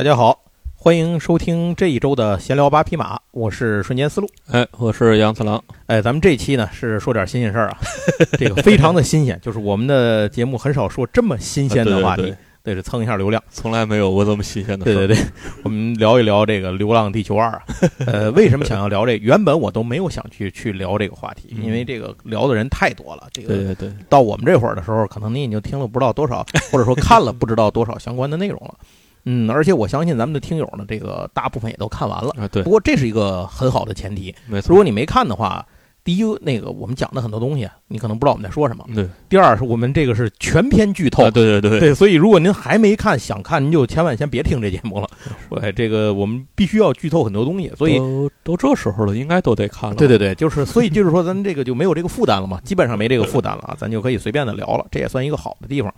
[0.00, 0.40] 大家好，
[0.76, 4.26] 欢迎收听这一周的闲聊八匹马，我是瞬间思路。
[4.50, 5.62] 哎，我是杨次郎。
[5.88, 7.76] 哎，咱们这期呢是说点新鲜事儿啊，
[8.38, 13.44] 这个非常的新鲜，就是我们的节目很少说这么新鲜的话题，对对对对是蹭一下流量。
[13.50, 14.86] 从来没有过这么新鲜的。
[14.86, 15.18] 对对对，
[15.64, 17.62] 我们聊一聊这个《流浪地球二》啊。
[18.10, 19.24] 呃，为什么想要聊这个？
[19.26, 23.28] 原本我都没有想去去聊这个话题，嗯因为这个聊的人太多了。
[23.34, 28.74] 这个对对对，到我们这会儿的时候，可能你已经听了不知道多少，或者说看了不知道多少相关的内容了。
[29.24, 32.30] 嗯，而且我相信咱们的听友呢，这个大部分也都看完了。
[32.38, 34.34] 啊对不，过这是一个很好的前提。
[34.46, 34.68] 没错。
[34.70, 35.64] 如果你没看的话，
[36.02, 41.24] 第一，那个我们讲的很多东西，啊你可能不知道我们在说什么；对第二，是我们这个是全篇剧透。
[41.24, 45.06] 啊，对对对，对，所以如果您还没看，想看，您就千万先别听这节目了。
[45.50, 49.96] 对，这个我们必须要剧透很多东西，所以都都这时候了，应该都得看了。
[49.96, 55.94] 对对对，就是所以就是说，咱这个就没有这个负担了嘛，基本上没这个负担了啊，咱就可以随便的聊了，这也算一个好的地方。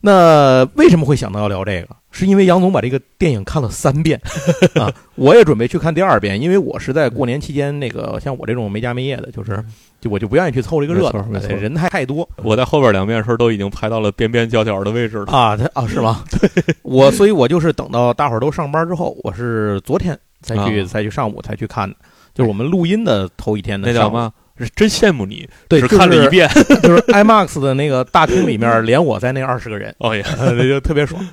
[0.00, 1.96] 那为什么会想到要聊这个？
[2.12, 4.20] 是因为杨总把这个电影看了三遍
[4.74, 9.64] 啊，我也准备去看第二遍，因为我是在过年期间那个像我这种没家没业的，就是
[10.00, 15.26] 就我就不愿意去凑这个热闹，人太太多我在后边两遍的时候都已经排到了边边角角的位置了。
[15.26, 16.24] 啊，他啊是吗？
[16.82, 21.94] 我所以，我就是等到大伙儿都上班之后，我是昨天才去啊才去上午才去看的，
[22.34, 23.86] 就是我们录音的头一天的。
[23.86, 24.32] 那叫嘛？
[24.36, 24.39] 是
[24.74, 26.48] 真羡慕你，对，只看了一遍。
[26.82, 31.26] 就是 IMAX 的那个大厅里面，连我在那二十个人， 哦呀，那就特别爽。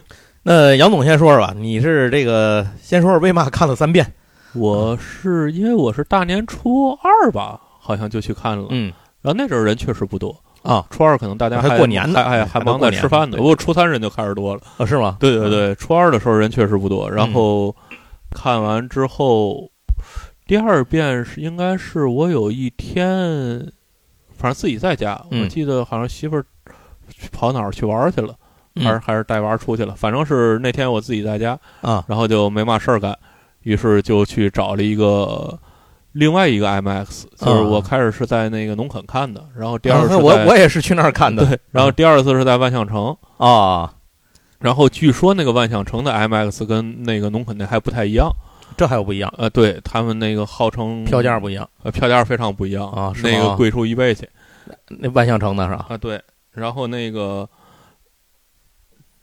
[0.43, 4.05] 那杨总先说说吧，你是这个先说说为嘛看了三遍？
[4.53, 8.67] 我是因为我是大年初二吧，好像就去看了。
[8.69, 10.33] 嗯然后那阵儿人确实不多，
[10.63, 13.35] 啊初二可能大家还过年呢还还还忙还都过年在吃饭呢。
[13.37, 14.61] 不过初三人就开始多了。
[14.77, 15.17] 啊是吗？
[15.19, 17.75] 对对对，初二的时候人确实不多，嗯然后
[18.31, 19.69] 看完之后，
[20.47, 23.59] 第二遍是应该是我有一天，
[24.35, 25.43] 反正自己在家，嗯。
[25.43, 26.45] 我记得好像媳妇儿
[27.31, 28.33] 跑哪儿去玩儿去了，
[28.75, 28.85] 嗯。
[28.85, 32.03] 还是还是带娃儿出去了，反正是那天我自己在家，啊。
[32.07, 33.17] 然后就没嘛事儿干，
[33.63, 35.59] 于是就去找了一个。
[36.13, 41.45] 另外一个 IMAX，就是我开始是在那个农垦看的，然后第二次啊我我也是去那儿看的。
[41.45, 43.93] 对，然后第二次是在万象城，啊，
[44.57, 48.31] 然后据说那个万象城的 IMAX 跟那个农垦那还不太一样，
[48.77, 54.29] 这还有不一样，呃，对他们那个号称票价不一样呃票价非常不一样啊是那个贵出一倍去
[54.87, 55.87] 那万象城的是吧？
[55.89, 56.21] 啊，对，
[56.51, 57.49] 然后那个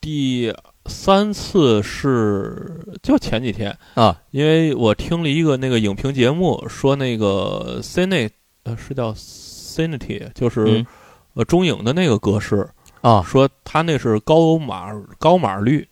[0.00, 0.52] 第
[0.86, 8.28] 三次是就前几天啊，因为我听了一个那个影评节目说那个 Cine
[8.64, 10.86] 呃是叫 Cinity，就是、嗯
[11.34, 12.68] 呃中影的那个格式，
[13.00, 15.88] 啊，说它那是高码高码率，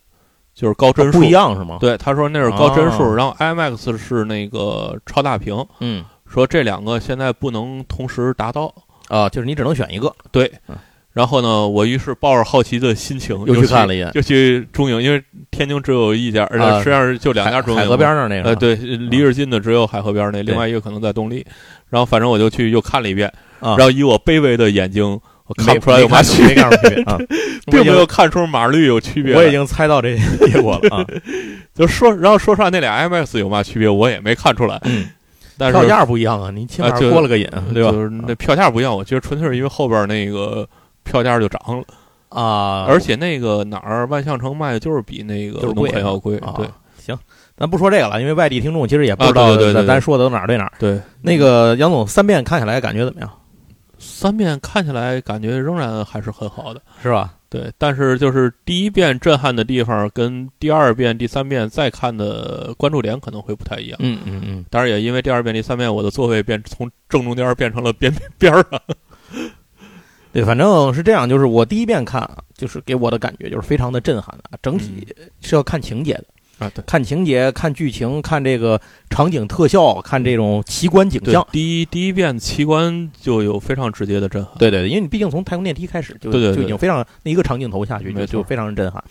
[0.55, 1.19] 就是高帧数。
[1.19, 1.31] 不一。
[1.31, 1.79] 样是吗？
[1.81, 6.05] 对，他说那是高帧数，哦然后 IMAX 是那个超大屏，嗯。
[6.27, 8.73] 说这两个现在不能同时达到。
[9.09, 10.11] 啊，就是你只能选一个。
[10.31, 10.77] 对嗯，
[11.13, 14.11] 然后呢，我于是抱着好奇的心情又去去看了一眼。
[14.13, 16.79] 就去中影，因为天津只有一家，而且啊。
[16.79, 17.83] 实际上是就两家中影嘛。
[17.83, 18.49] 海海河边那那个。
[18.49, 21.45] 呃，对，离着近的只有海河边那，另外一个可能在东丽。
[21.91, 23.29] 然后反正我就去又看了一遍，
[23.61, 25.21] 啊，然后以我卑微的眼睛，
[25.59, 26.63] 我看不出来有嘛区别，
[27.05, 27.19] 啊，
[27.71, 29.35] 并没有看出码率有区别。
[29.35, 31.07] 我已经猜到这结果了啊。
[31.75, 34.79] 就说，然后说出来，那俩 IMAX 有嘛区别，我也没看出来。
[34.85, 35.09] 嗯，
[35.59, 37.91] 但是票价不一样啊，你起码过了个瘾，对吧？
[37.91, 40.67] 就是那票价不一样，我觉得纯粹是因为后边那个
[41.05, 41.85] 票价就涨了，
[42.29, 46.37] 啊，而且那个哪儿万象城卖的就是比那个农就是贵垦要贵。
[46.39, 46.67] 啊对
[46.99, 47.19] 行，
[47.57, 50.73] 咱不说这个了，因为外地听众其实也不知道，啊对对对对对咱说的都哪儿对哪儿。
[50.79, 53.31] 对，那个杨总三遍看下来感觉怎么样？
[54.03, 56.83] 三遍看起来感觉仍然还是很好的。
[57.01, 57.35] 是吧？
[57.49, 63.99] 对，但是就是第一遍震撼的地方，跟第二遍、第三遍再看的关注点可能会不太一样。
[64.01, 68.83] 嗯嗯嗯，当然，也因为第二遍、第三遍，我的座位变从正中间变成了边边边儿了。
[70.33, 75.07] 对，反正是这样，就是我第一遍看啊，就是给我的感觉就是非常的震撼啊，整体
[75.43, 76.25] 是要看情节的。
[76.63, 76.85] 啊，对。
[76.87, 78.81] 看情节、看剧情、看这个
[79.11, 84.57] 场景特效、看这种奇观景象。，第一第一遍奇观就有非常直接的震撼。
[84.59, 89.03] 对对对，因为你毕竟从太空电梯开始就就已经非常那一个长镜头下去就就非常震撼。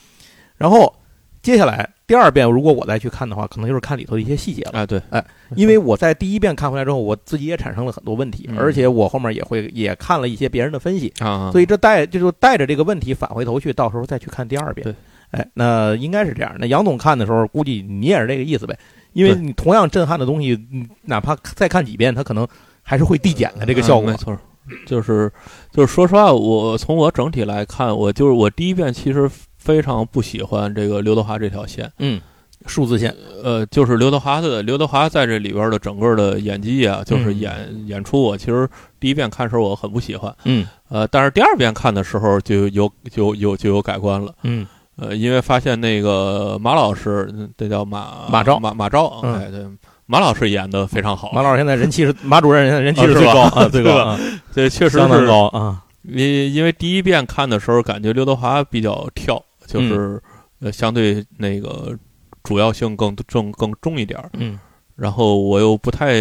[0.58, 0.94] 然后
[1.42, 4.72] 接下来第二遍，如果我再去看的话，可能就是看里头的一些细节了。
[4.74, 5.26] 哎，对，哎
[5.56, 14.84] 因为我在第一遍看回来之后，我自己也产生了很多问题，嗯而且我后面也会也看了一些别人的分析，啊，所以这带就是带着这个问题返回头去，到时候再去看第二遍。
[14.84, 14.94] 对，
[15.32, 16.56] 哎，那应该是这样。
[16.60, 18.78] 那杨总看的时候，估计你也是这个意思呗，
[19.14, 22.48] 因为你同样震撼的东西，嗯哪怕再看几遍，它可能
[22.82, 24.18] 还是会递减的这个效果嗯没。
[24.18, 24.38] 错，
[24.86, 25.32] 就是
[25.72, 31.92] 就是说实话，我从我整体来看，我就是我第一遍其实非常不喜欢这个刘德华这条线。
[31.98, 32.22] 嗯，
[32.68, 33.14] 数字线，
[33.44, 38.70] 呃，就是刘德华的刘德华在这里边的整个的演技啊，就是嗯演、演出，我其实
[39.00, 44.34] 第一遍看的时候我很不喜欢，嗯呃，但是第二遍看的时候就有就有就有改观了。
[44.44, 44.68] 嗯
[45.02, 47.28] 呃，因为发现那个马老师，
[47.58, 49.66] 这叫马马昭马马昭，嗯哎对，
[50.06, 54.20] 马老师演的非常好，马老师现在人气是马主任，现在人气是最高啊， 最高是吧啊，
[54.54, 55.84] 这确实相当是高啊。
[56.04, 60.22] 因因为第一遍看的时候，感觉刘德华比较跳，嗯就是、
[60.60, 61.98] 呃相对那个
[62.44, 64.30] 主要性更重更重一点儿。
[64.34, 64.60] 嗯
[64.96, 66.14] 然后我又不太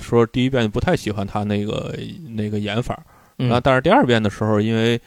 [0.00, 1.92] 说第一遍不太喜欢他那个
[2.36, 2.96] 那个演法，
[3.38, 5.00] 嗯但是第二遍的时候，因为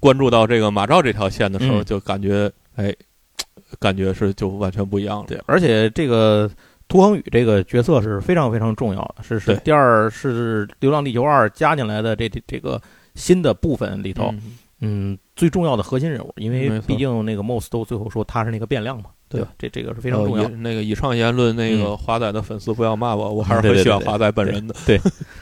[0.00, 1.84] 关注到这个马照这条线的时候，嗯。
[1.84, 2.94] 就感觉哎，
[3.78, 5.24] 感觉是就完全不一样了。
[5.26, 6.50] 对，而且这个
[6.88, 12.80] 涂恒宇这个角色是非常非常重要的，是是第二是《流浪地球二》加进来的这这这个
[13.14, 14.58] 新的部分里头，嗯。
[14.80, 19.48] 嗯，最重要的核心人物，因为毕竟那个 Moss 都最后说他是那个变量嘛，对吧？
[19.58, 20.44] 这这个是非常重要。
[20.44, 24.74] 呃那个以上言论，那个华仔的粉丝不要骂我，我还是很喜欢华仔本人的。
[24.86, 24.98] 对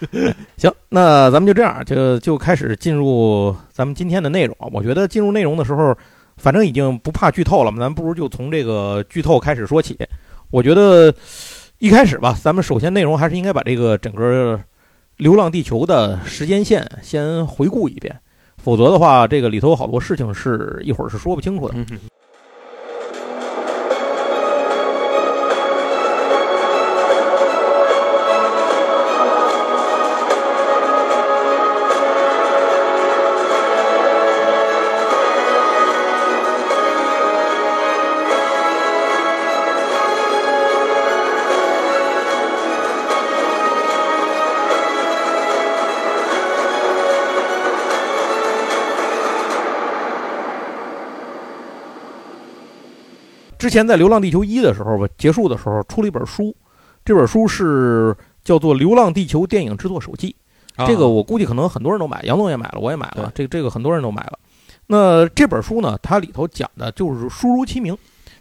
[0.59, 4.69] 行，那咱们就这样，就就开始进入咱们今天的内容啊。
[4.73, 5.97] 我觉得进入内容的时候，
[6.37, 9.97] 反正已经不怕剧透了嘛，咱不如就从这个剧透开始说起。
[10.51, 11.15] 我觉得
[11.79, 14.57] 一开始吧，咱们首先内容还是应该把这个整个
[15.17, 18.17] 《流浪地球》的时间线先回顾一遍，
[18.57, 21.75] 否则的话，这个里头有好多事情是一会儿是说不清楚的。
[21.77, 21.87] 嗯
[53.67, 56.55] 之前在《流浪地球一》的时候吧，结束的时候出了一本书，
[57.05, 60.37] 这本书是叫做《流浪地球电影制作手记》。
[60.81, 64.39] 啊这个我估计可能很多人都买，杨总也买了，我也买了，对这这个很多人都买了。
[64.87, 67.99] 那这本书呢，它里头讲的就是书如其名，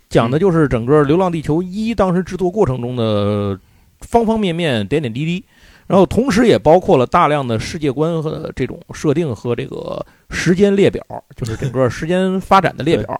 [0.09, 3.59] 讲的就是整个《流浪地球一》当时制作过程中的
[4.01, 5.43] 方方面面、点点滴滴，
[5.87, 11.03] 然后同时也包括了大量的世界观和这种设定和这个时间列表，
[11.35, 13.19] 就是整个时间发展的列表。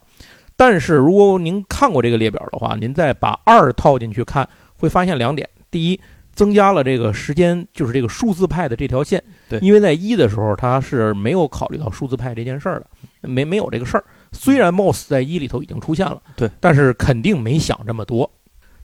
[0.56, 4.48] 但是如果您看过这个列表的话，您再把二套进去看，
[4.78, 6.00] 会发现两点：第一，
[6.34, 9.22] 增加了这个时间，就是这个数字派的这条线。
[9.50, 12.88] 对因为在一的时候，它是没有考虑到数字派这件事儿的，
[13.28, 14.04] 没没有这个事儿。
[14.31, 18.30] 虽然 Moss 在一里头已经出现了，对，但是肯定没想这么多。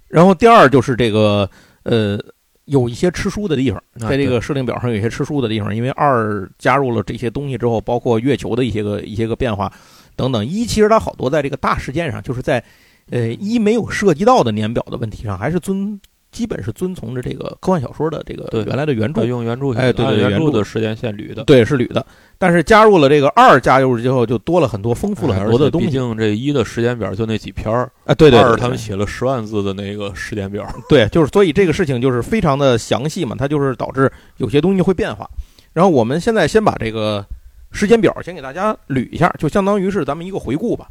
[0.07, 1.50] 然后第二就是这个
[1.83, 2.19] 呃，
[2.65, 9.71] 有一些吃书的地方，啊在这个设定表上有一些吃书的地方，因为二加入了这些东西之后，包括月球的一些个一些个变化
[10.15, 10.45] 等等。
[10.45, 12.63] 一其实它好多在这个大事件上，就是在
[13.09, 15.99] 呃一没有涉及到的年表的问题上，还是遵
[16.31, 19.25] 基本是遵从着这个科幻小说的这个对原来的原著。
[19.25, 21.43] 用原著哎对对原著著的时间线捋的。
[21.43, 22.05] 对，是捋的，
[22.37, 28.15] 但是加入了这个二加入之后，就多了很多，丰富了很多的东西哎毕竟这一的时间表就那几篇儿，啊。
[28.15, 30.65] 对对二对，对他们写了十万字的那个时间表。
[30.87, 35.30] 对，就是所以这个事情就是非常的详细嘛，它就是导致有些东西会变化。
[35.73, 37.25] 然后我们现在先把这个
[37.71, 40.87] 时间表先给大家捋一下，就相当于是咱们一个回顾吧。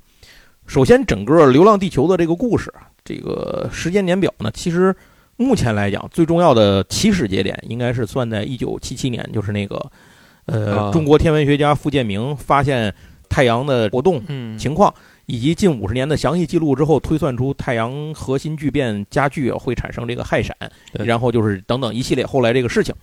[0.67, 2.73] 首先，整个《流浪地球》的这个故事，
[3.05, 4.95] 这个时间年表呢，其实
[5.37, 9.91] 目前来讲最重要的起始节点应该是算在一九七七年，就是那个
[10.47, 10.93] 呃，啊。
[10.93, 12.95] 中国天文学家傅建明发现
[13.29, 14.57] 太阳的活动嗯。
[14.57, 14.95] 情况，
[15.27, 20.55] 以及近五十年的详细记录之后，推算出太阳核心聚变加剧会产生这个氦闪，
[20.93, 22.95] 然后就是等等一系列后来这个事情，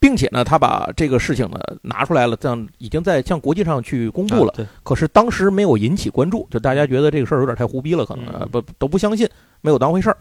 [0.00, 4.54] 并且呢，他把这个事情呢拿出来了，这样已经在向国际上去公布了。
[4.82, 9.28] 可是当时没有引起关注，就大家觉得这个事儿有点太胡逼了，可能、不都不相信，
[9.60, 10.16] 没有当回事儿。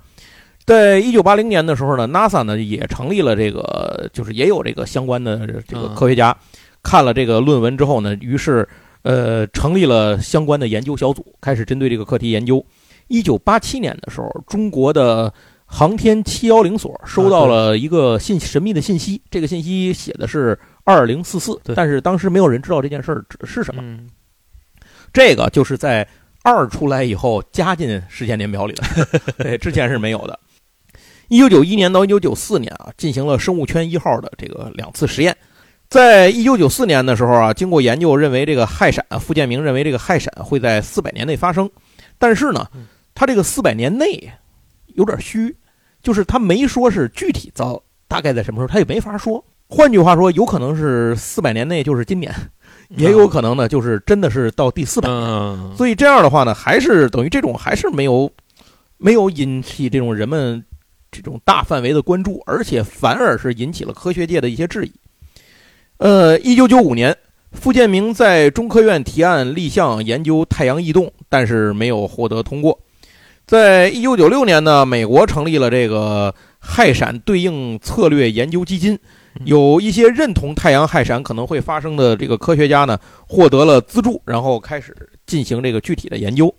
[0.66, 6.36] 在一九八零年的时候呢，NASA 呢也成立了这个，就是也有这个相关的这个嗯科学家、
[6.84, 8.68] 看了这个论文之后呢，于是
[9.04, 12.66] 呃成立了相关的研究小组，开始针对这个课题研究。
[13.08, 15.34] 一九八七年的时候，中国的
[15.70, 23.84] 航天七幺零所收到了一个信神秘的信息，这个信息写的是二零四四，但是当时没有人知道这件事儿是什么。
[23.84, 24.10] 嗯
[25.14, 26.06] 这个就是在
[26.44, 28.84] 二出来以后加进时间年表里的，
[29.40, 30.38] 对，之前是没有的。
[31.30, 35.36] 一九九一年到一九九四年啊，进行了生物圈一号的这个两次实验。
[35.90, 41.70] 在一九九四年的时候啊，经过研究，认为这个氦闪，傅建明认为这个氦闪会在四百年内发生，
[42.18, 44.30] 但是呢嗯，他这个四百年内
[44.98, 45.56] 有点虚，
[46.04, 49.44] 就是他没说是具体到大概在什么时候，他也没法说。
[49.70, 52.34] 换句话说，有可能是四百年内，就是今年，
[52.98, 55.20] 也有可能呢，就是真的是到第四百年。
[55.20, 58.32] 嗯，所以这样的话呢，还是等于这种还是没有
[58.98, 60.64] 没有引起这种人们
[61.12, 64.92] 这种大范围的关注，而且反而是引起了科学界的一些质疑。
[65.98, 67.16] 呃，一九九五年，
[67.52, 72.80] 傅建明在中科院提案立项研究太阳异动，但是没有获得通过。
[73.48, 79.00] 在一九九六年呢，美国成立了这个氦闪对应策略研究基金，
[79.46, 84.94] 有一些认同太阳氦闪可能会发生的这个科学家呢，获得了资助，然后开始
[85.26, 86.54] 进行这个具体的研究。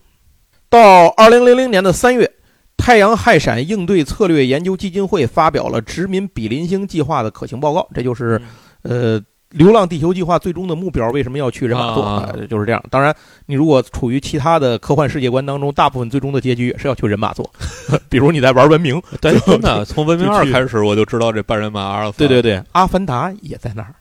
[0.71, 2.30] 到二零零零年的三月，
[2.78, 8.40] 太阳氦闪应对策略研究基金会发表了殖民比邻星计划的可行报告，这就是
[8.80, 9.23] 呃。
[9.50, 12.47] 流浪地球计划最终的目标为什么要去人马座？
[12.49, 12.83] 就是这样。
[12.90, 13.14] 当然，
[13.47, 17.50] 你如果处于其他的科幻世界观当中，大部分最终的结局也是要去人马座。
[18.11, 22.14] 比如你在玩文明，对，真的， 从文明二开始我就知道这半人马阿尔法。
[22.19, 23.95] 对对对，阿凡达也在那儿。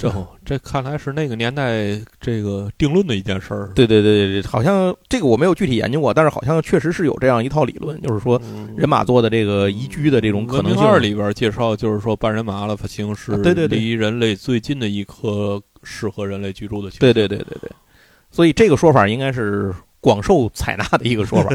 [0.00, 3.70] 这这看来是那个年代这个定论的一件事儿。
[3.74, 8.40] 对对对对，好像这个我没有具体研究过，但是好像确实是有这样一套理论，就是说
[8.76, 10.82] 人马座的这个宜居的这种可能性。
[10.82, 13.32] 二里边介绍就是说半人马阿拉法星是
[13.68, 16.98] 离人类最近的一颗适合人类居住的星。
[17.00, 17.70] 对对对对对，
[18.30, 21.50] 所以这个说法应该是广受采纳的一个说法。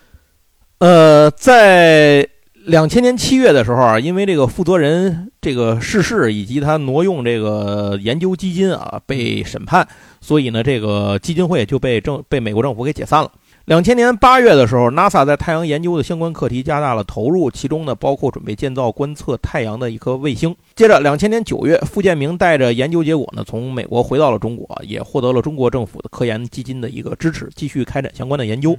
[0.80, 2.26] 呃，在。
[2.68, 9.88] 两千年七月的时候啊，因为这个负责人这个逝世以及他挪用这个研究基金啊被审判，
[10.20, 13.32] 所以呢，这个基金会就被政被美国政府给解散了。
[13.64, 20.54] 两千年八月的时候，NASA 在太阳研究的相关课题加大了投入，其中呢包括准备建造观测太阳的一颗卫星。
[20.74, 28.76] 接着，两千年九月，傅建明带着研究结果呢从美国回到了中国，也获得了中国政府的科研基金的一个支持，继续开展相关的研究。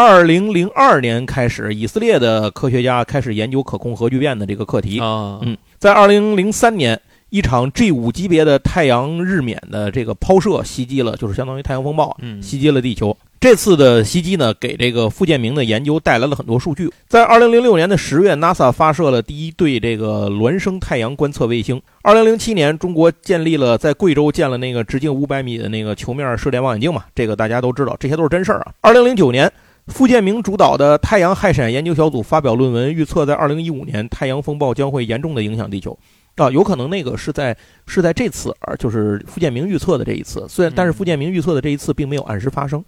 [0.00, 5.40] 二零零二年开始，以色列的科学家开始研究可控核聚变的这个课题啊。
[5.42, 7.00] 嗯，在二零零三年，
[7.30, 13.16] 一场 G 五级别的太阳日冕的这个抛射袭击了，就是相当于太阳风暴，嗯，袭击了地球。
[13.40, 16.88] 这次的袭击呢，给这个傅建明的研究带来了很多数据。
[17.08, 21.82] 在二零零六年的十月，NASA 发射了第一对这个孪生太阳观测卫星。
[22.02, 28.72] 二零零七年，中国建立了在贵州建了那个直径五百米的那个球面射电望远镜嘛，这个大家都知道，这些都是真事儿啊。
[28.80, 29.50] 二零零九年。
[29.88, 35.98] 傅建明主导的太阳氦闪研究小组发表论文，预测在2015年太阳风暴将会严重的影响地球。
[36.36, 40.46] 啊，有可能那个是在是在这次，而就是傅建明预测的这一次。
[40.48, 42.84] 虽然，但是傅建明预测的这一次并没有按时发生。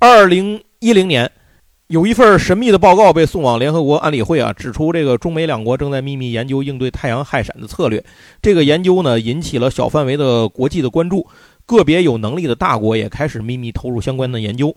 [0.00, 1.30] 2010年，
[1.86, 8.04] 有一份神秘的报告被送往联合国安理会啊，指出这个中美两国正在秘密研究应对太阳氦闪的策略。
[8.42, 11.26] 这个研究呢，引起了小范围的国际的关注，
[11.64, 14.74] 个别有能力的大国也开始秘密投入相关的研究。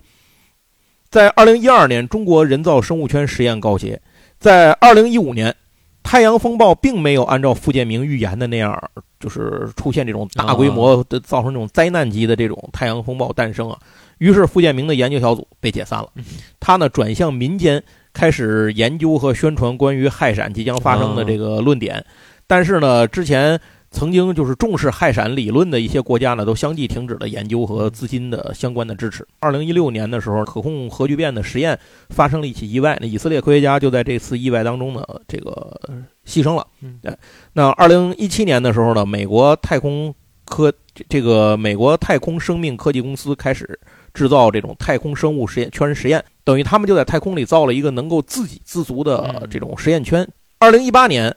[1.10, 4.00] 在二零一二年，中国人造生物圈实验告捷。
[4.40, 5.56] 在二零一五年，
[6.04, 8.78] 太阳风暴并没有按照傅建明预言的那样，
[9.20, 13.80] 就是出现这种大规模的造成这种灾难级的这种太阳风暴诞生啊。
[14.18, 16.10] 于是，傅建明的研究小组被解散了。
[16.60, 17.82] 他呢，转向民间，
[18.14, 22.06] 开始研究和宣传关于氦闪即将发生的这个论点。
[22.46, 23.60] 但是呢，之前。
[23.90, 29.26] 曾经就是重视氦闪理论的一些国家呢，都相继停止了研究和资金的相关的支持。
[29.40, 31.80] 二零一六年的时候，可控核聚变的实验
[32.10, 35.80] 发生了一起意外，那以色列科学家就在这次意外当中呢，这个
[36.26, 36.68] 牺牲了。
[37.02, 37.16] 对，
[37.54, 40.14] 那二零一七年的时候呢，美国太空
[40.44, 40.72] 科
[41.10, 43.80] 这个美国太空生命科技公司开始
[44.14, 50.28] 制造这种太空生物实验圈实验，等于他们就在太空里造了一个能够自给自足的这种实验圈。
[50.60, 51.34] 二零一八年。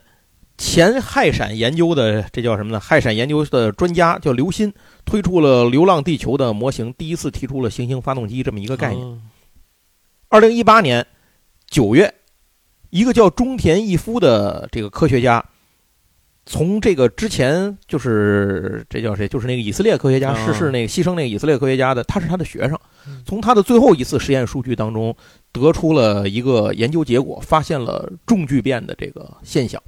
[0.63, 2.79] 前氦闪研究的这叫什么呢？
[2.79, 4.71] 氦闪研究的专家叫刘鑫，
[5.03, 9.21] 推出了《流浪地球》的模型，第一次提出了行星发动机这么一个概念。
[10.29, 11.05] 二零一八年
[11.67, 12.13] 九月，
[12.91, 15.43] 一个叫中田义夫的这个科学家，
[16.45, 19.27] 从这个之前就是这叫谁？
[19.27, 22.79] 就是那个以色列科学家逝世那个牺牲那个以色列科学家的，他是他的学生，
[23.25, 25.13] 从他的最后一次实验数据当中
[25.51, 29.81] 得出了一个研究结果，发现了重聚变的这个现象。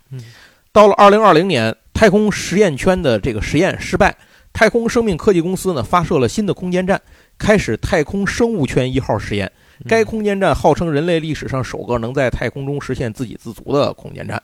[0.73, 4.17] 到了二零二零年，太空实验圈的这个实验失败，
[4.51, 6.99] 太空生命科技公司呢发射了新的空间站，
[7.37, 9.51] 开始太空生物圈一号实验。
[9.87, 14.41] 该空间站号称人类历史上首个能在太空中实现自给自足的空间站。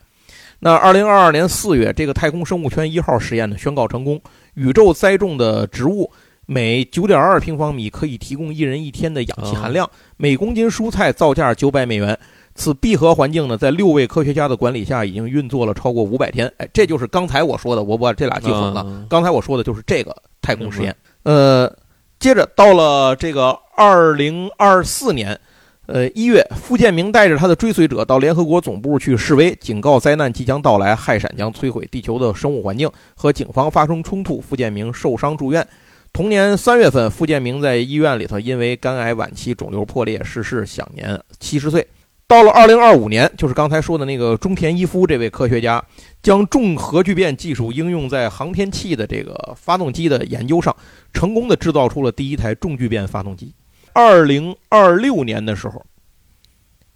[0.59, 4.21] 那二零二二年四月，这个太空生物圈一号实验呢宣告成功，
[4.53, 6.11] 宇宙栽种的植物
[6.45, 12.15] 每九点二平方米可以提供一人一天的氧气含量，每公斤蔬菜造价九百美元。
[12.59, 16.51] 此闭合环境呢，在六位科学家的管理下，已经运作了超过五百天。
[16.57, 19.05] 哎，这就是刚才我说的，我把这俩记混了。
[19.09, 20.93] 刚才我说的就是这个太空实验。
[21.23, 21.73] 呃，
[22.19, 25.39] 接着到了这个二零二四年，
[25.85, 34.41] 呃一月，傅建明带着他的追随者到联合国总部去示威，警告灾难即将到来，氦闪将摧毁地球的生物环境，和警方发生冲突。
[34.41, 35.65] 傅建明受伤住院。
[36.11, 41.87] 同年三月份，傅建明在医院里头因为肝癌晚期肿瘤破裂逝世，享年七十岁。
[42.29, 45.83] 到了二零二五年，就是刚才说的那个中田一夫这位科学家，
[46.21, 50.73] 将重核聚变技术应用在航天器的这个发动机的研究上，
[51.11, 53.51] 成功的制造出了第一台重聚变发动机。
[53.93, 55.83] 二零二六年的时候，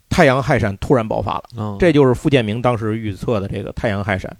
[0.07, 4.37] 太阳氦闪突然爆发了，嗯，这就是傅建明当时预测的这个太阳氦闪，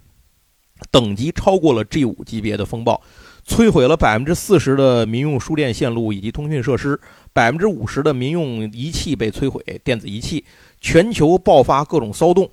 [0.92, 3.02] 等级超过了 G 五级别的风暴，
[3.48, 7.02] 摧毁了百分之四十的民用输电线路以及通讯设施，
[7.34, 10.46] 百分之五十的民用仪器被摧毁，电子仪器，
[10.84, 12.48] 全球爆发各种骚动，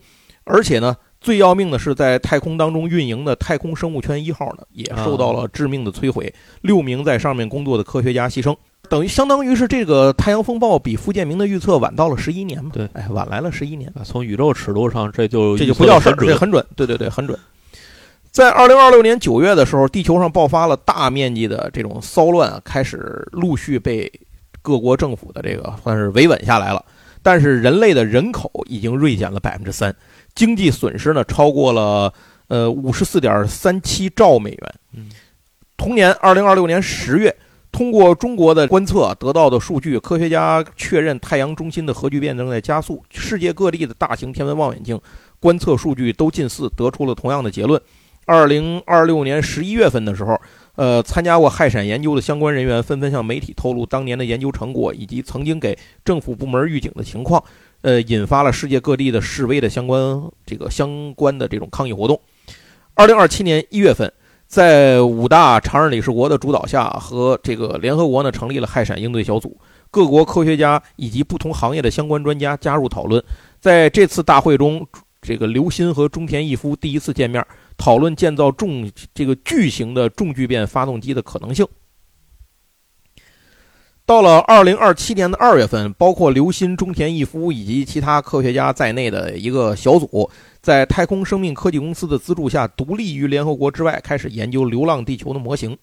[0.45, 6.33] 而且呢，最要命的是，在太空当中运营的太空生物圈一号呢，也受到了致命的摧毁，
[6.63, 8.57] 六名在上面工作的科学家牺牲。
[8.89, 12.71] 等于相当于是这个太阳风暴比傅建明的预测晚到了十一年嘛？
[12.73, 13.93] 对哎，晚来了十一年。
[13.97, 17.39] 啊从宇宙尺度上，这就这就不叫事这很准，对对对，很准。
[18.31, 24.11] 在二零二六年九月的时候，地球上爆发了大面积的这种骚乱啊，开始陆续被
[24.63, 26.85] 各国政府的这个算是维稳下来了。
[27.23, 29.95] 但是人类的人口已经锐减了百分之三，
[30.35, 32.13] 经济损失呢超过了
[32.49, 35.07] 呃五十四点三七兆美元。
[35.77, 37.35] 同年二零二六年十月，
[37.73, 43.03] 通过中国的观测得到的数据，科学家确认太阳中心的核聚变正在加速。
[43.11, 45.01] 世界各地的大型天文望远镜
[45.39, 47.81] 观测数据都近似，得出了同样的结论。
[48.27, 50.39] 二零二六年十一月份的时候，
[50.77, 57.43] 呃，参加过氦闪研究的相关人员纷纷向媒体透露当年的研究成果以及曾经给政府部门预警的情况，
[57.83, 62.19] 呃，引发了世界各地的示威的相关这个相关的这种抗议活动。
[62.95, 64.11] 二零二七年一月份，
[64.47, 69.57] 在五大常任理事国的主导下，和这个联合国呢成立了氦闪应对小组，
[69.91, 73.23] 各国科学家以及不同行业的相关专家加入讨论。
[73.61, 74.87] 在这次大会中，
[75.23, 77.47] 这个刘鑫和中田义夫第一次见面，
[77.81, 81.67] 讨论建造重这个巨型的重聚变发动机的可能性。
[84.05, 90.29] 到了二零二七年的二月份，包括刘鑫、中田义夫以及其他科学家在内的一个小组，
[90.61, 95.79] 在太空生命科技公司的资助下，独立于联合国之外，开始研究《流浪地球》的模型。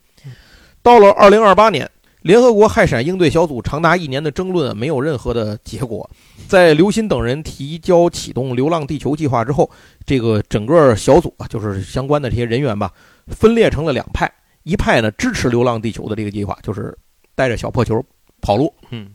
[0.84, 1.90] 到了二零二八年，
[2.22, 6.10] 联合国氦闪应对小组长达一年的争论没有任何的结果。
[6.48, 9.70] 在刘鑫等人提交启动“流浪地球”计划之后，
[10.06, 12.92] 这个整个小组啊，就是相关的这些人员吧，
[13.28, 14.32] 分裂成了两派。
[14.64, 16.98] 一派呢支持“流浪地球”的这个计划，就是
[17.36, 18.04] 带着小破球
[18.42, 19.10] 跑路；嗯，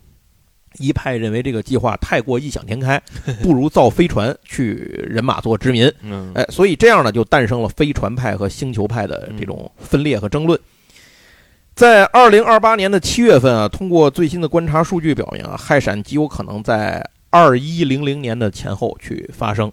[0.79, 3.03] 一派认为这个计划太过异想天开，
[3.43, 4.75] 不如造飞船去
[5.07, 5.93] 人马座殖民。
[6.01, 10.59] 嗯，哎，所以这样呢，就诞生了飞船派和星球派的这种分裂和争论。
[11.75, 19.73] 在二零二八年的七月份啊，通过最新的观察数据表明啊，氦闪极有可能在二一零零年的前后去发生。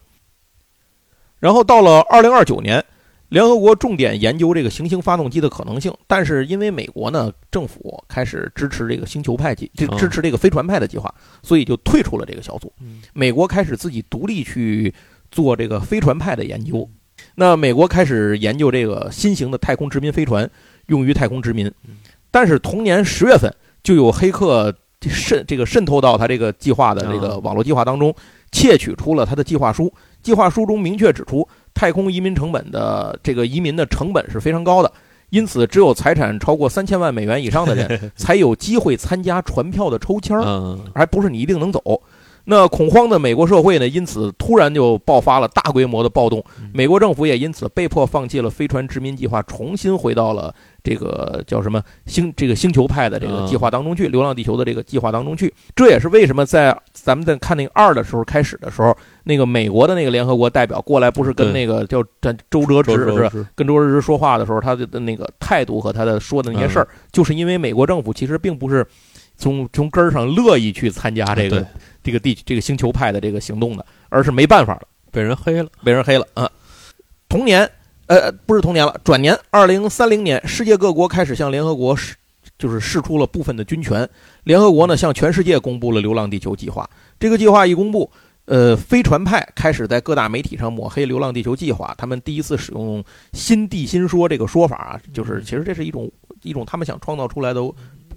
[1.40, 2.84] 然后到了二零二九年，
[3.28, 12.72] 联合国重点研究这个行星发动机的可能性，但是因为美国呢政府开始支持这个星球派计，这哦支持这个飞船派的计划，所以就退出了这个小组。
[12.82, 14.94] 嗯美国开始自己独立去
[15.32, 16.90] 做这个飞船派的研究。
[17.36, 20.50] 那美国开始研究这个新型的太空殖民飞船，
[20.90, 21.72] 用于太空殖民。
[22.30, 24.72] 但是同年十月份，就有黑客
[25.02, 28.14] 渗这个渗透到他这个计划的这个网络计划当中，
[28.52, 29.92] 窃取出了他的计划书。
[30.22, 34.92] 计划书中明确指出，太空移民成本的这个移民的成本是非常高的，
[35.30, 40.44] 因此只有财产超过三千万美元以上的人 才有机会参加船票的抽签儿。
[40.44, 41.82] 嗯还不是你一定能走。
[42.50, 50.52] 那恐慌的美国社会呢，因此突然就爆发了大规模的暴动嗯，美国政府也因此被迫放弃了飞船殖民计划，重新回到了
[50.84, 55.54] 这个叫什么星这个星球派的这个计划当中去，流浪地球的这个计划当中去。
[55.76, 63.30] 这也是为什么在咱们在看那个二的时候开始的时候，那个美国的那个联合国代表过来，不是跟那个叫叫周哲周直是吧？
[63.30, 68.84] 是跟周哲直说话的时候，他的那个态度和他的说的那些事儿，就是因为美国政府其实并不是
[69.40, 71.66] 从从根儿上乐意去参加这个对
[72.04, 76.50] 这个地这个星球派的这个行动的，而是没办法了，被人黑了，被人黑了啊。
[77.28, 77.70] 同年，
[78.08, 82.16] 呃，不是同年了，转年，二零三零年，世界各国开始向联合国释，
[82.58, 84.08] 就是释出了部分的军权。
[84.44, 86.90] 联合国呢，向全世界公布了“流浪地球”计划。
[87.20, 88.10] 这个计划一公布，
[88.46, 91.94] 呃，飞船派开始在各大媒体上抹黑“流浪地球”计划。
[91.98, 97.62] 他们第一次使用“新地心说”这个说法啊，就是其实这是一种一种他们想创造出来的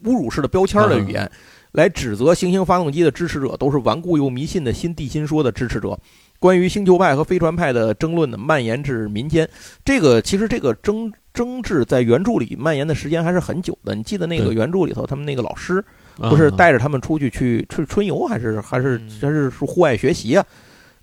[0.04, 1.30] 侮辱式的标签的语言，
[1.72, 5.98] 来指责行星发动机的支持者都是顽固又迷信的新地心说的支持者。
[6.38, 9.48] 关于星球派和飞船派的争论呢，蔓延至民间。
[9.84, 13.94] 这个其实这个争争执在原著里蔓延的时间还是很久的。
[13.94, 15.84] 你记得那个原著里头，他们那个老师
[16.16, 20.44] 不是啊带着他们出去去去春游，还是还是嗯还是是户外学习啊？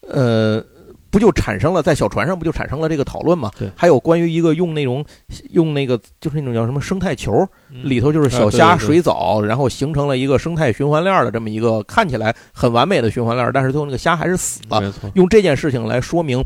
[0.01, 0.61] 呃，
[1.11, 3.51] 不就产生了在小船上不就产生了这个讨论吗？
[3.57, 5.03] 对还有关于一个用那种
[5.51, 7.31] 用那个就是那种叫什么生态球，
[7.71, 14.93] 嗯里头就是小啊虾、水藻，然后形成了一个生态循环链儿的这么一个看起来很完美的循环链儿，但是最后那个虾还是死了。
[15.15, 16.43] 用这件事情来说明，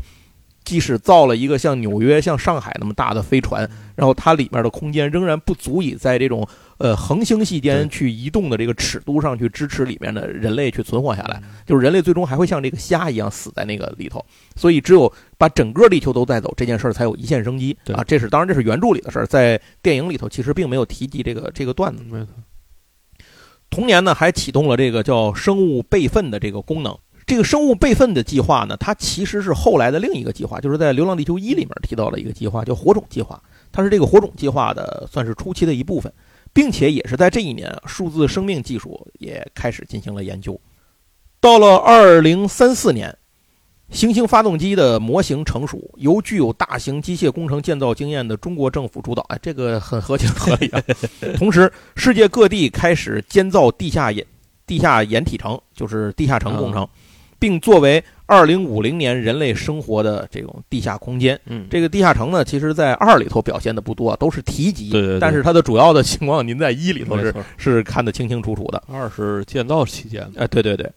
[0.64, 6.48] 即使造了一个像纽约、像上海那么大的飞船，然后它里面的空间仍然不足以在这种
[6.78, 11.42] 呃恒星系间去移动的这个尺度上去支持里面的人类去存活下来。
[11.66, 14.24] 就是人类最终还会像这个虾一样死在那个里头，
[14.56, 18.02] 所以只有把整个地球都带走，这件事儿才有一线生机对啊！
[18.02, 22.02] 这是当然，这是原著里的事儿，在电影里头其实并没有提及这个这个段子。
[22.10, 22.28] 没错，
[23.68, 26.96] 同年呢，还启动了这个叫生物备份的这个功能。
[27.26, 33.42] 这个生物备份的计划呢，它其实是后来的另一个计划，就是在《流浪地球一》里面提到了一个计划，叫火种计划。
[33.72, 36.12] 它是这个火种计划的算是初期的一部分，
[36.52, 40.60] 并且也是在这一年，数字生命技术也开始进行了研究。
[41.40, 43.16] 到了二零三四年，
[43.90, 50.82] 行星发动机的模型成熟，由具有大型机械工程建造经验的中国政府主导，哎，这个很合情合理啊。
[51.36, 54.24] 同时，世界各地开始建造地下掩
[54.66, 56.88] 地下掩体城，就是地下城工程，
[57.44, 61.38] 并作为二零五零年人类生活的这种地下空间。
[61.44, 68.82] 嗯，这个地下城呢，其实在二里头表现的不多，都是提及，对对对但是它的主要的情况，您在一里头是是看得清清楚楚的。
[68.90, 70.90] 二是建造期间的，哎，对对对。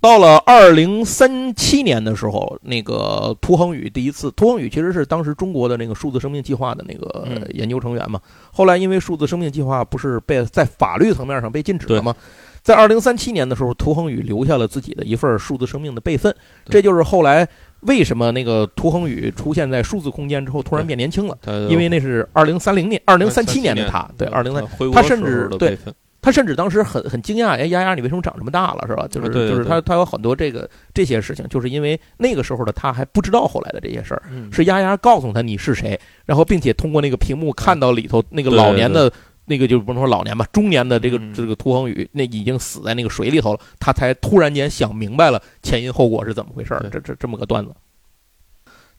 [0.00, 8.20] 到了二零三七年的时候，那个涂恒宇第一次，涂恒宇其实是当时中国的那个数字生命计划的那个嗯研究成员嘛。
[8.52, 12.14] 后来因为数字生命计划不是被在法律层面上被禁止了吗？
[12.62, 16.34] 在二零三七年的时候，涂恒宇留下了自己的一份数字生命的备份，
[16.66, 17.48] 这就是后来
[17.80, 24.64] 为什么那个涂恒宇出现在数字空间之后突然变年轻了，因为那是二零三零年、二零三七年的他，对，二零三。
[24.92, 25.78] 他甚至对
[26.20, 29.06] 他甚至当时很很惊讶，哎，丫丫，你为什么长这么大了，是吧？
[29.08, 34.52] 就是就是他他有很多这个这些事情，就是因为那个时候的他还不知道后来的这些事儿，嗯。
[34.52, 39.10] 是丫丫告诉他你是谁，然后并且通过那个屏幕看到里头那个老年的
[39.48, 47.72] 那个就不能说老年吧，中年的这个嗯这个涂恒宇那已经死在那个水里头了，他才突然间想明白了前因后果是怎么回事儿，这这这么个段子。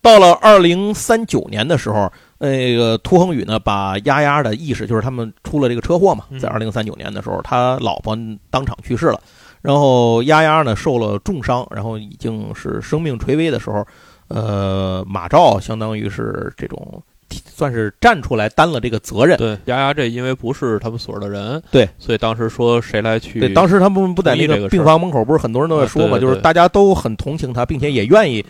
[0.01, 8.17] 到了二零三九年的时候，那个涂恒宇呢，把丫丫的意识，就是他们出了这个车祸嘛，嗯在二零三九年的时候，他老婆
[8.49, 9.21] 当场去世了，
[9.61, 13.85] 然后丫丫呢受了重伤，然后已经是生命垂危的时候，
[14.29, 17.03] 呃，马照相当于是这种
[17.45, 19.37] 算是站出来担了这个责任。
[19.37, 28.43] 对，丫丫这因为不是他们所的人，对，所以当时说谁来去，对，当时他们不在那个病房门口，不是很多人都在说嘛，就是大家都很同情他，并且也愿意，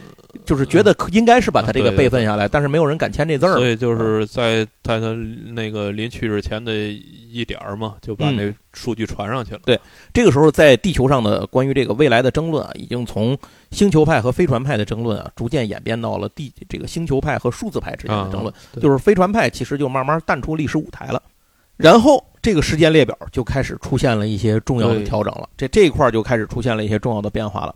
[0.45, 3.55] 就是觉得应该是把他这个备份下来，但是没有人敢签这字儿。
[3.55, 5.13] 所以就是在在他
[5.53, 9.61] 那个临去世前的一点儿嘛，就把嗯那数据传上去了。
[9.65, 9.79] 对
[10.13, 13.37] 这个时候，在地球上的关于这个未来的争论啊，已经从
[13.71, 18.53] 星球派和飞船派的争论啊，逐渐演变到了地这个星球派和数字派之间的争论。
[18.53, 21.21] 啊就是飞船派其实就慢慢淡出历史舞台了。
[21.75, 27.73] 然后这个时间列表就开始出现了一些重要的调整了，这这一块儿就开始出现了一些重要的变化了。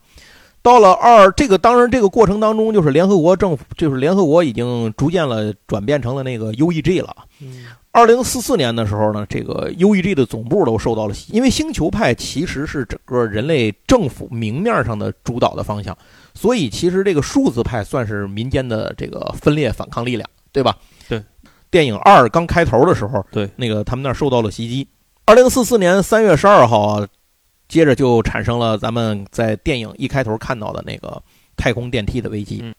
[0.63, 7.15] 到了二这个，当然这个过程当中，就是联合国政府，就是联合国已经逐渐了转变成了那个 UEG 了。
[7.41, 15.95] 嗯二零四四年的时候呢，这个 UEG 的总部都受到了袭，因为星球派其实是整个人类政府明面上的主导的方向，
[16.33, 20.75] 所以其实这个数字派算是民间的这个分裂反抗力量，对吧？
[21.07, 21.21] 对。
[21.69, 24.87] 电影二刚开头的时候，对那个他们那儿受到了袭击。
[25.25, 27.07] 二零四四年三月十二号啊，
[27.73, 31.19] 接着就产生了咱们在电影一开头看到的那个
[31.57, 32.59] 太空电梯的危机。
[32.61, 32.71] 嗯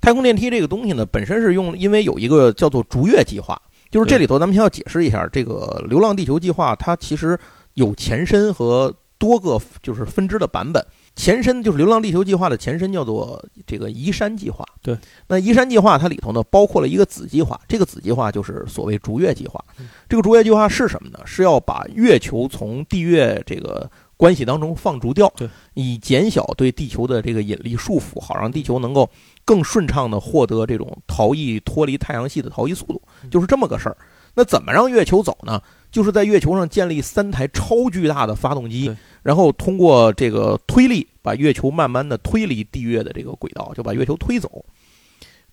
[0.00, 3.60] 太空电梯这个东西呢，本身是用，因为有一个叫做逐月计划，
[3.90, 7.38] 就是这里头咱们先要解释一下，这个《流浪地球》计划它其实
[7.74, 10.84] 有前身和多个就是分支的版本。
[11.16, 14.64] 前身就是《流浪地球》计划的前身叫做这个移山计划。
[14.80, 14.96] 对，
[15.28, 19.90] 那移山计划它里头呢包括了一个子计划，这个子计划就是所谓逐月计划嗯。
[20.08, 21.18] 这个逐月计划是什么呢？
[21.26, 29.08] 是要把月球从地月这个关系当中放逐掉对，以减小对地球的这个引力束缚，好让地球能够
[29.46, 33.96] 更顺畅的获得这种逃逸脱离太阳系的逃逸速度，嗯就是这么个事儿。
[34.34, 35.62] 那怎么让月球走呢？
[35.90, 44.62] 就是在月球上建立三台超巨大的发动机，然后通过这个推力，把月球慢慢的推离地月的这个轨道，就把月球推走。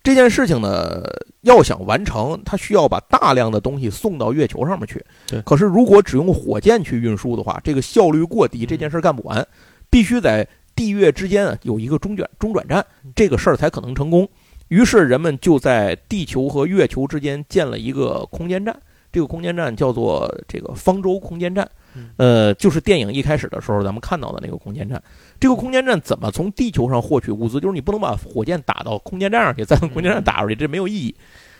[0.02, 1.02] 这件事情呢，
[1.42, 5.04] 要想完成，它需要把大量的东西送到月球上面去。
[5.26, 9.46] 对可是如果只用火箭去运输的话，这个效率过低，这件事干不完，
[9.90, 12.84] 必须在地月之间啊有一个中转中转站，
[13.14, 14.26] 这个事儿才可能成功。
[14.68, 18.74] 于是人们就在地球和月球之间建了一个空间站，
[19.10, 21.68] 这个空间站叫做这个方舟空间站。
[22.16, 25.02] 呃，就是电影一开始的时候咱们看到的那个空间站。
[25.40, 27.60] 这个空间站怎么从地球上获取物资？
[27.60, 31.14] 就是你不能把火箭打到空间站上去，再从空间站打出去，这没有意义。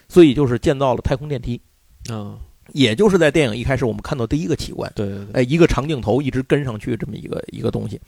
[0.09, 1.61] 所以就是建造了太空电梯。
[2.11, 2.37] 嗯，
[2.73, 8.01] 也就是在电影一开始我们看到第一个奇观，对对对，哎，一个长镜头一直跟上去这么一个一个东西。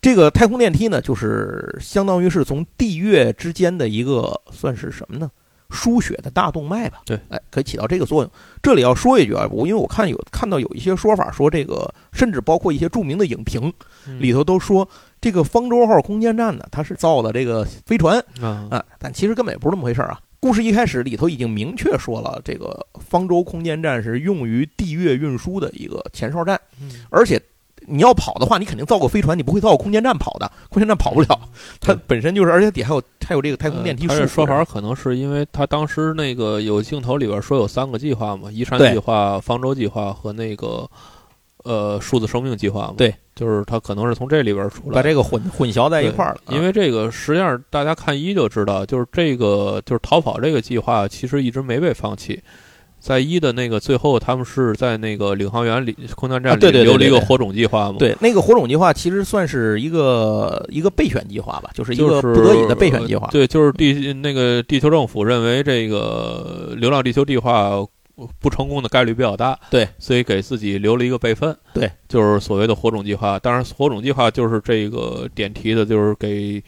[0.00, 5.28] 这个太空电梯呢，就是相当于是从地月之间的一个算是什么呢？
[5.70, 7.02] 输血的大动脉吧。
[7.04, 8.30] 对，哎，可以起到这个作用。
[8.62, 13.72] 这里要说一句啊，我因为我看有看到有一些说法说这个，甚至包括一些著名的影评
[14.18, 14.88] 里头都说
[15.20, 20.18] 这个方舟号空间站呢，它是造的这个飞船啊，但其实根本也不是那么回事啊。
[20.40, 26.60] 故事一开始里头已经明确说了，这个方舟空间站是用于地月运输的一个前哨站，
[27.10, 27.40] 而且。
[27.88, 30.50] 你要跑的话，你肯定造个飞船，你不会造个空间站跑的。
[30.68, 31.40] 空间站跑不了，
[31.80, 34.06] 它本身就是，而且底还有还有这个太空电梯。
[34.06, 40.88] 他这说法可能是因为他当时那个有镜头里边说有三个计划嘛，移山计划、方舟计划和那个
[41.64, 42.94] 呃数字生命计划嘛。
[42.98, 46.40] 对，就是他可能是从这里边出来，把这个混混淆在一块儿了。
[46.48, 52.42] 因为这个实际上大家看一就知道，就是这个就是逃跑这个计划其实一直没被放弃。
[53.00, 57.96] 在一的那个最后，他们是在那个领航员里空间站里留了一个火种计划吗？
[57.98, 63.28] 对，那个火种计划其实算是一个一个备选计划吧，就是一个不得已的备选计划。
[63.30, 67.70] 对，就是地那个地球政府认为这个流浪地球计划
[68.40, 71.56] 不成功的概率比较大，对，所以给自己留了一个备份。
[71.72, 73.38] 对，就是所谓的火种计划。
[73.38, 76.62] 当然，火种计划就是这个点题的，就是给。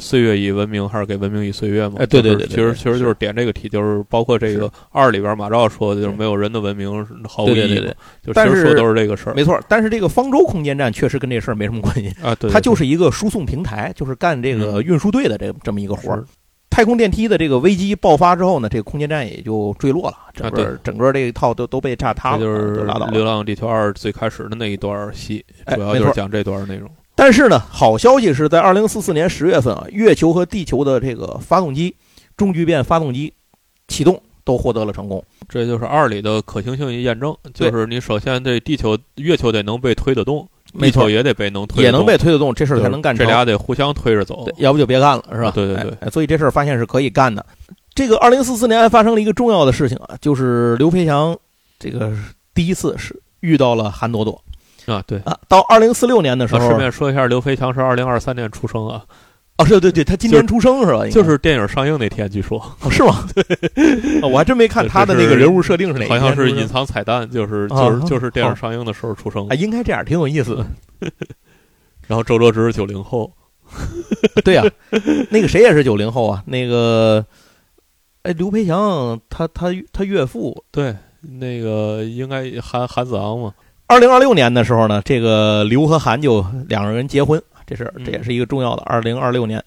[0.00, 1.96] 岁月以文明，还是给文明以岁月嘛？
[1.98, 7.94] 哎，对对对，其实其实就是点这个题，就是包括这个二里边马照说的，就是没有人的文明毫无意义。
[8.24, 9.60] 就其实说都是这个事儿，没错。
[9.68, 16.24] 但是这个方舟空间站确实跟这事儿没什么关系啊，对，它就是一个输送平台，就是干这个运输队的这这么一个活儿。
[16.70, 23.06] 太空电梯的这个危机爆发之后呢，这个空间站也就坠落了，整个整个这一套都都被炸塌了，就是拉倒。
[23.08, 26.88] 流浪地球二最开始的那一段戏，主要就是讲这段内容。
[27.14, 31.94] 但是呢，好消息是在二零四四年十月份啊，月球和地球的这个发动机
[32.36, 33.32] 中聚变发动机
[33.88, 35.22] 启动都获得了成功。
[35.48, 40.48] 这就是二里的可行性验证，就是你首先这地球、月球得能被推得动，
[40.80, 43.26] 地球也得被能推，也能被推得动，这事儿才能干成。
[43.26, 45.52] 这俩得互相推着走，要不就别干了，是吧？
[45.54, 46.10] 对对对。
[46.10, 47.44] 所以这事儿发现是可以干的。
[47.94, 51.36] 这个二零四四年还发生了一个重要的事情啊，就是刘培强
[51.78, 52.10] 这个
[52.54, 54.42] 第一次是遇到了韩朵朵。
[54.86, 59.04] 啊，对啊，到二零四六年的时候，顺便说一下，刘飞强是二零二三年出生啊。
[59.58, 61.06] 哦，对对对，他今年出生是吧？
[61.08, 62.58] 就是电影上映那天，据说
[62.90, 63.28] 是吗？
[63.34, 69.46] 对， 我还真没看他的那个人物设定是哪，好像是隐藏彩蛋，就是就是就是电影上映的时候出生。
[69.48, 70.66] 啊，应该这样，挺有意思的。
[72.08, 73.30] 然后周哲直是九零后，
[74.42, 74.64] 对呀，
[75.30, 76.42] 那个谁也是九零后啊？
[76.46, 77.24] 那个，
[78.22, 83.52] 哎，刘培强他他他岳父，对，那个应该韩韩子昂嘛。
[83.92, 88.82] 二零二六年的时候呢，这个刘和韩就两个人结婚，这是这也是一个重要的。
[88.86, 89.62] 二零二六年，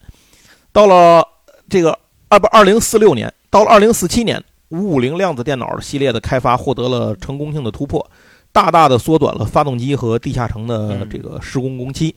[0.72, 1.24] 到了
[1.68, 1.96] 这个
[2.28, 8.04] 二不二零四六年，到了二零四七年，五五零量子电脑系列的开发获得了成功性的突破，
[8.50, 12.12] 大大的缩短了发动机和地下城的这个施工工期。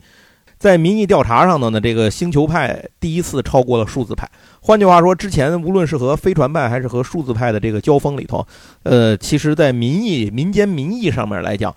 [0.58, 4.28] 在民意调查上的呢，这个星球派第一次超过了数字派。
[4.60, 8.44] 换句话说，之前无论是和飞船派还是和数字派的这个交锋里头，
[8.82, 11.72] 呃，其实，在民意、民间民意上面来讲。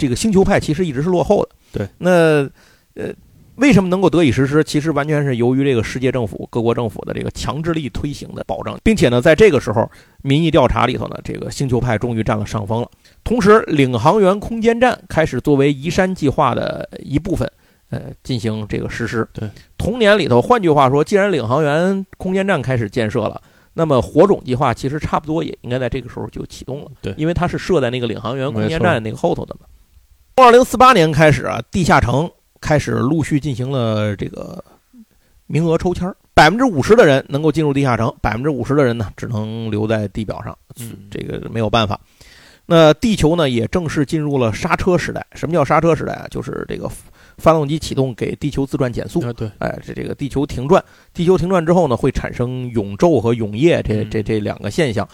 [0.00, 1.88] 这个星球派其实一直是落后的，对。
[1.98, 2.48] 那
[2.94, 3.14] 呃，
[3.56, 4.64] 为什么能够得以实施？
[4.64, 9.88] 其实完全是由于这个世界政府、各国政府的这个强制力推行的保证，并且呢，在这个时候，
[10.22, 12.90] 民意调查里头呢，这个星球派终于占了上风了。
[13.22, 17.46] 同时，领航员空间站开始作为移山计划的一部分，
[17.90, 19.28] 呃，进行这个实施。
[19.34, 19.46] 对。
[19.76, 23.40] 同年里头，换句话说，既然领航员空间站开始建设了。
[23.72, 26.90] 那么火种计划其实差不多也应该在这个时候就启动了。
[27.00, 29.66] 对，因为它是设在那个领航员空间站那个后头的嘛。
[30.40, 32.26] 从二零四八年开始啊，地下城
[32.62, 34.64] 开始陆续进行了这个
[35.46, 40.56] 名额抽签百分之五十的人能够进入地下城，百分之五十的人呢只能留在地表上。
[40.78, 42.00] 嗯，这个没有办法。
[42.64, 45.26] 那地球呢也正式进入了刹车时代。
[45.34, 46.26] 什么叫刹车时代啊？
[46.30, 46.90] 就是这个
[47.36, 49.20] 发动机启动给地球自转减速。
[49.34, 55.06] 对，哎，这这个地球停转，地球停转之后呢会产生永昼和永夜这这这两个现象。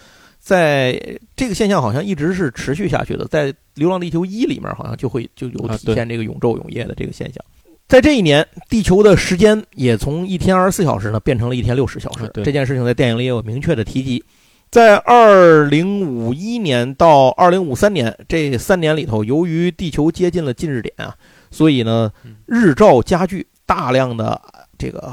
[0.47, 7.45] 在这个现象好像一直是持续下去的，在《流浪地球一》里面好像就会就有体现这个永昼永夜的这个现象。
[7.89, 12.31] 在这一年，地球的时间也从一天二十四小时呢变成了一天六十小时。
[12.45, 14.23] 这件事情在电影里也有明确的提及。
[14.71, 21.13] 在二零五一年到二零五三年这三年里头，由于地球接近了近日点啊，
[21.51, 22.13] 所以呢
[22.47, 24.41] 日照加剧，大量的
[24.79, 25.13] 这个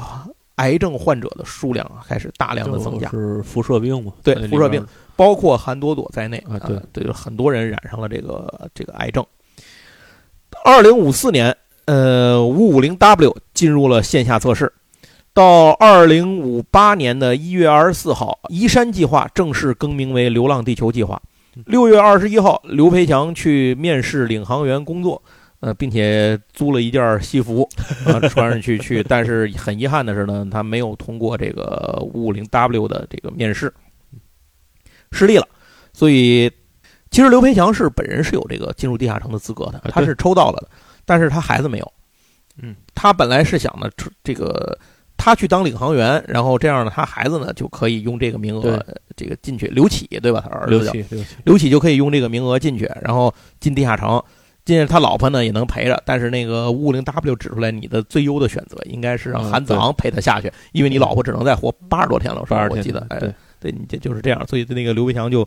[0.56, 3.10] 癌症患者的数量开始大量的增加。
[3.10, 4.12] 是辐射病嘛？
[4.22, 4.84] 对，辐射病。
[5.16, 9.24] 包括韩朵朵在内啊，对对，很多人染上了这个这个癌症。
[10.64, 14.72] 二零五四年，呃，五五零 W 进入了线下测试。
[15.32, 21.20] 到二零五八年的一月二十四号，移山计划正式更名为流浪地球计划。
[21.66, 25.20] 六月二十一号，刘培强去面试领航员工作，
[25.64, 27.66] 呃，并且租了一件西服，
[28.04, 29.02] 啊，穿上去 去。
[29.02, 33.72] 但是很遗憾的是呢，他没有通过这个五五零 W 的这个面试，
[35.10, 35.48] 失利了。
[35.94, 36.50] 所以，
[37.10, 40.68] 其实刘培强是本人是有这个进入地下城的资格的，他是抽到了的，
[41.06, 41.92] 但是他孩子没有。
[42.60, 43.88] 嗯，他本来是想呢，
[44.22, 44.78] 这个。
[45.16, 48.84] 他去当领航员，然后这样呢，他孩子呢就可以用这个名额，
[49.16, 49.68] 这个进去。
[49.68, 50.44] 刘启对吧？
[50.44, 54.22] 他儿子叫刘启，刘启就可以用这个名额进去，然后进地下城。
[54.64, 62.66] 进去他老婆呢也能陪着，但是那个五五零 W 指出来，你的最优的选择应该是让韩子昂陪他下去，因为你老婆只能再活八十多天了，是吧？
[62.70, 63.18] 我记得，哎，
[63.60, 64.46] 对，你这就是这样。
[64.46, 65.46] 所以那个刘培强就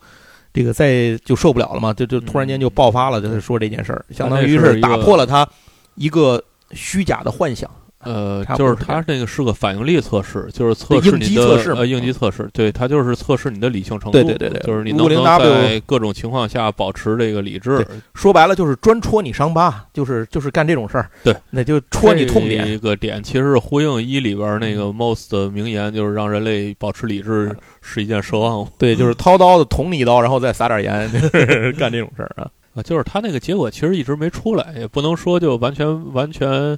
[0.54, 5.48] 这个再就受不了了嘛，就就突然间就爆发了，就是说这件事儿，相当于是打破了他
[5.96, 7.70] 一个虚假的幻想。
[8.08, 17.86] 呃，就是它那个是个反应力测试，就是测试你的呃应急测试，对，它就是测试你的理性程度，对对对对，就是你能不能在各种情况下保持这个理智。
[18.14, 21.10] 说白了就是专戳你伤疤，就是就是干这种事儿。
[21.24, 22.68] 对，那就戳你痛点。
[22.68, 28.68] 一个点其实是呼应一里边那个 most 的名言，就是让人类保持理智是一件奢望。
[28.78, 31.10] 对， 就是掏刀子捅你一刀，然后再撒点盐，
[31.78, 36.78] 干这种事儿啊啊，就是他那个结果其实一直没出来，也不能说就完全完全。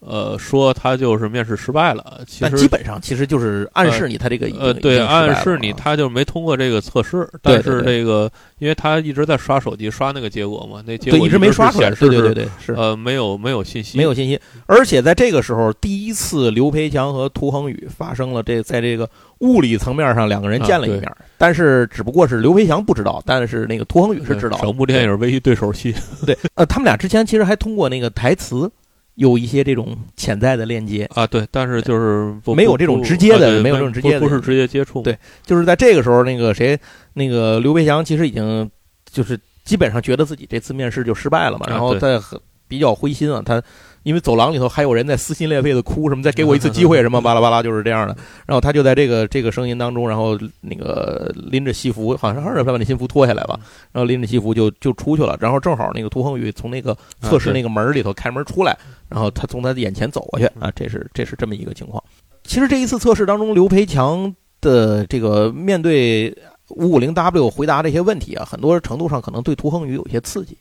[0.00, 7.28] 呃，说他就是面试失败了，其实基本上其实就是暗示你他这个呃，对，暗示你他就没通过这个测试。
[7.42, 14.40] 但是这个，因为他一直在刷手机刷那个结果嘛，那结果一直没刷出来，对对对对，是呃，没有没有信息，没有信息。
[14.64, 19.08] 而且在这个时候，第一次刘培强和涂恒宇发生了这在这个
[19.40, 24.58] 物理层面上两个人见了一面，但是只不过是刘培强不知道，但是那个涂恒宇是知道。
[24.62, 28.70] 整部电影唯一对手戏，对，呃，他们俩之前其实还通过那个台词。
[29.20, 35.02] 有一些这种潜在的链接啊，对，但是就是没有这种直接的，没有这种直接的，不是直接接触。
[35.02, 36.78] 对，就是在这个时候，那个谁，
[37.12, 38.70] 那个刘培强其实已经
[39.12, 42.18] 就是基本上觉得自己这次面试就失败了嘛，然后在
[42.66, 43.62] 比较灰心啊，他。
[44.02, 48.16] 因为走廊里头还有人在撕心裂肺的哭，什么再给我一次机会，什么巴拉巴拉就是这样的。
[48.46, 53.58] 然后他就在这个这个声音当中，然后那个拎着西服，好像是把那西服脱下来吧，
[53.92, 55.36] 然后拎着西服就就出去了。
[55.40, 58.76] 然后正好那个涂恒宇从那个测试那个门里头开门出来，
[59.08, 62.02] 然后他从他的眼前走过去啊，这是这是这么一个情况。
[62.44, 66.34] 其实这一次测试当中，刘培强的这个面对
[66.68, 70.56] 五五零 W 回答这些问题啊，很多程度上可能对涂恒宇有些刺激。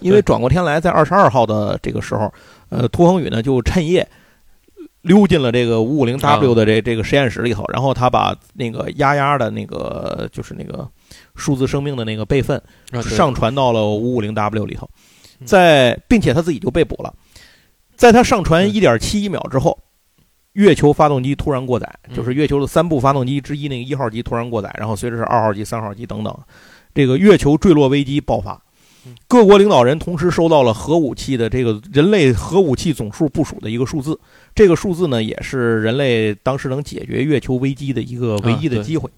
[0.00, 2.32] 因为转过天来，在二十二号的这个时候，
[2.68, 4.06] 呃，涂恒宇呢就趁夜
[5.02, 10.88] 溜进了这个五五零 W 的这这个实验室里头，然后他把那个丫丫的那个就是那个
[11.34, 12.60] 数字生命的那个备份
[13.02, 14.88] 上传到了五五零 W 里头，
[15.44, 17.12] 在并且他自己就被捕了，
[17.96, 19.78] 在他上传一点七一秒之后，
[20.54, 26.34] 月球发动机突然过载，就是月球的三部发动机之一那个一号机突然过载，然后随着是二号机、三号机等等，
[26.94, 28.58] 这个月球坠落危机爆发。
[29.28, 34.18] 各国领导人同时收到了核武器的这个人类核武器总数部署的一个数字，
[34.54, 39.10] 这个数字呢，也是人类当时能解决月球危机的一个唯一的机会。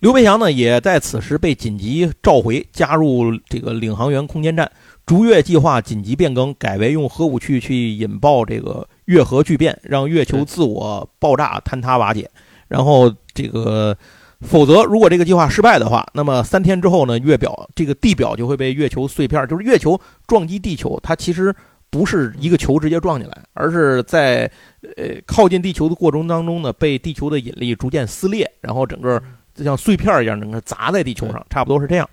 [0.00, 4.70] 刘培强呢，也在此时被紧急召回，加入这个领航员空间站。
[5.06, 12.30] 逐月计划紧急变更，改为用核武器去引爆这个月核聚变，让月球自我爆炸坍塌瓦解，
[12.68, 13.96] 然后这个。
[14.42, 21.54] 否则，如果这个计划失败的话，那么三天之后呢，月表这个地表就会被月球碎片，就是月球撞击地球，它其实
[21.88, 24.50] 不是一个球直接撞进来，而是在
[24.96, 29.20] 呃靠近地球的过程当中呢，被地球的引力逐渐撕裂，然后整个
[29.54, 32.06] 就像碎片一样，整个砸在地球上，差不多是这样。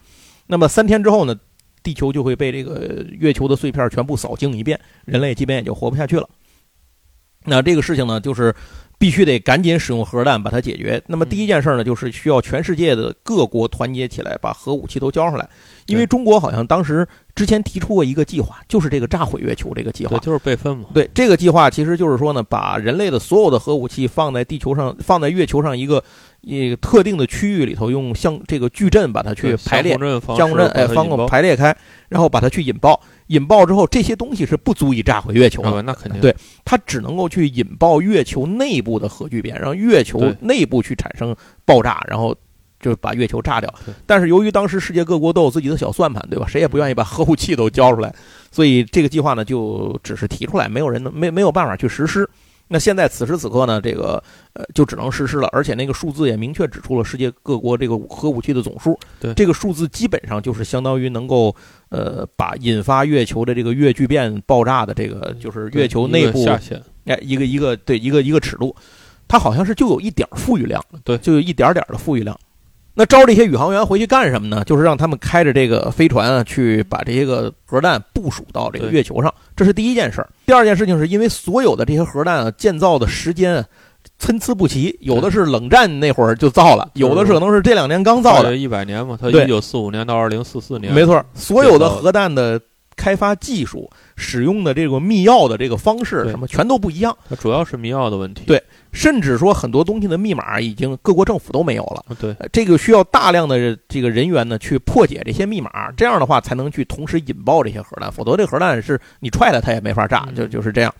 [0.47, 1.35] 那么三天之后呢，
[1.83, 6.29] 地球就会被这个月球的碎片全部扫净一遍，人类基本也就活不下去了。
[7.45, 8.55] 那这个事情呢，就是。
[9.03, 11.03] 必须得赶紧使用核弹把它解决。
[11.07, 15.45] 那么第一件事呢，就是需要全世界的各国团结起来，把核武器都交上来。
[15.87, 20.85] 因为中国好像当时之前提出过一个计划，就是这个炸毁月球这个计划，就是备份嘛。
[20.93, 26.01] 对，这个计划其实就是说呢，把人类的所有的核武器放在地球上，放在月球上一个
[26.43, 29.97] 一个特定的区域里头，用像这个矩阵把它去排列，
[30.35, 31.75] 相共阵哎，方共排列开，
[32.09, 32.99] 然后把它去引爆。
[33.27, 35.81] 引爆之后，这些东西是不足以炸毁月球的。
[35.83, 36.35] 那肯定，对，
[36.65, 41.33] 它只能够去引爆月球内部的核聚变，让月球内部去产生
[41.63, 42.35] 爆炸，然后
[42.81, 43.73] 就把月球炸掉。
[44.05, 46.45] 但是由于当时世界各国都有自己的小算盘，对吧？
[46.45, 48.13] 谁也不愿意把核武器都交出来，
[48.51, 52.29] 所以这个计划呢就只是提出来，没有人能没没有办法去实施。
[52.73, 54.21] 那现在此时此刻呢，这个
[54.53, 58.97] 呃就只能实施了，而且那个数字也明确指出了世界各国这个核武器的总数。
[59.19, 61.55] 对，这个数字基本上就是相当于能够
[61.89, 68.75] 呃把引发月球的这个月巨变爆炸的这个就是月球内部下限，哎一个一个对一个一个尺度，
[69.27, 72.35] 它好像是就有一点富裕量，对，就有一点点的富裕量。
[72.95, 74.63] 那招这些宇航员回去干什么呢？
[74.65, 79.33] 就是让他们开着这个飞船啊，去把这些个核弹部署到这个月球上。
[79.55, 80.29] 这是第一件事儿。
[80.45, 83.65] 第二件事情是因为所有的这些核弹啊，建造的时间
[84.19, 88.55] 参差不齐，有的是冷战那会儿就造了，有的是可能是这两年刚造的。
[88.55, 90.93] 一百年嘛，它一九四五年到二零四四年。
[90.93, 92.61] 没错，所有的核弹的
[92.95, 97.17] 开发技术、使用的这个密钥的这个方式什么，全都不一样。
[97.27, 98.43] 它主要是密钥的问题。
[98.45, 98.61] 对。
[98.93, 110.93] 甚至说很多东西的密码已经各国政府都没有了，对，这个需要大量的这个人员呢去破解这些密码，这样的话才能去同时引爆这些核弹，否则这核弹是你踹了它也没法炸，就就是这样。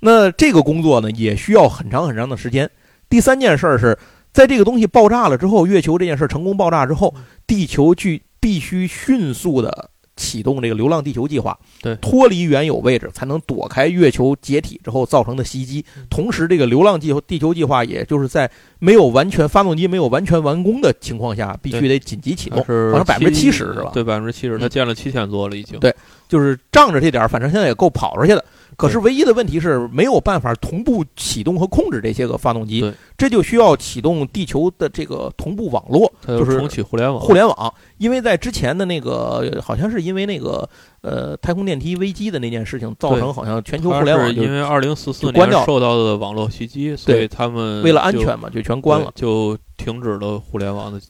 [0.00, 2.70] 那这个工作呢也需要很长很长的时间。
[3.08, 3.98] 第三件事儿是
[4.32, 7.14] 在这个东西爆炸了之后，月球这件事成功爆炸之后，
[7.46, 9.90] 地球去必须迅速的。
[10.16, 15.84] 启动这个“流浪地球”计划，对，脱离原有位置才能躲开月球解体之后造成的袭击。
[16.08, 23.90] 同时，这个“流浪地球”地球计划，也就是在没有完全发动机没有完全完工的情况下，必须得紧急启动，好像百分之七十是吧？
[23.92, 25.78] 对，百分之七十，它建了七千多了，已经。
[25.80, 25.94] 对，
[26.28, 28.44] 就是仗着这点，反正现在也够跑出去的。
[28.76, 37.20] 可是唯一的问题是没有办法同步启动和控制这些个发动机，这就需要启动地球的这个同步网络，就是重启互联网。
[37.20, 40.68] 互联网，因为在之前的那个好像是因为那个
[41.02, 51.00] 呃太空电梯危机的那件事情，造成好像全球互联网因为二零四四年受到的网络袭击，所以他们为了安全嘛就全关了，就停止了互联网的。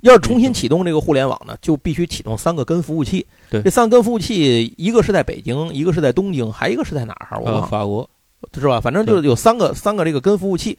[0.00, 3.26] 要是重新启动这个互联网呢，就必须启动三个根服务器。
[3.50, 7.38] 对，这三个根服务器，一个是在北京，一个是在东京，还一个是在哪儿？
[7.40, 7.66] 我忘了。
[7.66, 8.08] 法国，
[8.54, 8.80] 是吧？
[8.80, 10.78] 反正就是有三个三个这个根服务器。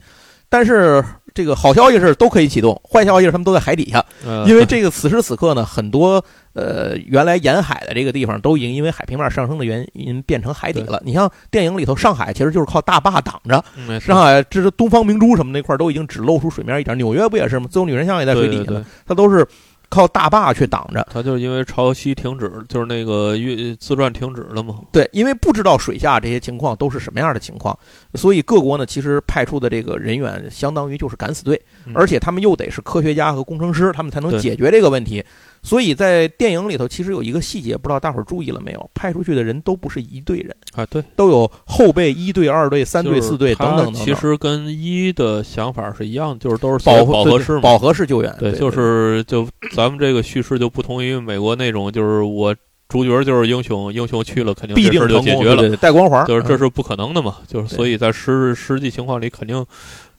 [0.50, 4.04] 但是这个好消息是都可以启动，坏消息是他们都在海底下，
[4.48, 6.24] 因为这个此时此刻呢，很多
[6.54, 11.00] 呃原来沿海的这个地方都已经因为海平面上升的原因变成海底了。
[11.06, 13.64] 你像电影里头上海其实就是靠大坝挡着，
[14.00, 17.68] 上海这是东方明珠什么那块都已经只露出水面一点，纽约不也是吗？
[17.70, 19.48] 自由女神像也在水底下了，它都是。
[19.90, 24.80] 靠大坝去挡着，它就是因为潮汐停止，就是那个运自转停止了嘛。
[24.92, 27.78] 对，因为不知道水下这些情况都是什么样的情况，
[28.14, 31.60] 所以各国呢其实派出的这个人员相当于就是敢死队，
[31.94, 35.24] 而且他们又得是科学家和工程师，他们才能解决这个问题。
[35.62, 38.90] 所以在电影里头，其实有一个细节，不知道大伙儿注意了没有？
[38.94, 44.06] 派出去的人都不是一队人啊，对，都有后备一队、二队、三队、四队等等等等。
[44.06, 48.34] 其实跟一的想法是一样，就是都是饱饱和式、饱和式救援。
[48.40, 52.56] 对，就是就咱们这个叙事就不同于美国那种，就是我
[52.90, 57.38] 主角就是英雄，英雄去了肯定必定就解决了，带光环，就是这是不可能的嘛。
[57.48, 59.66] 就是所以在实实际情况里肯定。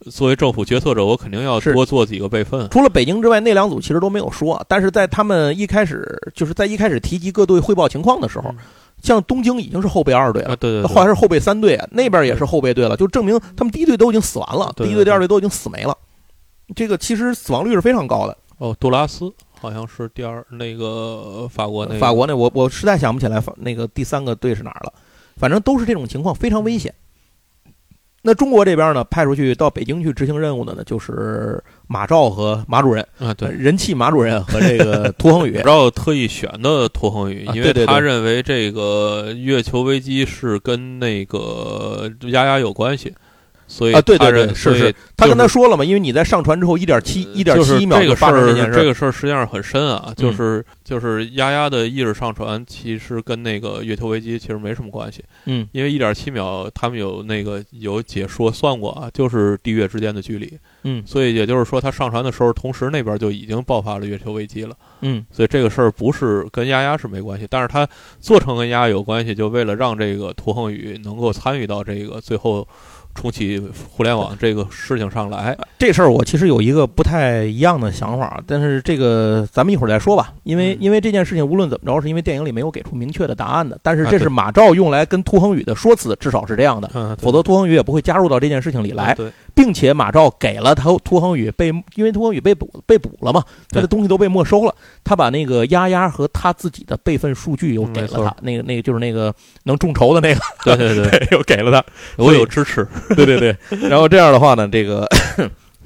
[0.09, 2.67] 作为政府决策者，我肯定要多做几个备份。
[2.71, 4.59] 除了北京之外，那两组其实都没有说。
[4.67, 6.03] 但是在他们一开始，
[6.33, 8.51] 就是在一开始提及各队汇报情况的时候，
[9.03, 15.95] 像东京已经是后备二队了，对对，后来是后备三队，那边也是后备队了，就证明他们第一队都已经死完了，第一队、第二队都已经死没了。
[16.75, 18.35] 这个其实死亡率是非常高的。
[18.57, 24.91] 哦，杜拉斯好像是第二，那个法国那法国那我我实在想不起来，那个第三个队是哪儿了？
[25.37, 26.91] 反正都是这种情况，非常危险。
[28.23, 35.57] 那中国这边呢，派出去到北京去执行任务的呢，就是马兆和马主任啊，对，人气马主任和这个 涂恒宇。
[35.57, 43.13] 马兆特意选的涂恒宇，因为他认为这个月球危机是跟那个丫丫有关系。
[43.71, 60.51] 所以啊，对对对，是是，他跟他说了嘛，因为你在上传之后一点七一点七秒就发生这件事，这个事儿实际上很深啊，就是就是丫丫的意识上传，其实跟那个月球危机其实没什么关系，嗯，因为一点七秒他们有那个有解说算过啊，就是地月之间的距离，
[60.83, 67.87] 嗯，所以也就是说他上传的时候，同时那边就已经爆发了月球危机了，嗯，所以这个事儿不是跟丫丫是没关系，但是他
[68.19, 72.67] 做成跟丫丫有关系，就为了让这个涂恒宇能够参与到这个最后。
[73.13, 80.33] 重启互联网这个事情上来，这事儿我其实有一个不太一样的想法，但是这个咱们一会儿再说吧。
[80.43, 83.77] 因为因为这件事情无论怎么着，是因为电影里没有给出明确的答案的。
[83.83, 89.15] 但是这是马照用来跟涂恒宇的说辞，至少是这样的，否则涂恒宇也不会加入到这件事情里来。
[89.53, 99.33] 并且马兆给了他涂恒宇被，因为涂恒宇被捕被捕了嘛，他的东西都被没收了，他把那个丫丫和他自己的备份数据又给了他，那个那个就是那个
[99.63, 100.41] 能众筹的那个，
[100.75, 101.83] 对对对，又 给了他，
[102.17, 102.87] 我有支持。
[103.15, 103.55] 对对对，
[103.89, 105.07] 然后这样的话呢，这个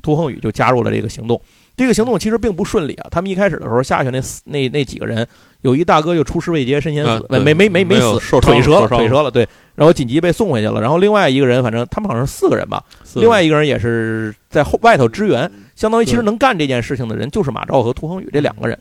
[0.01, 1.41] 涂恒宇就加入了这个行动。
[1.77, 3.07] 这个行动其实并不顺利啊。
[3.11, 5.27] 他们一开始的时候下去那那那几个人，
[5.61, 10.79] 有一大哥就出师未捷身先死，没没没没死，腿折了，腿折了，对，然后紧急被送回去了。
[10.79, 12.83] 然后另外一个人，反正他们好像是四个人吧，
[13.15, 18.77] 另外一个人也是在后外头支援，相当于其实能干这件事情的人就是马昭和涂恒宇这两个人，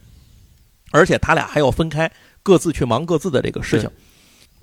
[0.93, 2.11] 而且他俩还要分开，
[2.43, 3.91] 各自去忙各自的这个事情。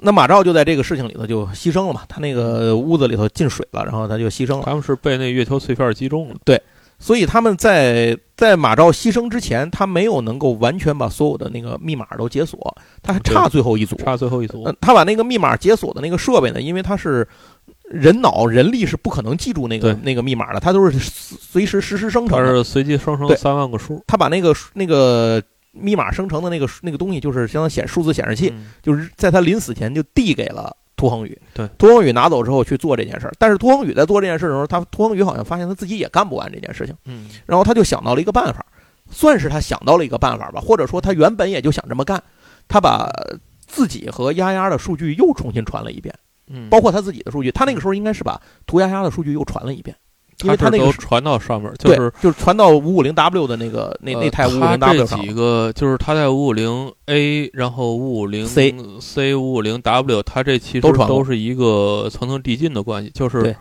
[0.03, 4.63] 那马照就在这个事情里头就牺牲了嘛，他那个屋子里头进水了，然后他就牺牲了。
[4.65, 6.36] 他们是被那月球碎片击中了。
[6.43, 6.59] 对，
[7.02, 12.58] 所以他们在在马照牺牲之前，他没有能够完全把所有的那个密码都解锁，
[13.02, 13.97] 他还差最后一组。
[13.97, 14.72] 差最后一组。
[14.80, 17.28] 他把那个密码解锁的那个设备呢，因为他是
[17.89, 22.39] 人脑人力是不可能记住那个那个密码的，他都是随时实时生成。
[22.45, 24.02] 是随机生成三万个数。
[24.08, 25.41] 他把那个那个。
[25.74, 31.36] 密码生成的那个那个东西，就是相当显数字显示器，就是在他临死前就递给了涂恒宇。
[31.56, 33.34] 对，涂恒宇拿走之后去做这件事儿。
[33.39, 36.95] 但是涂恒宇在做这件事的时候，他涂恒宇好像发现他自己也干不完这件事情。
[37.06, 38.64] 嗯，然后他就想到了一个办法，
[39.10, 42.22] 算是他想到了一个办法吧，或者说他原本也就想这么干。
[42.68, 43.10] 他把
[43.66, 46.14] 自己和丫丫的数据又重新传了一遍，
[46.47, 47.52] 嗯，包括他自己的数据。
[47.52, 49.95] 他那个时候应该是把涂丫丫的数据又传了一遍。
[50.44, 55.22] 因为他那个传到上面，就是就是传到五五零 W 的那个那那台五五零 W 上。
[55.22, 63.12] 几个就是他在五五零 A，然后五五零 C C 五五零 W，它这其实都是一个层层递进的关系。
[63.14, 63.56] 就是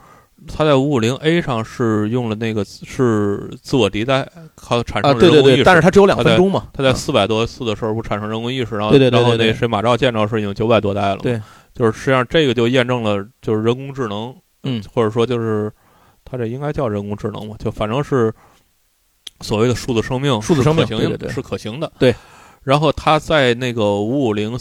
[0.49, 5.65] 他在五五零 A 上是用了那个是自我迭代，靠产生人工意识。
[5.65, 6.69] 但是它只有两分钟嘛。
[6.73, 11.19] 他在四百多次的时候不产生人工意识，然后然后那谁马照见着是已经九百多代了。
[11.19, 11.41] 对，
[11.75, 15.71] 就是实际上这个就验证了就是人工智能，嗯，或者说就是。
[16.31, 17.57] 它这应该叫人工智能嘛？
[17.59, 18.33] 就反正是
[19.41, 20.87] 所谓的数字生命，数字生命
[21.31, 21.91] 是可行的。
[21.99, 22.15] 对。
[22.63, 24.55] 然后他在那个五五零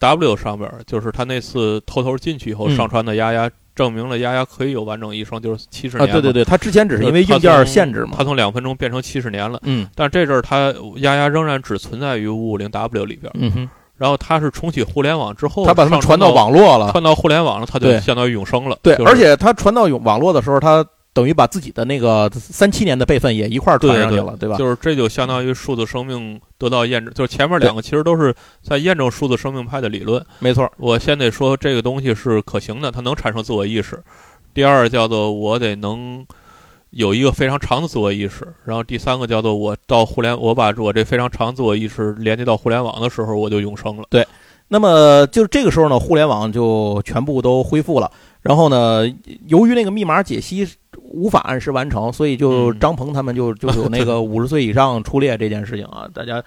[0.00, 6.08] W 上边，就是他那次偷偷进去以后上传的丫丫，证明了丫丫可以有完整一生，就是七十年。
[6.08, 8.14] 啊，对对对，他之前只是因为硬件限制嘛。
[8.16, 9.60] 他从两分钟变成七十年了。
[9.62, 9.88] 嗯。
[9.94, 13.30] 但这阵儿他丫丫仍然只存在于五五零 W 里边。
[13.34, 13.70] 嗯哼。
[13.96, 18.76] 然后他是重启互联网之后，他把它们传到网络了，传到互联网了，他就相当于永生了。
[18.82, 20.84] 对，而且他传到网络的时候，它。
[21.14, 24.56] 等于把自己的那个三七年的备份也一块儿传上去了，对吧？
[24.58, 30.22] 就是这就相当于数字生命得到验证，就是前面两个其实都是在验证数字生命派的理论。
[30.40, 34.02] 没错，我先得说这个东西是可行的，它能产生自我意识。
[34.52, 36.26] 第二叫做我得能
[36.90, 44.04] 有一个非常长的自我意识，然后第三个叫做我到互联，我把我这非常长自我意识连接到互联网的时候，我就永生了。
[44.10, 44.26] 对，
[44.66, 48.10] 那么就是这个时候呢，互联网就全部都恢复了。
[48.44, 49.02] 然后呢，
[49.48, 50.64] 由于那个密码解析。
[50.96, 56.42] 无法按时完成，所以就张鹏他们就就有那个五十岁以上出列这件事情啊，大 家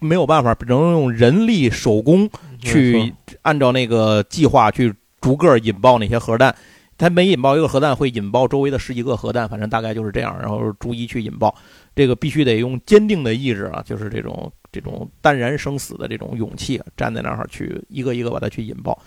[0.00, 2.28] 没有办法，只能用人力手工
[2.58, 6.54] 去按照那个计划去逐个引爆那些核弹。
[6.96, 11.54] 他每引爆一个核弹，会引爆周围的十几个核弹，反正大概就是这样，然后逐一去引爆。
[11.94, 18.98] 这个必须得用坚定的意志啊，就是这种这种淡然生死的这种勇气，站在那儿去一个一个把它去引爆。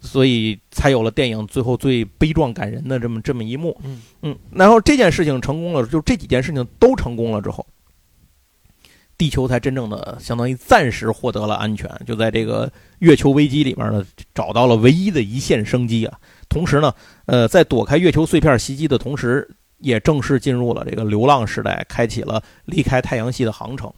[0.00, 7.66] 所以才有了电影最后最悲壮感人的这么这么一幕，嗯嗯，然后这件事情成功了，就这几件事情都成功了之后，
[9.18, 16.18] 地球才真正的相当于暂时获得了安全，就在这个月球危机里面呢，找到了唯一的一线生机啊。
[16.48, 16.94] 同时呢，
[17.26, 19.46] 呃，在躲开月球碎片袭击的同时，
[19.78, 23.92] 也正式进入了这个流浪时代，开启了离开太阳系的航程。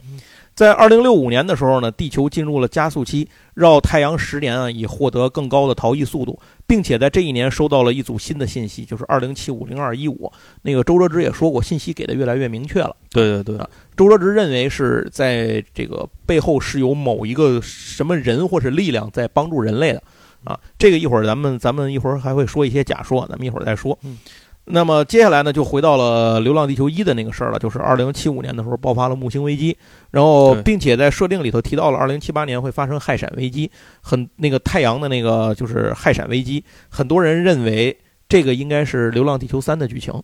[0.55, 10.31] 在二零六五年的时候呢，地球进入了加速期，绕太阳十年啊，以获得更高的逃逸速度，并且在这一年收到了一组新的信息，就是二零七五零二一五。
[10.61, 12.95] 那个周哲直也说过，信息给的越来越明确了。
[13.11, 20.03] 对对对，周哲直认为是在这个背后是有某一个什么人或是力量在帮助人类的
[20.45, 20.59] 啊。
[20.79, 23.99] 这个一会儿咱们咱们一会儿还会说一些假说，咱们一会儿再说。
[24.03, 24.19] 嗯。
[24.65, 29.77] 那么接下来呢，就回到了《流浪地球一》的那个事儿了，就是二零七五年的时候爆发了木星危机，
[30.13, 33.69] 然后并且在设定里头提到了二零七八年会发生氦闪危机，
[34.01, 37.97] 很那个太阳的那个就是氦闪危机，很多人认为
[38.29, 40.15] 这个应该是《流浪地球三》的剧情，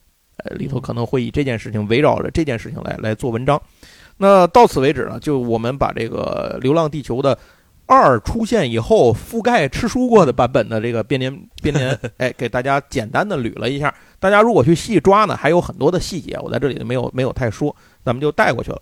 [0.45, 3.61] 呃，里头可能会以这件事情围绕着这件事情来来做文章。
[4.19, 7.37] 那到此为止呢，就我们把这个《流浪地球》的。
[7.91, 13.95] 二出现以后，覆盖吃书过的版本的这个编年编年，哎，给大家简单的捋了一下。
[14.21, 18.81] 大家如果去细抓呢，还有很多的细节，我在这里没有没有太说，咱们就带过去了。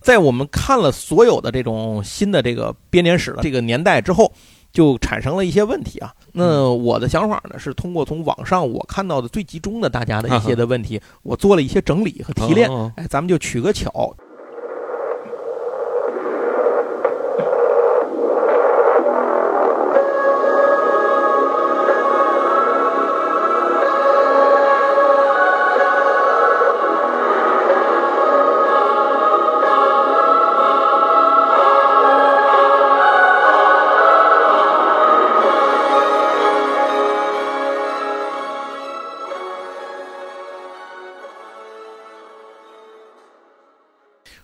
[0.00, 4.32] 在我们看了所有的这种新的这个编年史的这个年代之后，
[4.72, 6.12] 就产生了一些问题啊。
[6.32, 12.68] 那我的想法呢，是通过从网上我看到的最集中的大家的一些的问题，我做了一些整理和提炼。
[12.96, 14.14] 哎，咱们就取个巧。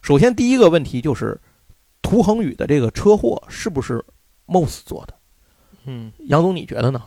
[0.09, 1.39] 首先第一个问题就是
[2.01, 4.03] 涂恒宇的这个车祸是不是
[4.47, 5.13] Moss 做的？
[5.85, 7.03] 嗯，杨总你觉得呢？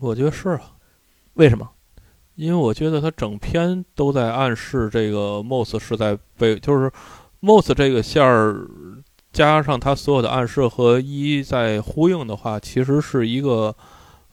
[0.00, 0.72] 我觉得是啊。
[1.34, 1.68] 为什么？
[2.34, 6.90] 因为我觉得他整篇都在暗示这个 Moss 是在被，就是
[7.42, 8.66] Moss 这个线儿
[9.34, 13.76] 加上他所有的暗示和一在呼应的话，其实是一个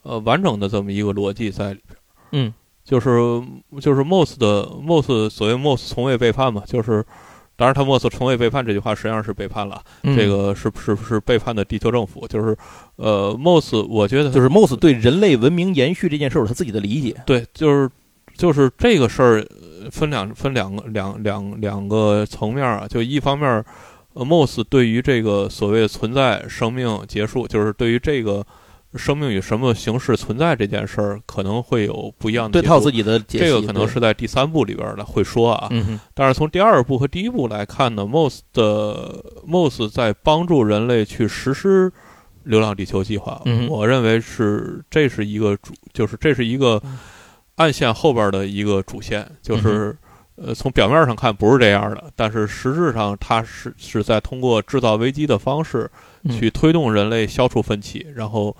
[0.03, 1.99] 呃完整的这么一个逻辑在里边。
[2.31, 2.53] 嗯，
[2.85, 3.09] 就是
[3.81, 7.05] 就是 Moss 的 Moss 所谓 Moss 从未背叛嘛，就是
[7.55, 12.57] 当然他 Moss 从未背叛这句话实际上是背叛了，这个是是是背叛的地球政府，就是
[12.95, 17.15] 呃 Moss 我觉得就是 Moss 对人类文明延续这件事有他自己的理解。
[17.25, 17.89] 对，就是
[18.35, 19.45] 就是这个事儿
[19.91, 23.63] 分两分两个两两两个层面啊，就一方面
[24.15, 28.45] ，Moss 对于这个所谓存在生命结束，就是对于这个。
[28.95, 32.61] 生命以什么形式存在这件事儿，可能会有不一样的。
[32.61, 35.67] 对他有自己的解这个可能是在第三部里边的会说啊。
[35.71, 41.89] 嗯但是从第二部和第一部来看呢，Moss 的 Moss 在帮助人类去实施
[42.43, 43.41] 《流浪地球》计划。
[43.45, 43.67] 嗯。
[43.67, 46.79] 我认为是这是一个主，就是这是一个
[47.55, 49.97] 暗线后边的一个主线，就是
[50.35, 55.89] 呃从表面上看不是这样的，但是实质上它是是在通过制造危机的方式
[56.29, 58.55] 去推动人类消除分歧，然后。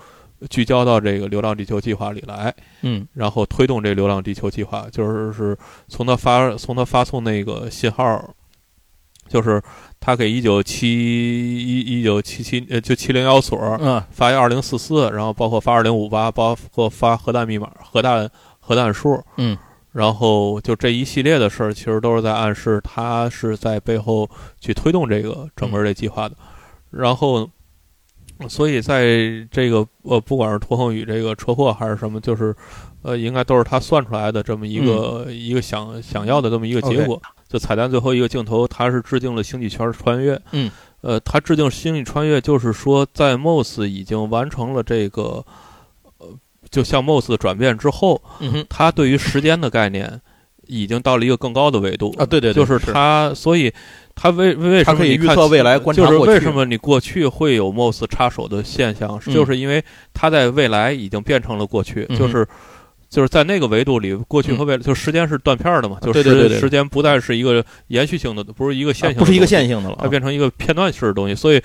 [0.49, 8.33] 聚焦到这个《流浪地球》计划里来，嗯，然后推动这《流浪地球》计划，就是是从他发从他发送那个信号，
[9.27, 9.61] 就是
[9.99, 18.29] 他给一九七一一九七七呃就七零幺所，嗯，发一二零四四，然后包括发二零五八，包括发核弹密码、核弹
[18.59, 19.57] 核弹数，嗯，
[19.91, 24.29] 然后就这一系列的事儿，其实都是在暗示他是在背后
[24.59, 26.35] 去推动这个整个这计划的，
[26.91, 27.49] 然后。
[28.49, 32.53] 所以，在这个呃，不管是涂恒宇这个车祸还是什么，就是，
[33.01, 37.21] 呃，应该都是他算出来的这么一个一个想想要的这么一个结果。
[37.47, 40.35] 就彩蛋最后一个镜头，他是致敬了《星际圈穿越》。
[40.51, 40.69] 嗯，
[41.01, 45.45] 呃，他致敬《星际穿越》，就是说，在 Moss 已经完成了这个，
[46.17, 46.27] 呃，
[46.69, 50.19] 就像 Moss 的转变之后，嗯他对于时间的概念
[50.65, 52.25] 已经到了一个更高的维度啊。
[52.25, 53.71] 对对，就是他，所以。
[54.15, 55.77] 他为为什么可以预测未来？
[55.77, 59.19] 观察就是为什么你过去会有 Moss 插手的现象？
[59.19, 59.83] 就是因为
[60.13, 62.47] 它在未来已经变成了过去，就是
[63.09, 65.97] 就是在那个维度里，过去和未来就时间是断片的嘛？
[66.01, 71.33] 就是时间不再是一个延续性的，不是一个线性的，不是一个线性的了，它变成一个片段式的东西。
[71.35, 71.61] 所以，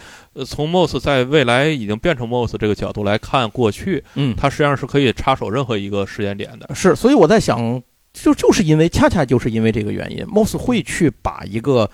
[0.46, 6.74] 从 Moss 在未来已经变成 Moss 这个角度来看过去，嗯，它实际上是可以插手任何一个时间点的。
[6.74, 7.82] 是，所以我在想，
[8.12, 11.88] 就就是因为恰恰就是因为这个原因，Moss 会去把一个。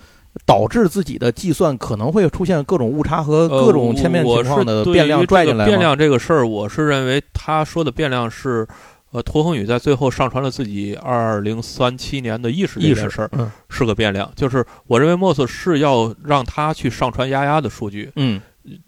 [0.45, 8.67] 导致自己的计算可能会出现各种误差和各种千面情况的变量拽进来变量这个事儿，我是认为他说的变量是，
[9.11, 14.29] 呃，涂恒宇在最后上传了自己二零三七年的意识意识事儿，嗯，是个变量。
[14.35, 18.41] 就是我认为 Moss 是要让他去上传丫丫的数据，嗯，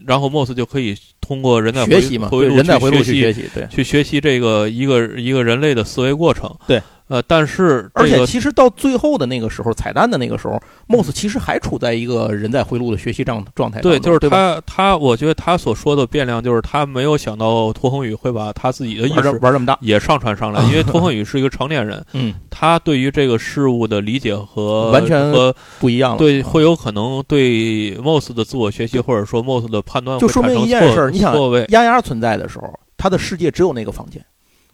[0.06, 6.82] 然后 Moss 就可以通过人在学习嘛，人在回路去学习，对，去学习这个一个一个人类的思维过程，对。
[7.08, 13.80] 呃，但是而且其实到最后的那个时候，彩蛋的那个时候，Moss 其实还处在一个人在回路的学习状状态。
[13.82, 20.62] 对，就是他他，我觉得他所说的变量，就是他没有想到涂恒宇会把他自己的意识玩这么大，也上传上来。
[20.66, 26.18] 因为涂恒宇是一个成年人，嗯，他对于这个事物的理解和 完全和不一样了。
[26.18, 31.34] 对，会有可能对 Moss 的自我学习，或者说 Moss 的判断，就说明一件事：你想，
[31.70, 34.22] 丫丫存在的时候，他的世界只有那个房间。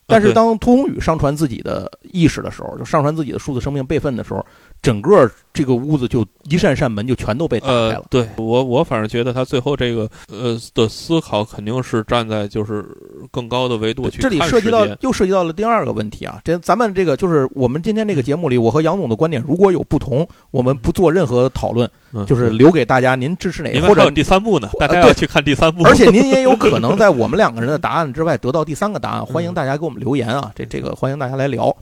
[0.06, 4.46] 但是当屠洪宇上传自己的意识的时候，就上传自己的数字生命备份的时候，
[4.84, 8.04] 整个这个屋子就一扇扇门就全都被打开了。
[8.10, 12.86] 对我，我反正觉得他最后这个呃的思考肯定是站在就是
[13.32, 14.22] 更高的维度去。
[14.22, 21.90] 这里涉及到又涉及到了第二个问题啊，这咱们这个就是我们今天这个节目里，我和杨总的观点如果有不同，我们不做任何讨论。
[22.28, 23.88] 就是留给大家，您支持哪个？
[23.88, 24.70] 或者第三部呢？
[24.78, 25.84] 大家要去看第三部。
[25.84, 29.26] 而且您也有可能在我们两个人的答案之外得到第三个答案。
[29.26, 30.52] 欢迎大家给我们留言啊！
[30.56, 31.76] 这这个欢迎大家来聊。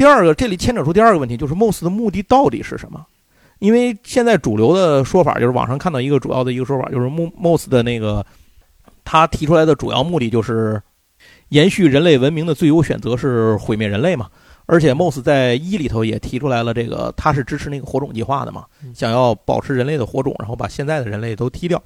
[0.00, 3.04] 第二个，这里牵扯出第二个问题，就是 Moss 的目的到底是什么？
[3.58, 8.24] 因为现在主流的说法就是网上看到一个主要的一个说法，就是 Moss 的那个
[9.04, 10.80] 他提出来的主要目的就是
[11.50, 14.30] 延续人类文明的最优选择是毁灭人类嘛。
[14.64, 21.82] 而且，Moss 在一里头也提出来了，这个他是支持那个火种计划的嘛，想要保持人类的火种，然后把现在的人类都踢掉，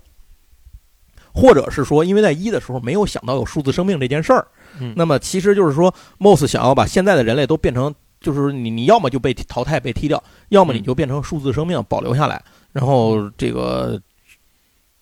[1.35, 4.47] 或者是说，因为在一的时候没有想到有数字生命这件事儿，
[4.95, 7.93] 那么其实就是说，Moss 想要把现在的人类都变成，
[8.25, 14.01] 就是你你要么就被淘汰被踢掉，要么你就变成数字生命保留下来，然后这个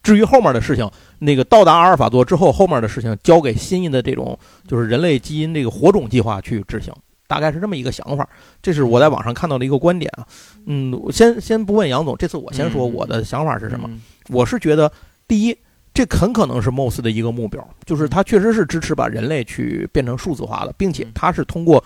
[0.02, 6.92] 至于后面的事情，那个到达阿尔法座之后，后面的事情交给新的这种就是人类基因这个火种计划去执行。
[7.28, 8.28] 大概是这么一个想法。
[8.60, 10.26] 这是我在网上看到的一个观点啊。
[10.66, 13.88] 嗯，先先不问杨总，这次我先说我的想法是什么。
[14.28, 14.92] 我是觉得，
[15.26, 15.56] 第一，
[15.94, 21.82] 这很可能是 MOS 的一个目标，就是它确实是支持把人类去变成数字化的，并且它是通过。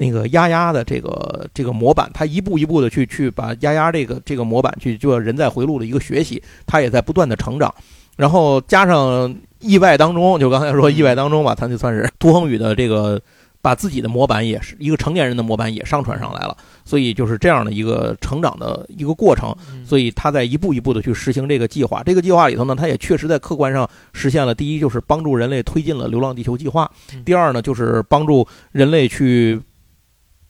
[0.00, 7.74] 那个丫丫的这个这个模板，他一步一步的去去把丫丫这个这个模板去做人在回路的一个学习，他也在不断的成长，
[8.16, 13.20] 然后加上意外当中，就刚才说意外当中吧，他就算是涂恒宇的这个
[13.60, 19.52] 把自己的模板也是一个成年人的模板也上传上来了，所以就是这样的一个成长的一个过程，
[19.84, 26.88] 所以他在一步一步的去实行这个计划，这个计划里头呢，他也确实在客观上实现了第一就是帮助人类推进了流浪地球计划，
[27.24, 29.60] 第二呢就是帮助人类去。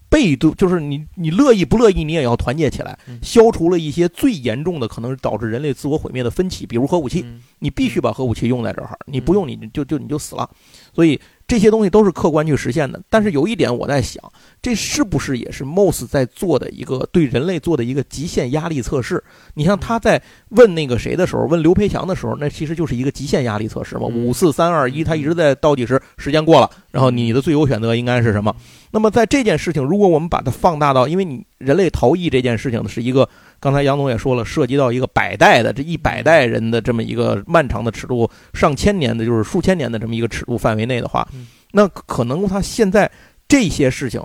[0.08, 7.24] 被动就是你，你乐意不乐意，你也要团结起来，消除了一些最严重的可能导致人类自我毁灭的分歧，比如核武器，
[7.58, 10.48] 你必须把核武器用在这儿，你不用你就就你就死了，
[10.94, 11.20] 所以。
[11.48, 14.22] 这些东西都是客观去实现的，但是有一点我在想，
[14.60, 19.24] 这是不是也是 MOS 在做的一个对人类做的一个极限压力测试？
[19.54, 24.02] 你像他在问那个谁的时候，问刘培强的时候，那其实就是一个极限压力测试嘛。
[24.02, 28.54] 五四三二一，他一直在倒计时，时间过了，然后你的最优选择应该是什么？
[28.90, 33.26] 那么在这件事情，如果我们把它放大到，因为你人类逃逸这件事情是一个。
[33.60, 41.28] 刚才杨总也说了，涉及到一个百代的这一百代人的这么一个漫长的尺度，上千年的，就是数千年的这么一个尺度范围内的话，
[41.72, 43.10] 那可能他现在
[43.48, 44.22] 这些事情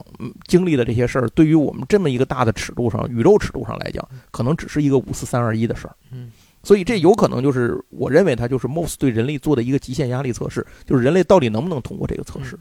[0.47, 5.95] 经历的这些事儿，对于我们这么一个大的尺度上，宇宙尺度上来讲，可能只是一个五四三二一的事儿。
[6.11, 6.31] 嗯，
[6.61, 12.59] 所以这有可能就是我认为它就是 MOS 对人类做的一个极限压力测试，就是人类到底能不能通过这个测试，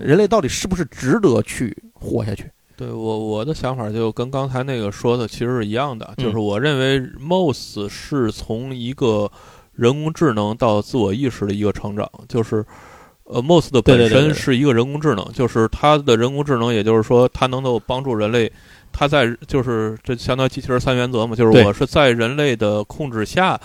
[0.00, 2.44] 人类到底是不是值得去活下去。
[2.80, 9.30] 对我我的想法就跟刚才那个说的其实是一样的，就是我认为 MOS 是从一个
[9.74, 12.64] 人工智能到自我意识的一个成长，就是
[13.24, 18.50] 呃 MOS 的本身是一个人工智能，就是它的人工智能，也就是说它能够帮助人类，
[18.90, 23.60] 它在就是这相当于机器人三原则嘛，就是我是在人类的控制下。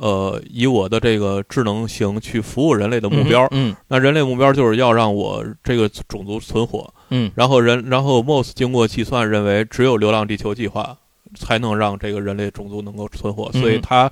[0.00, 10.96] 呃，以我的这个智能型去服务人类的目标，嗯，那人类目标就是要让我这个种族存活，嗯，然后人，然后 MOS 经过计算认为，只有流浪地球计划
[11.34, 14.08] 才能让这个人类种族能够存活，所以它，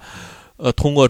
[0.57, 1.09] 呃，通过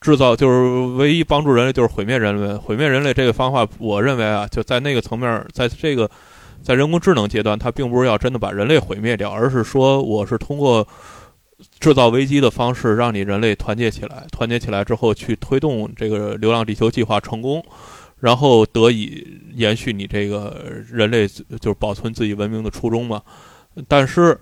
[0.00, 6.10] 制造就是唯一帮助人类就是毁灭人类，毁灭人类这个方法，我认为啊，就在那个层面，在这个
[6.62, 10.88] 在人工智能阶段，它并不是要真的把人类毁灭掉，而是说我是通过。
[11.80, 17.64] 制造危机的方式，让你人类团结起来，团结起来之后去推动这个流浪地球计划成功，
[18.20, 20.56] 然后得以延续你这个
[20.90, 23.20] 人类就是保存自己文明的初衷嘛。
[23.86, 24.38] 但是，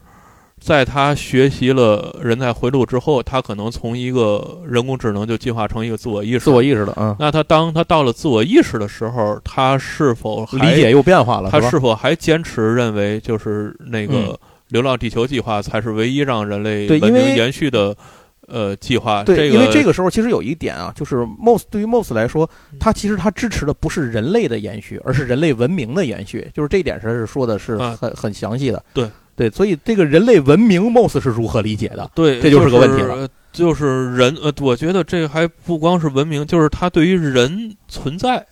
[0.61, 7.17] 在他学习了人才回路之后，他可能从一个人工智能就进化成一个自我意识、自我意识的啊。
[7.19, 11.51] 那他当他到了自我意识的时候，他是否理解又变化了？
[11.51, 14.39] 他是否还坚持认为就是那个？
[14.73, 17.95] 流浪地球计划才是唯一让人类文明延续的，
[18.49, 19.23] 呃，计划。
[19.23, 22.49] 对，因为这个时候其实有一点啊，就是 MOS 对于 MOS 来说，
[22.81, 26.51] 它其实它支持的不是人类的延续，而是人类文明的延续。
[26.55, 28.83] 就是这一点是说的是很很详细的。
[28.95, 32.11] 对对，所以这个人类文明 MOS 是如何理解的？
[32.15, 33.29] 对，这就是个问题了。
[33.53, 38.43] 就是人呃，我觉得这还不光是文明，就是它对于人存在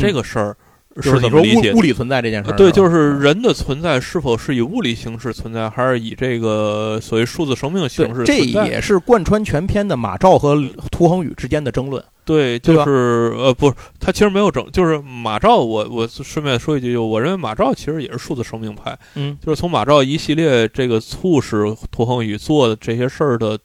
[0.00, 0.48] 这个事儿。
[0.48, 0.65] 是
[1.02, 2.56] 怎么理解物理存在这件事儿？
[2.56, 8.24] 对，就是人的存在是否是以物理形式存在，还是以这个所谓数字生命形式？
[8.24, 10.56] 这也是贯穿全篇的马兆和
[10.90, 12.02] 涂恒宇之间的争论。
[12.24, 15.58] 对，就是呃，不，他其实没有争，就是马兆。
[15.58, 18.98] 我我顺便说一句，我认为马兆其实也是数字生命派。
[19.14, 23.58] 嗯，就是从马兆一系列这个促使涂恒宇做的这些事儿的。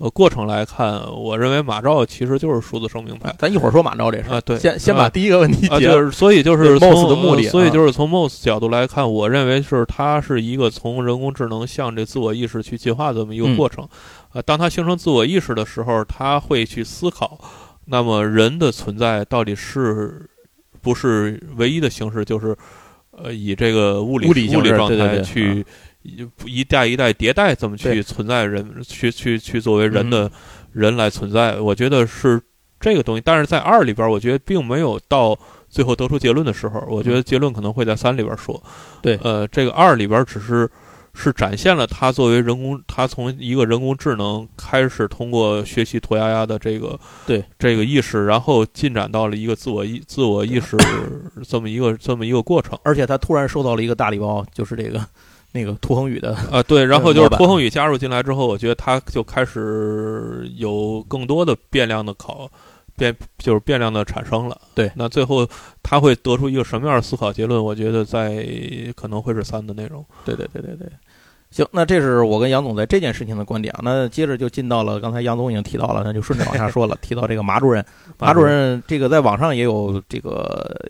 [0.00, 3.34] 呃，过程来看，我认为马兆其实就是数字生命派。
[3.38, 5.80] 咱一会儿说马兆这事啊，对，先先把第一个问题解。
[5.80, 13.86] 就是，所以就是从 MOS 的目的，所以就是从 MOS 角度来看，我认为是它是一个从人工智能向这自我意识去进化这么一个过程。
[14.32, 17.38] 呃，当它形成自我意识的时候，它会去思考，
[17.84, 20.26] 那么人的存在到底是
[20.80, 22.24] 不是唯一的形式？
[22.24, 22.56] 就是
[23.10, 25.62] 呃，以这个物理物理状态去。
[26.02, 30.30] 一一代一代迭代，怎么去存在人，去去去作为人的
[30.72, 31.60] 人来存在？
[31.60, 32.40] 我觉得是
[32.80, 33.22] 这个东西。
[33.22, 35.38] 但是在二里边，我觉得并没有到
[35.68, 36.82] 最后得出结论的时候。
[36.88, 38.62] 我觉得结论可能会在三里边说。
[39.02, 40.66] 对，呃，这个二里边只是
[41.12, 50.78] 是展现了他作为人工，他从一个人工智能开始，通过学习驼丫丫的这个对这个意识，然后进展到了一个自我意自我意识
[51.46, 52.78] 这么一个这么一个过程。
[52.84, 55.04] 而且他突然收到了一个大礼包，就是这个。
[55.52, 62.50] 那个涂恒宇的 啊，对，然后就是涂恒宇加入进来之后，我觉得他就开始有更多的变量的考
[62.96, 64.60] 变就是变量的产生了。
[64.74, 65.48] 对，那最后
[65.82, 67.62] 他会得出一个什么样的思考结论？
[67.62, 68.46] 我觉得在
[68.94, 70.04] 可能会是三的内容。
[70.24, 70.86] 对对对对对。
[71.50, 73.80] 行，那这是我跟杨总在这件事情的观点啊。
[73.82, 76.96] 那接着就进到了刚才杨总已经提到了，那就顺着往下说了。
[77.02, 77.84] 提到这个马主任，
[78.18, 80.80] 马主任这个在网上也有这个，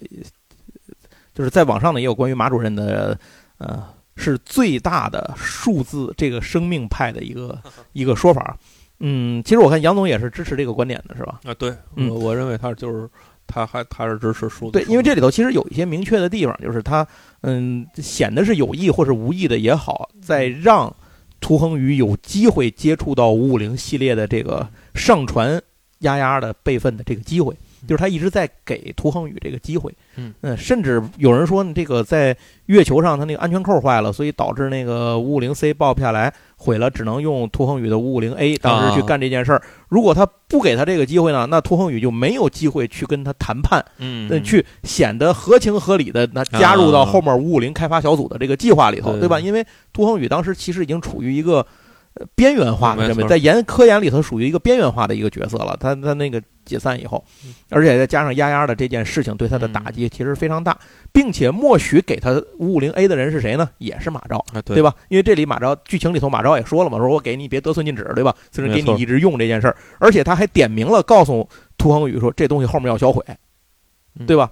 [1.34, 3.18] 就是在网上呢也有关于马主任的，
[3.56, 3.82] 呃，
[4.20, 7.58] 是最大的数字这个生命派的一个
[7.92, 8.56] 一个说法。
[9.00, 11.40] 嗯，其实我看杨总也是支持这个观点的，是吧？
[11.44, 13.08] 啊，对，我我认为他就是。
[13.52, 17.04] 他还他是支持数字对，因为这里头其实有一些明确的地方，就是他
[17.40, 20.94] 嗯显得是有意或是无意的也好，在让
[21.40, 24.64] 涂恒宇有机会接触到五五零系列的这个
[24.94, 25.60] 上传
[25.98, 27.52] 丫丫的备份的这个机会。
[27.86, 39.62] 就是他一直在给涂恒宇这个机会，嗯甚至有人说，这个在月球上他那个安全扣坏了，所以导致那个五五零 C 报不下来，毁了，只能用涂恒宇的五五零 A 当时去干这件事儿。
[39.88, 49.40] 如果他不给他这个机会呢，那涂恒宇就没有机会去跟他谈判，嗯，去显得合情合理的那加入到后面五五零开发小组的这个计划里头，对吧？
[49.40, 51.66] 因为涂恒宇当时其实已经处于一个。
[52.34, 55.76] 边缘化的这么在研科研里头属于一个边缘化的一个角色了。
[55.78, 57.24] 他他那个解散以后，
[57.70, 60.76] 而且再加上丫丫的这件事情对他的打击其实非常大，
[61.12, 63.70] 并且默许给他五五零 A 的人是谁呢？
[63.78, 64.94] 也是马昭，对吧？
[65.08, 68.34] 因为这里马昭剧情里头马昭也说了嘛，说我给你别得寸进尺，对吧？
[68.50, 71.48] 虽然给你一直用这件事儿，而且他还点明了告诉
[71.78, 73.24] 涂恒宇说这东西后面要销毁，
[74.26, 74.50] 对吧？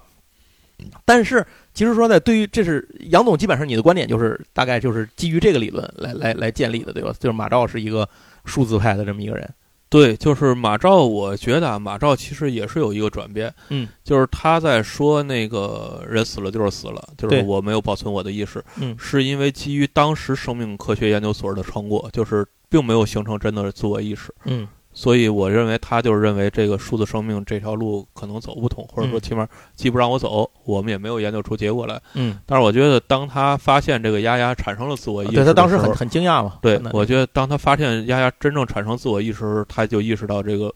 [1.05, 1.45] 但是。
[1.79, 7.13] 其实说呢，对于这是杨总，基本上你的观点就是大概就是基于这个理论来来来建立的，对吧？
[7.17, 8.05] 就是马照是一个
[8.43, 9.49] 数字派的这么一个人。
[9.87, 13.49] 对，就是马照，我觉得啊，马照其实也是有一个转变。
[13.69, 18.61] 嗯，就是他在说那个人死了就是死了，就是我没有保存我的意识。
[18.81, 24.35] 嗯，是因为基于当时生命科学研究所的成果，就是并没有形成真的自我意识。
[24.43, 24.67] 嗯。
[24.99, 31.97] 所以我认为他就是认为这个数字生命这条路可能走不通，或者说起码既不让我走，我们也没有研究出结果来。
[32.15, 36.57] 嗯，但是我觉得当他发现这个丫丫产生了自我意识，对他当时很很惊讶嘛。
[36.61, 40.69] 对，我觉得当他发现丫丫真正产生自我意识时，他就意识到这个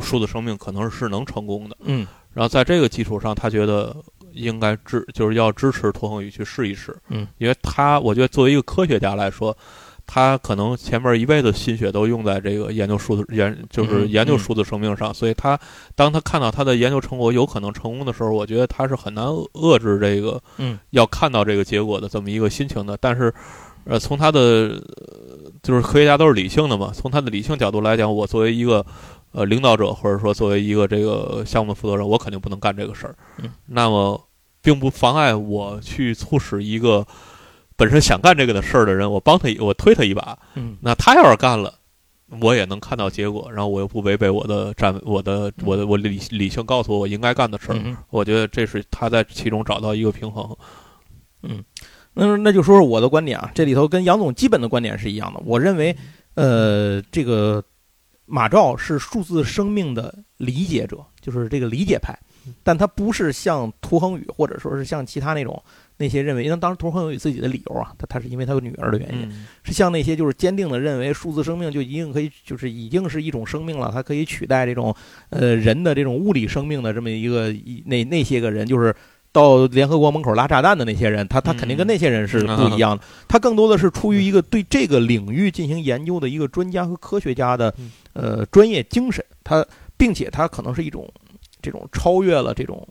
[0.00, 1.76] 数字生命可能是能成功的。
[1.80, 3.94] 嗯，然后在这个基础上，他觉得
[4.32, 6.96] 应该支就是要支持托恒宇去试一试。
[7.10, 9.54] 嗯，因为他我觉得作为一个科学家来说。
[10.10, 15.56] 他可能前面一辈子心血都用在这个研究数字研，就是研究数字生命上，所以他
[15.94, 22.96] 当他看到他的研究成果有可能成功的时候，我觉得他是很难遏制这个，嗯，要看到这个结果的这么一个心情的。
[22.98, 23.30] 但是，
[23.84, 24.82] 呃，从他的
[25.62, 28.84] 就是科学家都是理性的嘛，从他的理性角度来讲，我作为一个
[29.32, 33.14] 呃领导者，或者说作为一个这个项目的负责人，我肯定不能干这个事儿。
[33.42, 34.18] 嗯，那么
[34.62, 37.06] 并不妨碍我去促使一个。
[37.78, 40.36] 本身想干这个的事儿的人，我帮他，我推他一把。
[40.54, 41.72] 嗯，那他要是干了，
[42.40, 47.78] 我也能看到结果，然后我又不违背我的站，我的，我的，我理理性告诉我我应该干的事儿。
[48.10, 50.56] 我觉得这是他在其中找到一个平衡。
[51.44, 51.62] 嗯，
[52.14, 55.40] 那那就说说我的观点啊，这里头跟杨总基本的观点是一样的。
[55.46, 55.96] 我认为，
[56.34, 57.62] 呃，这个
[58.26, 62.12] 马兆是数字生命的理解者，就是这个理解派，
[62.64, 65.62] 但他不是像涂恒宇，或者说是像其他那种。
[66.00, 69.28] 那些认为，因为当时涂恒有自己的理由啊，他他是因为他有女儿的原因，
[69.64, 74.94] 是像那些就是坚定的认为数字生命就一定可以，就是已经是一种生命了，它可以取代这种
[75.30, 77.52] 呃人的这种物理生命的这么一个
[77.84, 78.94] 那那些个人，就是
[79.32, 87.74] 到联合国门口拉炸弹的那些人，他他肯定跟那些人是不 一样的，他更多的是出于一个对这个领域进行研究的一个专家和科学家的
[88.12, 91.12] 呃专业精神，他并且他可能是一种
[91.60, 92.86] 这种超越了这种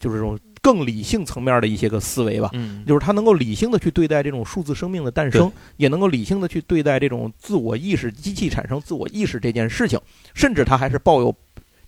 [0.00, 0.38] 就是这种。
[0.66, 9.96] 更理性层面的一些个思维吧，嗯，就是他能够理性的去对待这种数字生命的诞生，也能够理性的去对待这种自我意识机器产生自我意识这件事情，
[10.34, 11.32] 甚至他还是抱有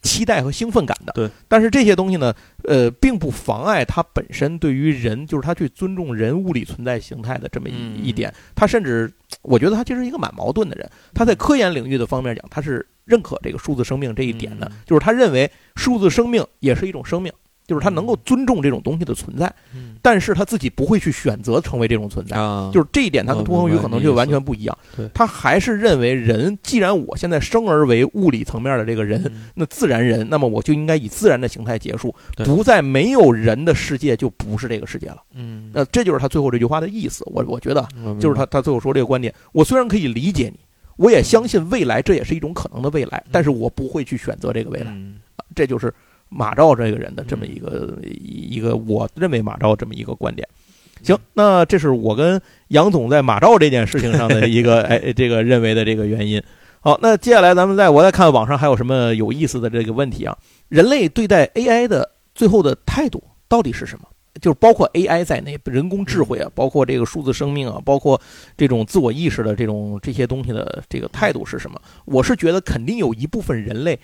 [0.00, 1.12] 期待和兴奋感的。
[1.12, 7.74] 对，但是这些东西呢，呃，并不妨碍他本身对于人，就是他去尊重人物理存在形态的这么一
[8.04, 8.32] 一点。
[8.54, 9.12] 他甚至，
[9.42, 10.88] 我觉得他其实是一个蛮矛盾的人。
[11.12, 17.32] 他在科研领域的方面讲，他是认可这个数字生命这一点的，就是他认为数字生命也是一种生命。
[17.68, 19.52] 就是他能够尊重这种东西的存在，
[20.00, 22.34] 但是他自己不会去选择成为这种存在。
[22.72, 24.78] 就是这一点，他跟涂恒宇可能就完全不一样。
[25.12, 29.22] 他还是认为人，既然我现在生而为物理层面的这个人，
[29.54, 35.18] 那自然人，那么我就应该以自然的形态结束，不在没有人的世界就不是这个世界了。
[35.34, 37.22] 嗯，那这就是他最后这句话的意思。
[37.26, 37.86] 我我觉得，
[38.18, 40.58] 就是他他最后说这个观点，我虽然可以理解你，
[40.96, 44.96] 我也相信未来这也是一种可能的未来，但是我不会去选择这个未来。
[45.54, 45.92] 这就是。
[46.28, 50.46] 马照这个人的这么一个一个，我认为马照这么一个观点。
[51.02, 56.42] 行，那这是我跟杨总在马照这件事情上的 一个哎，这个认为的这个原因。
[56.80, 60.36] 好，那接下来咱们再我再看网上还有什么有意思的这个问题啊？
[60.68, 64.06] 人类对待 AI 的最后的态度到底是什么？
[64.40, 68.20] 就是包括 AI 在内，人工智慧啊，包括这个数字生命啊，包括
[68.56, 71.80] 这种自我意识的这种这些东西的这个态度是什么？
[72.04, 73.98] 我是觉得肯定有一部分人类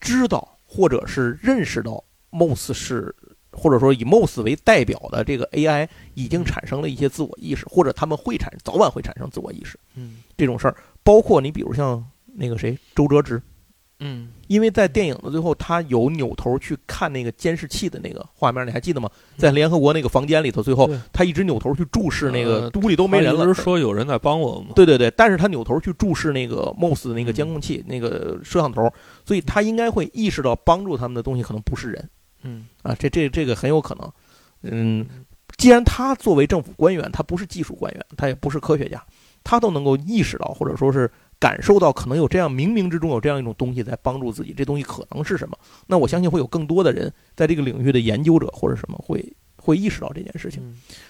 [0.00, 3.14] 知道或者是认识到 MOS 是，
[3.50, 9.78] 或者说以 MOS 为代表的这个 AI 已经产生了一些自我意识，或者他们会产早晚会产生自我意识。
[9.96, 12.02] 嗯，这种事儿，包括你比如像
[12.34, 13.42] 那个谁周哲直。
[14.04, 19.08] 嗯，因为在电影的最后，他有扭头去看那个监视器的那个画面，你还记得吗？
[19.36, 23.44] 在联合国那个房间里头，最后他一直扭头去注视那个屋里都没人了。
[23.44, 24.72] 不是说有人在帮我吗？
[24.74, 28.92] 对对对，但是他扭头去注视那个 MOS 的那个监控器、那个摄像头，
[29.24, 32.10] 所以他应该会意识到帮助他们的东西可能不是人。
[32.42, 34.12] 嗯，啊，这这这个很有可能。
[34.62, 35.06] 嗯，
[35.58, 39.00] 既然他作为政府官员，他不是技术官员，他也不是科学家，
[39.44, 41.08] 他都能够意识到，或者说是。
[41.42, 45.58] 感受到可能有这样冥冥之中有这样一种东西在帮助自己，这东西可能是什么？
[45.88, 49.20] 那我相信会有更多的人在这个领域的研究者或者什么会
[49.56, 50.62] 会意识到这件事情。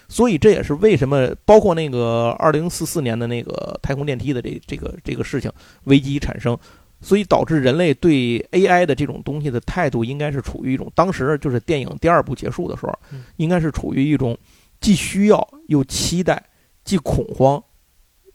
[0.08, 5.52] 所以这也是为什么包括那个二零四四年的那个太空电梯的这这个这个事情
[5.84, 6.58] 危机产生，
[7.02, 12.98] 所以导致人类对 AI 的这种东西的态度应该是处于一种当时就是电影第二部结束的时候，
[13.36, 14.34] 应该是处于一种
[14.80, 16.42] 既需要又期待
[16.84, 17.62] 既恐慌。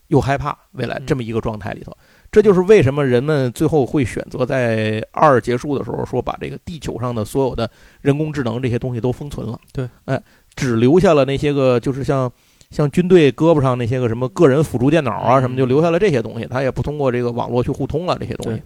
[0.07, 1.95] 又害怕未来这么一个状态里头，
[2.31, 7.69] 这就是为什么人们最后会选择在二结束的时候说把这个地球上的所有的
[8.01, 9.59] 人工智能这些东西都封存了。
[9.73, 10.21] 对，哎，
[10.55, 12.31] 只留下了那些个就是像
[12.69, 18.61] 像军队胳膊上那些个什么个人辅助电脑啊什么，就留下了这些东西，它也不通过这个网络去互通了这些东西。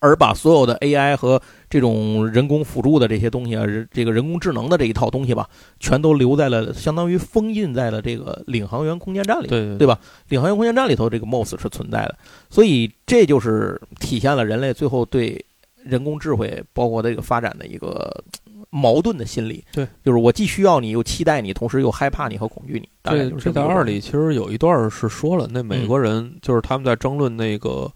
[0.00, 5.48] 而把所有的 AI 和这种人工辅助的这些东西啊，这个人工智能的这一套东西吧，
[5.78, 9.98] 全都留在了，相当于封印在了这个领航员空间站里，对对吧？
[10.28, 12.16] 领航员空间站里头，这个 MOS 是存在的，
[12.50, 15.44] 所以这就是体现了人类最后对
[15.84, 18.24] 人工智慧包括这个发展的一个
[18.70, 19.62] 矛盾的心理。
[19.72, 22.88] 对，就是我既需要你，又期待你，同时又害怕你和恐惧你。
[23.02, 27.88] 大概就是，这在二里其实有一段是说了，那美国人就是他们在争论那个。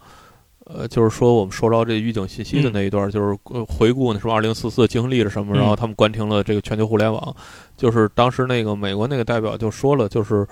[0.74, 3.36] 呃，就是说我们收到这预警信息的那一段，就是
[3.68, 7.34] 回顾那什么二零四四经历了什么，然后他们关停了这个全球互联网。
[7.76, 10.46] 就是当时那个美国那个代表就说了，就是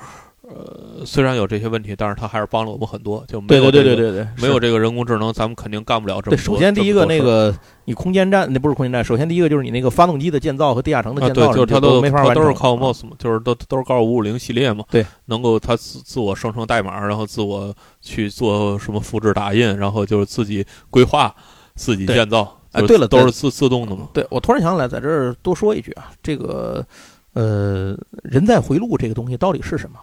[0.48, 3.22] 呃，虽然有这些问题，但是他还是帮了我们很多。
[3.28, 6.42] 就没有对对对对对，没有这个人工智能，咱们肯定干不了这么多。
[6.42, 14.84] 首先第一个那个你空间站那不是空间站，首先第一个就是你那个发动机的建造和地下城的建造，就是它都没法完都是靠 MOS 嘛，就是都都是靠五五零系列嘛。
[14.90, 17.74] 对，能够它自自我生成代码，然后自我。
[18.00, 21.34] 去做什么复制打印，然后就是自己规划、
[21.74, 22.56] 自己建造。
[22.70, 24.08] 哎，对了，都是自自动的嘛。
[24.14, 26.82] 对，我突然想起来，在这儿多说一句啊，这个
[27.34, 29.98] 呃，人在回路这个东西到底是什么？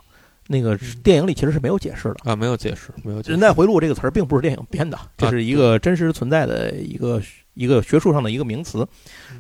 [0.48, 3.22] 那个电影里其实是没有解释的啊，没有解释，没有。
[3.22, 7.22] 人在回路这个词儿并不是电影编的，这是一个真实存在的一个
[7.54, 8.88] 一个学术上的一个名词，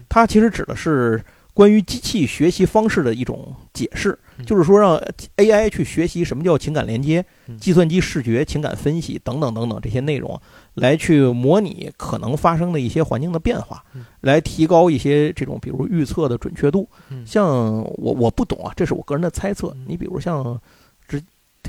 [0.09, 1.23] 它其实指的是。
[1.55, 5.01] 关于机器学习方式的一种解释，就是说让
[5.37, 7.25] AI 去学习什么叫情感连接、
[7.57, 10.37] 计算机视觉、情感分析等等等等这些内容，
[10.73, 13.81] 来去模拟可能发生的一些环境的变化，
[14.19, 16.89] 来提高一些这种比如预测的准确度。
[17.25, 19.73] 像我我不懂啊，这是我个人的猜测。
[19.87, 20.59] 你比如像
[21.07, 21.21] 这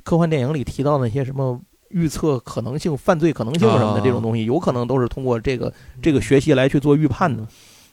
[0.04, 1.60] 科幻电影里提到那些什么
[1.90, 5.72] 预测可能性、犯罪可能性什么的这种东西，有可能都是通过这个
[6.02, 7.46] 这个学习来去做预判的。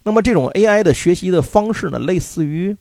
[0.03, 2.75] 那么这种 AI 的学习的方式呢，类似于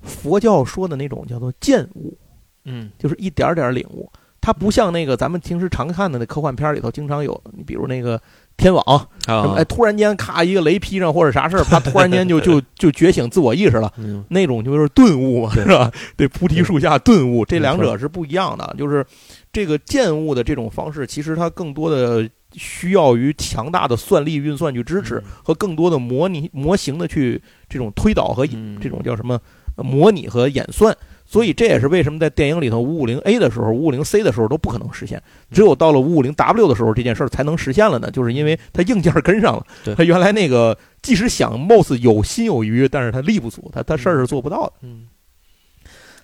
[0.00, 2.16] 佛教说的那种叫做见悟，
[2.64, 4.10] 嗯，就是一点点领悟。
[4.40, 8.20] 它不像那个咱们平时常看的那科幻片里头经常有，你比如那个
[8.58, 9.08] 天网，
[9.56, 13.90] 哎，突然间咔一个雷劈上或者啥事儿，他 突然间就就就觉醒自我意识了，
[14.28, 15.90] 那种就是顿悟嘛，是吧？
[16.16, 18.74] 对，菩提树下顿悟，这两者是不一样的。
[18.76, 19.02] 就是
[19.50, 22.28] 这个见悟的这种方式，其实它更多的。
[22.54, 28.46] 需要于强大的算力运算去支持，和更多的模拟模型的去这种推导和
[28.80, 29.38] 这种叫什么
[29.76, 30.96] 模拟和演算，
[31.30, 38.10] 所以这也是为什么在电影里头五五零 A 的时候、五五零 C 的时候都不可能实现，只有到了五五零 W 的时候，这件事儿才能实现了呢？
[38.10, 44.72] 就是因为它硬件跟上了， 它原来那个即使想貌似有心有余，但是它力不足，它它事儿是做不到的。
[44.80, 45.06] 嗯。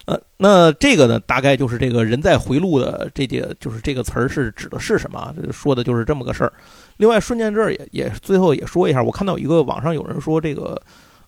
[0.06, 5.34] 呃，那这个呢，大概就是这个人在回路的这个，就是这个词儿是指的是什么？
[5.50, 6.52] 说的就是这么个事儿。
[6.98, 10.78] 另外，顺便这儿也也最后也说一下，我看到一个网上有人说这个，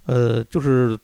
[0.04, 0.94] 呃，就是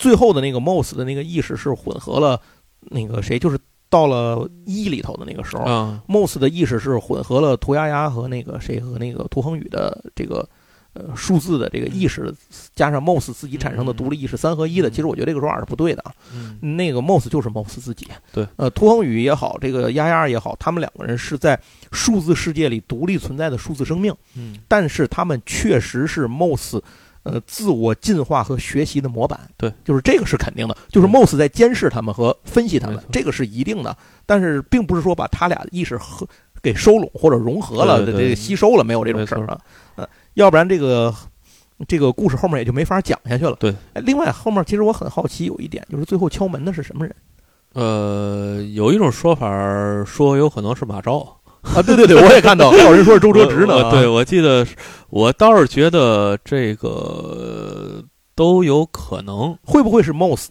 [0.00, 2.40] 最后的那个 MOS 的那个意识是混合了
[2.80, 3.58] 那个谁，就是
[3.90, 5.64] 到了一里头的那个时候
[6.08, 10.48] ，MOS 的意识是混合了涂鸦鸦和那个谁和那个涂恒宇的这个
[10.94, 12.34] 呃数字的这个意识，
[12.74, 16.14] 加上 Moss 自己产生的独立意识三合一的，其实我觉得这个说法是不对的啊。
[16.62, 18.08] 那个 Moss 就是 Moss 自己。
[18.32, 21.60] 对，呃，涂恒宇也好，这个丫丫也好，他们两个人是在
[21.92, 24.14] 数字世界里独立存在的数字生命。
[24.34, 26.80] 嗯，但是他们确实是 Moss。
[27.22, 33.94] 呃，自我进化和学习的模板，对，就是这个是肯定的，就是 Moss 在监视他们和分析他们，这个是一定的。
[34.24, 36.26] 但是，并不是说把他俩意识和
[36.62, 39.60] 给收拢或者融合了，这个吸收了，没有这种事儿啊。
[39.96, 41.14] 呃，要不然这个
[41.86, 43.54] 这个故事后面也就没法讲下去了。
[43.60, 47.14] 对，另外后面其实我很好奇，有一点就是最后敲门的是什么人？
[47.74, 51.36] 呃，有一种说法说有可能是马昭。
[51.62, 53.90] 啊，对对对，我也看到，还有人说是周哲直呢。
[53.90, 54.66] 对，我记得，
[55.08, 58.02] 我倒是觉得这个
[58.34, 59.56] 都有可能。
[59.62, 60.48] 会不会是 Moss？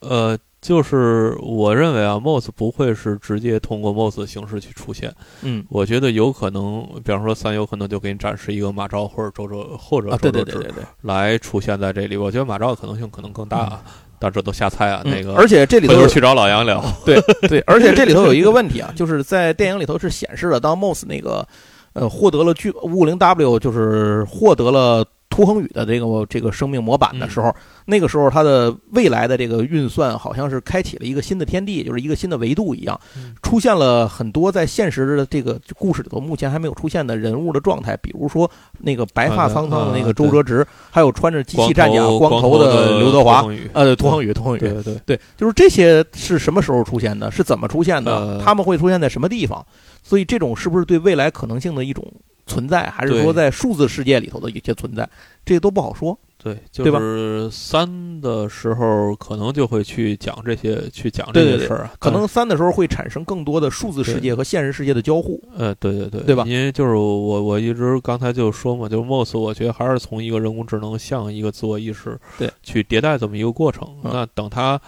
[0.00, 5.12] 呃，就是我认为啊，Moss 不会是直接通过 Moss 的形式去出现。
[5.42, 10.70] 嗯，我觉得有可能，比方说三，有可能就给你展示一个马昭或者周哲或者周哲直
[11.00, 12.16] 来出现在这里。
[12.16, 13.82] 我觉得马昭的可能性可能更大。
[14.20, 21.46] 但这都瞎猜啊，那个，而且这里头去找老杨聊，对 对，而且这里头有一个问题啊，就是在电影里头是显示了，当 Moss 那个
[21.92, 25.04] 呃获得了巨五五零 W，就是获得了。
[25.30, 27.54] 涂恒宇的这个这个生命模板的时候，
[27.84, 32.98] 那个时候他的未来的这个运算好像是开启了一个新的天地，就是一个新的维度一样，
[33.42, 47.30] 出现了很多在现实的这个故事里头目前还没有出现的人物的状态，比如说那个白发苍苍的那个周哲直，还有穿着机器战甲光头的刘德华，呃，涂恒宇，涂恒宇，对对对，就是这些是什么时候出现的？
[47.30, 48.40] 是怎么出现的？
[48.44, 49.64] 他们会出现在什么地方？
[50.02, 52.04] 所以这种是不是对未来可能性的一种？
[52.48, 55.08] 存在还是说在数字世界里头的一些存在，
[55.44, 56.18] 这些都不好说。
[56.40, 61.90] 对，就是三的时候可能就会去讲这些，去讲这些事儿。
[61.98, 65.42] 可能三的时候会产生更多的数字世界和现实世界的交互。
[65.56, 66.44] 呃，对对对，对吧？
[66.46, 73.88] 因为就是我我一直刚才就说嘛，就是 Moss，我觉得还是从一个人工智能向一个自我意识对去迭代这么一个过程。
[74.04, 74.80] 那等它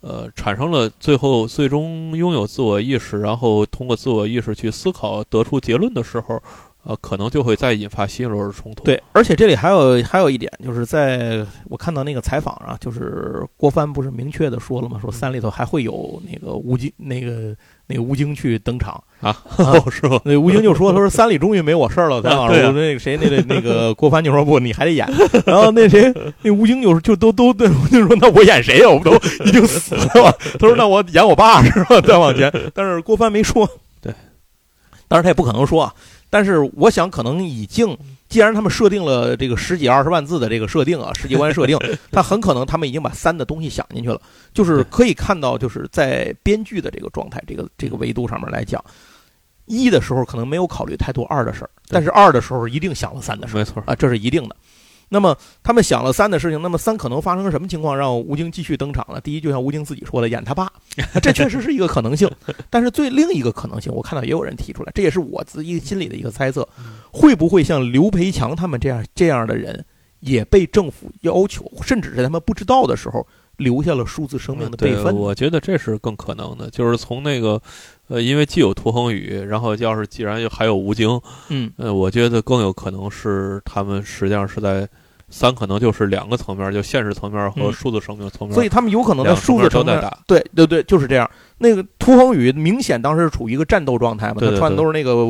[0.00, 6.42] 呃产生了最后最终拥有自我意识，然后通过自我意识去思考得出结论的时候。
[6.88, 8.82] 呃，可能就会再引发新一轮的冲突。
[8.82, 14.98] 对，而且这里还有还有一点，就是在我看到那个采访啊，就是郭帆不是明确的说了吗？
[14.98, 17.54] 说三里头还会有那个吴京，那个
[17.88, 19.36] 那个吴京去登场啊，
[19.92, 20.18] 是吧？
[20.24, 25.06] 那吴京就说：“他说三里终于没我事儿了。”采访说那个谁，那个那个郭帆就说：“不，你还得演。”
[25.44, 26.10] 然后那谁，
[26.40, 28.88] 那吴京就就都都对吴京说：“那我演谁呀？
[28.88, 29.12] 我都
[29.44, 33.68] 已经死了吧？”他说：“那我演我爸是吧？”再往前，但是郭帆没说。
[34.00, 34.10] 对，
[35.06, 35.94] 当然他也不可能说啊。
[36.30, 37.96] 但是我想，可能已经，
[38.28, 41.78] 既然他们设定了这个十几二十万字的这个设定啊，世界观设定，
[42.12, 44.20] 他很可能他们已经把三的东西想进去了。
[44.52, 48.84] 就是可以看到，就是在编剧的这个状态、这个这个维度上面来讲，
[49.64, 54.56] 一的时候可能没有考虑太多二的事儿，但是二的时候一定想了三的事儿，没错啊，这是一定的。
[55.10, 59.20] 那么他们想了三的事情，那么三可能发生什么情况让吴京继续登场呢？
[59.20, 60.70] 第一，就像吴京自己说的，演他爸，
[61.22, 62.30] 这确实是一个可能性。
[62.68, 66.68] 但是最另一个可能性，我看到也有人提出来，这也是我自己心里的一个猜测，
[67.10, 69.84] 会不会像刘培强他们这样这样的人，
[70.20, 75.14] 也被政府要求，甚至是他们不知道的时候，留下了数字生命的备份？
[75.14, 77.60] 我觉得这是更可能的，就是从那个，
[78.08, 84.88] 呃，因为既有涂恒宇，然后要是既然还有吴京，嗯，呃，我觉得更有可能是他们实际上是在。
[85.30, 90.18] 三可能就是两个层面，就现实层面和数字生命层面，所以他们有可能在数字层面打。
[90.26, 91.30] 对对对，就是这样。
[91.58, 95.26] 那个涂恒宇明显当时是处于一个战斗状态嘛，他穿的都是那个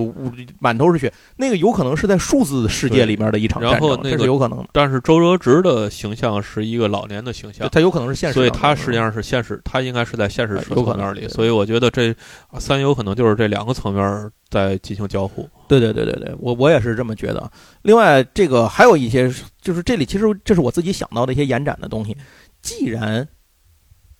[0.59, 4.63] 满头是血，那个有可能是在数字世界里面的一场战争，这是有可能。
[4.73, 11.27] 但是周哲直的形象是一个老年的形象，他有可能是现实，所以他实际上是现实，他应该是在现实层面里。
[11.29, 12.15] 所以我觉得这
[12.59, 15.49] 三有可能就是这两个层面在进行交互。
[15.67, 17.51] 对对对对对，我我也是这么觉得。
[17.83, 19.33] 另外，这个还有一些，
[19.63, 22.17] 就是这里其实这是我自己想到的一些延展的东西。
[22.61, 23.27] 既然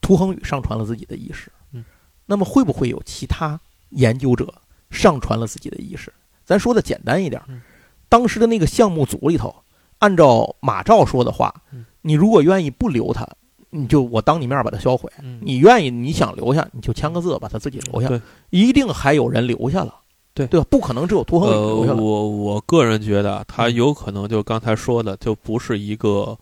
[0.01, 1.53] 涂恒宇上传了自己的意识。
[2.31, 4.53] 那么会不会有其他研究者
[4.91, 6.13] 上传了自己的意识？
[6.45, 7.41] 咱说的简单一点，
[8.09, 9.55] 当时的那个项目组里头，
[9.99, 11.55] 按照马照说的话，
[12.03, 13.27] 你如果愿意不留他，
[13.71, 15.09] 你就我当你面把他销毁；
[15.41, 18.09] 你愿意你想留下，你就签个字把他自己留下。
[18.51, 19.95] 一定还有人留下了，
[20.35, 20.67] 对对吧？
[20.71, 22.03] 不可能只有涂恒宇留下了。
[22.03, 26.39] 我我个人觉得，他有可能就刚才说的，就不是一个，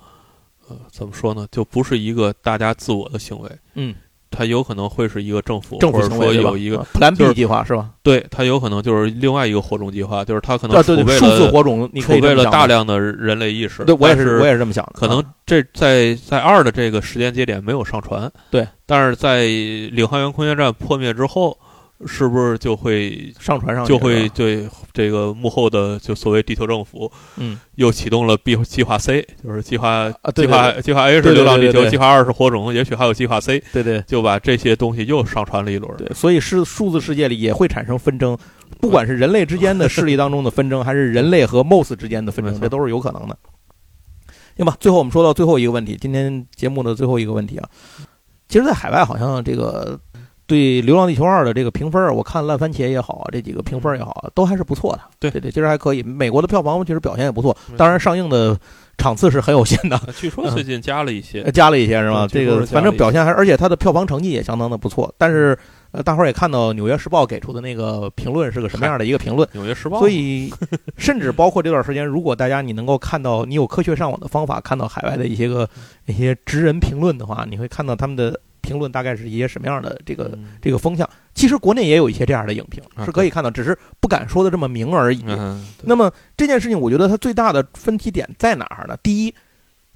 [0.69, 1.47] 呃，怎么说呢？
[1.51, 3.51] 就不是一个大家自我的行为。
[3.75, 3.95] 嗯。
[4.31, 7.91] 它有可能会是一个政府，政府说有一个 Plan B 计划是吧？
[8.03, 13.85] 对，它有可能就是另外一个火种计划，就是它可能储备了数字火种，储备了大量的人类意识。
[13.85, 14.93] 对我也是，我也是这么想的。
[14.95, 21.57] 可能这在在二的这个时间节点没有上传，对，但是在领航员空间站破灭之后，
[22.05, 35.91] 是不是就会上传上就会对这个幕后的就所谓地球政府，嗯，又启动了 B 计划 C，就是计划计划计划 A 是流浪地球，计划二是火种，也许还有计划 C，对对，就把这些东西又上传了一轮。
[35.97, 38.37] 对，所以是数字世界里也会产生纷争，
[38.79, 43.39] 不管是人类之间的势力当中的纷争，还是人类和 MOS 之间的纷争，这都是有可能的。
[44.57, 47.69] 行吧，最后我们说到最后一个问题，今天节目的最后一个问题啊，
[48.49, 49.99] 其实，在海外好像这个。
[50.47, 55.01] 对《流浪地球二》的这个评分我看烂番茄也好，这几个评分也好，都还是不错的。
[55.19, 56.03] 对对对，其实还可以。
[56.05, 58.57] 美国的票房其实表现也不错，当然上映的
[58.97, 60.01] 场次是很有限的。
[60.17, 62.29] 据说最近加了一些，加了一些是吧？
[62.31, 65.13] 这个反正表现还，而且它的票房成绩也相当的不错。
[65.19, 65.59] 但是，
[65.91, 69.45] 呃，大伙儿也看到《纽约时报》给出的那个评论是个什么样的一个评论？
[69.53, 69.97] 《纽约时报》。
[69.99, 70.53] 所以，
[70.97, 75.69] 甚至包括这段时间，如果大家你能够看到，你有科学上网的方法，看到海外的一些个
[76.07, 78.41] 一些职人评论的话，你会看到他们的。
[78.67, 81.09] 评论大概是一些什么样的这个这个风向？
[81.35, 85.25] 其实国内也有一些这样的影评是可以看到，只是不敢说的这么明而已。
[85.83, 88.97] 那么这件事情，我觉得它最大的分歧点在哪儿呢？
[89.03, 89.35] 第一，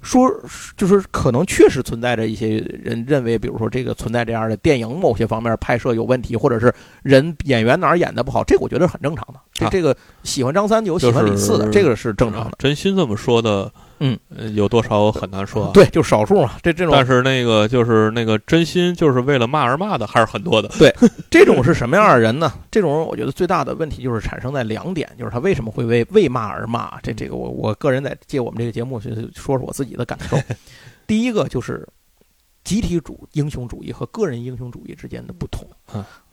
[0.01, 0.31] 说
[0.77, 6.73] 就是可能确实存在着一些人认为，比如说这个存在这样的电影某些方面拍摄有问题，或者是
[7.03, 9.39] 人演员哪儿演的不好，这个我觉得是很正常的。
[9.51, 12.57] 这这个喜欢张三有喜欢李四的，这个是正常的。
[12.57, 13.71] 真心这么说的。
[14.03, 14.17] 嗯，
[14.55, 15.69] 有多少很难说。
[15.75, 16.53] 对，就少数嘛。
[16.63, 20.67] 这这种，但是那个就是那个真心就是为了骂而骂的还是很多的。
[20.79, 20.91] 对，
[21.29, 22.51] 这种是什么样的人呢？
[22.71, 26.99] 这种人我觉得最大的问题就是产生在两点，就是他为什么会为为骂而骂？
[27.01, 30.35] 这这个我我个人在借我们这个节目去说说我自己的感受。
[31.05, 31.87] 第一个就是
[32.63, 35.67] 集体主英雄主义和个人英雄主义之间的不同。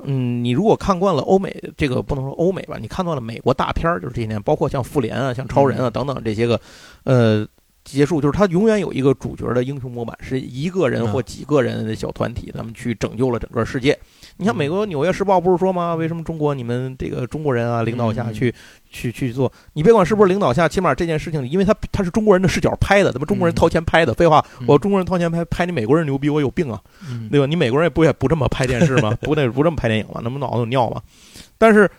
[0.05, 6.59] 嗯，你如果看惯了欧美这个不能说欧美吧，你看惯了美国大片儿，就是这些年，包括像复联啊、像超人啊等等这些个，
[7.05, 7.47] 呃。
[7.91, 13.99] 结束就是他永远有一个主角的英雄模板，是一个人或几个人的小团体，他们去拯救了整个世界。
[14.37, 15.95] 你像美国《纽约时报》不是说吗？
[15.95, 18.55] 为什么中国你们这个中国人啊，领导下去
[18.91, 19.51] 去去做？
[19.73, 24.15] 你别管是不是领导下，起码这件事情，因为他他是中国人的视角拍的，咱们中国人掏钱拍的。
[24.15, 26.81] 废话，我中国人掏钱拍，拍你美国人牛逼，我有病啊，
[27.31, 27.47] 对吧？
[27.47, 29.17] 你美国人也不也不这么拍电视吗？
[29.23, 30.21] 不那不这么拍电影吗？
[30.23, 31.01] 那不脑子有尿吗？
[31.57, 31.91] 但是。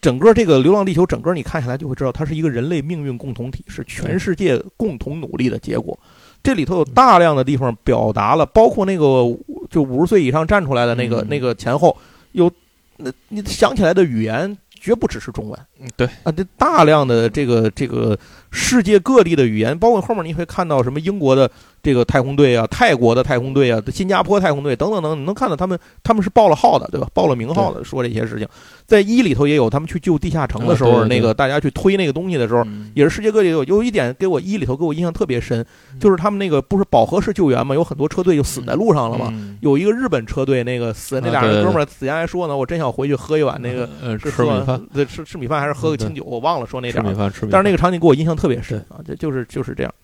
[0.00, 5.98] 整个这个《流浪地球》，整个你看下来就会知道，它是一个人类命运共同体，是全世界共同努力的结果。
[6.42, 9.24] 这里头有大量的地方表达了，包括那个
[9.68, 11.96] 就五十岁以上站出来的那个那个前后，
[12.32, 12.50] 有
[12.96, 14.56] 那你想起来的语言。
[14.82, 18.18] 绝不只是中文，嗯，对啊，这大量的这个这个
[18.50, 21.50] 世界各地的语言，包括后面你会看到什么英国的
[21.82, 27.08] 这个太空队啊、泰国的太空队啊、新加坡太空队等等等，你能看到他们他们是报了号的，对吧？
[27.14, 28.46] 报了名号的，说这些事情。
[28.86, 33.62] 在一里头也有，他们去救地下城的时候，那个大家去推那个东西的时候，也是世界各地有。
[33.64, 35.64] 有一点给我一里头给我印象特别深，
[36.00, 39.32] 就是他们那个不是饱和式救援嘛，有很多车队就死在路上了嘛。
[39.60, 47.14] 有一个日本车队那个死那俩人哥们儿，死前还说呢，我真想回去喝一碗那个是吃米饭，对，吃吃米饭还是喝个清酒，我忘了说那点儿。
[47.48, 49.94] 但是那个场景给我印象特别深啊，这就是就是这样。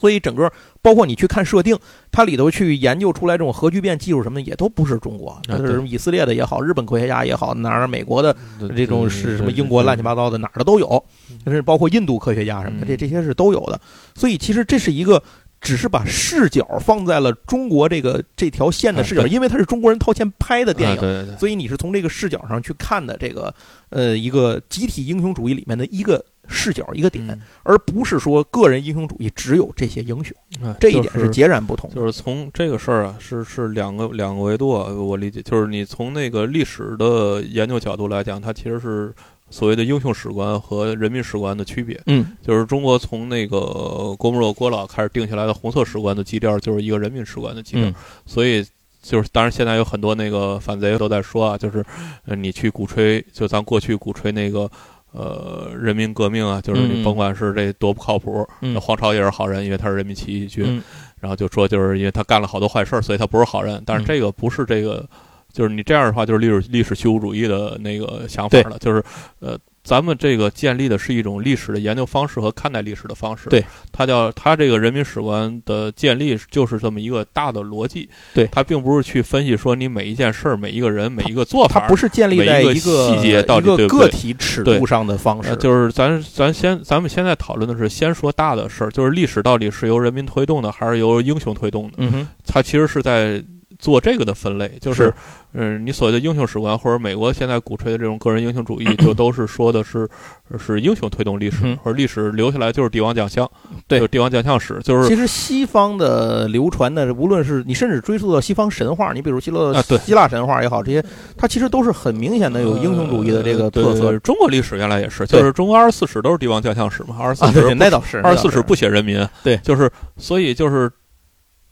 [0.00, 0.50] 所以整个
[0.80, 1.76] 包括你去看设定，
[2.10, 8.34] 它里头去研究出来这种核聚变技术什么的，也都不是中国，是什么以色列的也好，日本科学家也好，哪儿美国的
[8.76, 11.04] 这种是什么英国乱七八糟的哪儿的都有，
[11.44, 13.78] 甚至包括印度科学家什么的，这这些是都有的。
[14.14, 15.22] 所以其实这是一个。
[15.64, 23.54] 只是把视角放在了中国这个这条线的视角，因为它是中国人掏钱拍的电影，所以你是从这个视角上去看的这个
[23.90, 30.36] 呃一个集体英雄主义里面的一个视角一个点，而不是说个人英雄主义只有这些英雄，
[30.78, 31.90] 这一点是截然不同。
[31.94, 39.12] 就是从这个事儿啊，是是两个两个维度啊，我理解就是你从那个历史的研究角度来讲，它其实是。
[39.50, 47.92] 所谓的英雄史观和人民史观的区别，嗯，就是中国从那个郭沫若郭老开始定下来的红色史观的基调，就是一个人民史观的基调。
[48.24, 48.64] 所以，
[49.02, 51.84] 就是当然现在有很多那个反贼都在说啊，就是
[52.24, 54.70] 你去鼓吹，就咱过去鼓吹那个
[55.12, 60.82] 呃人民革命啊，就是你甭管是这多不靠谱，那黄巢也是好人，因为他是人民起义军，
[61.20, 63.82] 然后就说就是因为他干了好多坏事，所以他不是好人。
[63.86, 65.08] 但是这个不是这个。
[65.52, 68.78] 就是你这样的话，就是历史历史虚无主义的那个想法了。
[68.78, 69.04] 就是，
[69.40, 73.48] 呃，咱们这个建立的是一种历史的研究方式和看待历史的方式。
[73.48, 78.08] 对，它叫它这个人民史观的建立就是这么一个大的逻辑。
[78.32, 85.56] 对，它并不是去分析说你每一件事儿、每一个人、每一个做法，它不是建立在一个细节到底对个体尺度上的方式。
[85.56, 91.94] 就是咱咱先咱们现在讨论的是先说大的事儿，就是历史到底是由人民推动的还是由英雄推动的？
[91.96, 93.42] 嗯哼，它其实是在。
[93.82, 95.12] 做这个的分类，就是，
[95.54, 100.08] 嗯，你所谓的英雄史观，或者美国现在鼓吹的这种个人英雄主义， 就都是说的是
[100.56, 103.50] 是英雄推动历史，或者历史留下来就是帝王将相，
[103.88, 111.04] 对，帝王将相史，就是其实西方的流传的，无论是你甚至追溯到西方神话，你比如希腊啊，对，希腊神话也好，这些
[111.36, 114.16] 它其实都是很明显的有英雄主义的这个特色。
[114.20, 120.88] 中国历史原来也是，就是中国二十四史都是帝王将相史嘛，二十四史那倒是，二十四史不写人民，对，就是所以就是。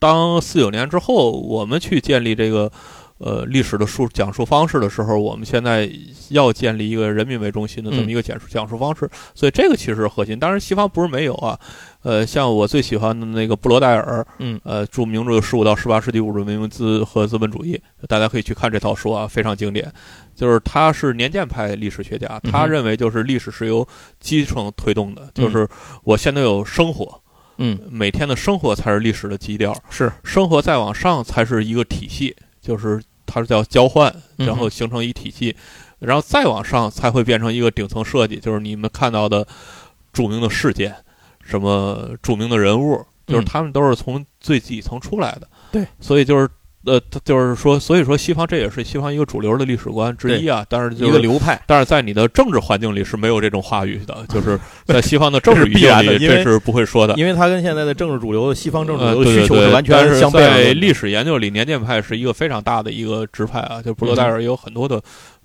[0.01, 2.73] 当四九年之后，我们去建立这个，
[3.19, 5.89] 呃，历史的述讲述方式的时候，我们现在
[6.31, 9.09] 要建立一个人民为中心的这么一个讲述讲述方式。
[9.35, 10.39] 所以这个其实是核心。
[10.39, 11.61] 当然，西方不是没有啊，
[12.03, 17.79] 呃，像我最喜欢的那个布罗代尔，嗯，呃，著名这个十五到十八世纪物质文明资和资本主义，
[18.09, 19.93] 大家可以去看这套书啊，非常经典。
[20.35, 23.87] 就是他是年鉴派历史学家，他认为就是历史是由
[24.19, 25.69] 基层推动的，就是
[26.05, 27.20] 我现在有生活。
[27.61, 30.11] 嗯，每天的生活才是历史的基调，是。
[30.25, 35.55] 生活再往上才是一个体系，就是它是叫交换，然后形成一体系，
[35.99, 39.47] 然后再往上才会变成一个顶层设计，就是你们看到的
[40.13, 40.97] 著名的事件，
[41.45, 45.49] 什么著名的人物，就是他们都是从最底层出来的。
[45.71, 46.49] 对，所以就是。
[46.85, 50.65] 呃，他就是说，所以说，西方这也是西方一个主流的历史观之一啊。
[50.69, 60.41] 但是一个流派，但是在你的政治环境里是没有这种话语的，就是在西方的政治语境里，这是不会说的，因为它跟现在的政治主流、西方政治主流的需求是完全相悖的。
[60.41, 65.01] 在历史研究里，年鉴派是一个非常大的一个支派啊，就布罗代尔有很多的。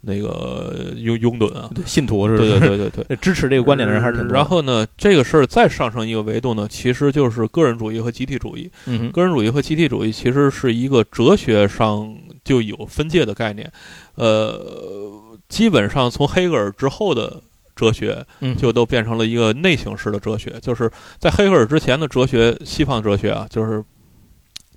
[0.05, 4.33] 那个拥拥趸啊，信徒是，对对对对对， 支持这个观点的人还是挺多。
[4.33, 8.69] 然后呢，这个事儿再上升一个维度呢，其实就是个人主义和集体主义。
[8.85, 13.71] 嗯，个人主义和集体主义其实是一个哲学上就有分界的概念。
[14.13, 17.41] 呃，基本上从黑格尔之后的
[17.75, 18.23] 哲学，
[18.57, 20.53] 就都变成了一个内省式的哲学。
[20.61, 23.83] 就是在黑格尔之前的哲学，西方哲学啊，就是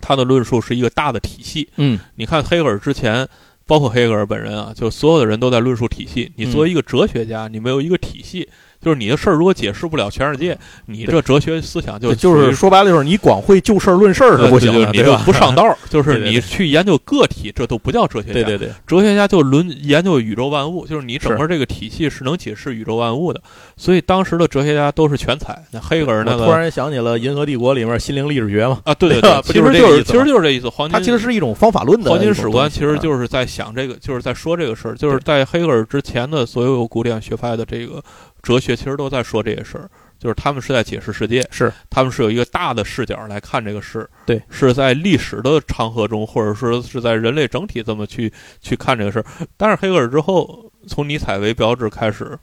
[0.01, 1.69] 他的论述是一个大的体系。
[1.77, 3.29] 嗯，你看黑格尔之前。
[3.69, 6.33] 包括黑格尔本人啊，就所有的人都在论述体系。
[6.37, 8.49] 你作为一个哲学家，你没有一个体系。
[8.81, 10.57] 就是你的事儿，如果解释不了全世界，
[10.87, 15.77] 你这哲学思想就就是说白了，就是你光会就事儿论事儿是不行的，你就不上道儿。
[15.91, 18.35] 就是你去研究个体，这都不叫哲学家。
[18.35, 23.41] 对对对，哲学家就论研究宇宙万物，就是你整个这个体系是能解释宇宙万物的。
[23.77, 25.61] 所以当时的哲学家都是全才。
[25.73, 28.81] 那黑格尔那个突然想起了《银河帝国》里面心灵历史学嘛？
[28.85, 30.69] 啊，对对对，其实 就是其实就是这意思。
[30.69, 38.03] 黄金，它其实是一种方法论的黄金史观，其实就是在想这个，就是在说这个事儿，就是在黑格尔之前的所有古典学派的这个。
[38.49, 49.25] 哲学其实都在说这些事儿，就是他们是在解释世界，是他们是有一个大的视角来看这个事，对，是在历史的长河中，或者说是在人类整体这么去去看这个事儿。
[49.59, 52.39] 但是黑格尔之后，从尼采为标志开始，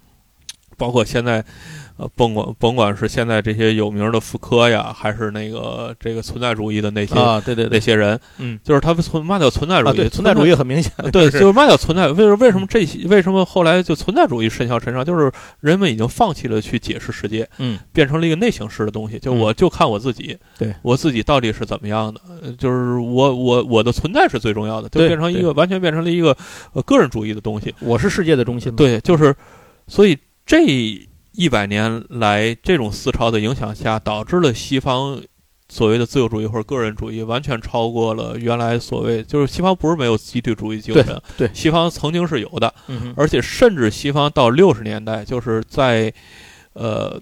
[0.78, 1.44] 包括现在。
[1.98, 15.06] 呃，甭管甭管是现在这些有名的福柯呀，还是那个这个存在主义的那些啊，对对那些人，嗯，就是他们存嘛叫存在主义，存在主义很明显，对， 就是嘛叫存在，为为什么这些为什么后来就存在主义甚嚣尘上？
[15.06, 15.32] 就是
[15.62, 20.76] 人们已经放弃了去解释世界，嗯，变成了一个内形式的东西，就我就看我自己，对。
[20.82, 22.20] 我自己到底是怎么样的，
[22.58, 26.36] 就是我我我的存在是最重要的，就变成一个完全变成了一个
[26.74, 29.34] 呃个人主义的东西，我是世界的中心，对，就是
[29.88, 31.08] 所以这。
[31.38, 35.22] 一百年来，这种思潮的影响下，导致了西方
[35.68, 46.14] 所谓的自由主义或者个人主义完全超过了原来所谓就是西方不是没有集体主义精神，对，西方曾经是有的，嗯，而且甚至西方到六十年代，就是在
[46.74, 47.20] 呃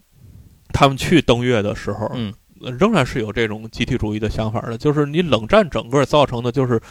[0.73, 2.34] 他们去登月的时候，嗯，
[2.77, 4.77] 仍然是有这种集体主义的想法的。
[4.77, 6.81] 就是你冷战整个造成的，就是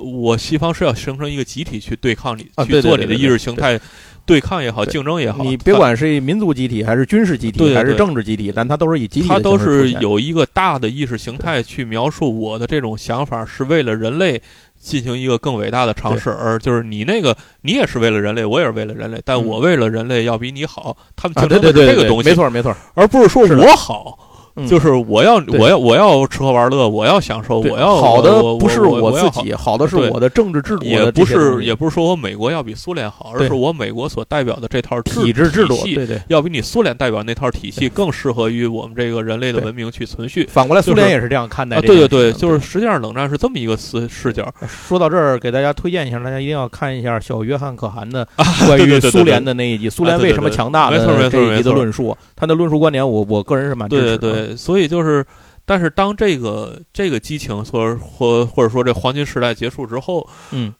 [0.00, 3.80] 我西方是要形成一个集体去对抗你，去做你的意识形态。
[4.24, 9.28] 对抗也好，竞争也好，你别管是民族集体还是军事集体还是政治集体，但它都是以集体。
[9.28, 14.40] 它都是有一个大的意识形态去描述我的这种想法，是为了人类
[14.78, 16.30] 进行一个更伟大的尝试。
[16.30, 20.96] 而就是你那个，你也是为了人类，我也是为了人类，但我为了人类要比你好。
[21.16, 24.18] 他们竞争的是这个东西，没错没错，而不是说我好。
[24.68, 30.84] 就是我要我要我要吃喝玩乐，我要享受，我要好的不是我自己，好的是我的政治制度。
[30.84, 40.46] 也不是也不是说我美国要比苏联好，而是我美国所代表的这套体制制度，对对，要比你苏联代表那套体系更适合于我们这个人类的文明去存续。
[40.50, 41.80] 反过来，苏联也是这样看待。
[41.80, 44.52] 对对对，就是实际上冷战是这么一个视视角。
[44.66, 48.26] 说到这儿，给大家推荐一下，大家一定要看一下小约翰可汗的
[48.66, 50.98] 关于苏联的那一集，苏联为什么强大的
[51.30, 52.16] 这一集的论述。
[52.42, 54.18] 他的论述观点，我我个人是蛮支持的。
[54.18, 55.24] 对对，所以就是。
[55.64, 60.74] 但是当这个这个激情，或或或者说这黄金时代结束之后，嗯，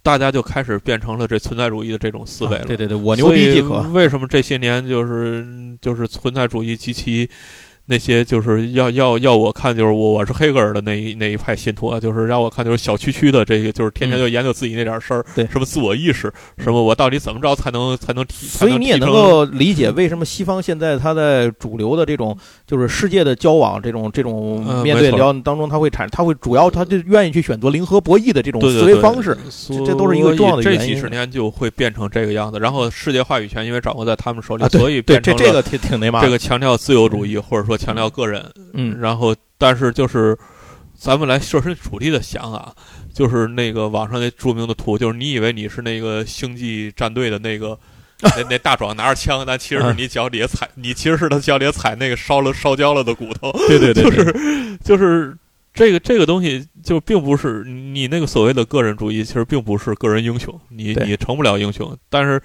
[0.00, 2.64] 大家就开始变成了这存在主义的这种思维了。
[2.66, 3.80] 对对对，我牛逼即可。
[3.92, 5.44] 为什么这些年就是
[5.80, 7.28] 就是存在主义及其
[7.90, 22.36] 那些就是要要要我看，就是我我是黑格尔的那一那一派信徒啊，就是让我看就是小区区的这个，就是天天就研究自己那点事儿，对什么自我意识，什么我到底怎么着才能才能提，所以你也能够理解为什么西方现在他在主流的这种
[22.66, 29.34] 就是世界的交往这种这种面对聊当中，他会产他会主要他就愿意去选择零和博弈的这种思维方式，
[29.86, 30.78] 这都是一个重要的原因。
[30.80, 38.44] 这几十年就会变成这个样子，然后世界话语权因为掌握在他们手里，所以变成这这个挺挺那嘛，这个强调自由主义或者说强调个人。
[38.74, 40.36] 嗯，然后，但是就是，
[40.94, 42.74] 咱们来设身处地的想啊，
[43.14, 47.78] 就是那个网上那著名的图，就是你以为你是那个星际战队的那个
[48.20, 53.52] 那那大壮拿着枪，但其实是你脚底下踩，你其实是他脚底下踩那个烧了烧焦了的骨头。
[53.68, 55.36] 对对对， 就是就是
[55.72, 61.96] 这个这个东西，就并不是你那个所谓的个人主义，其实并不是个人英雄，你你成不了英雄。
[62.10, 62.42] 但是，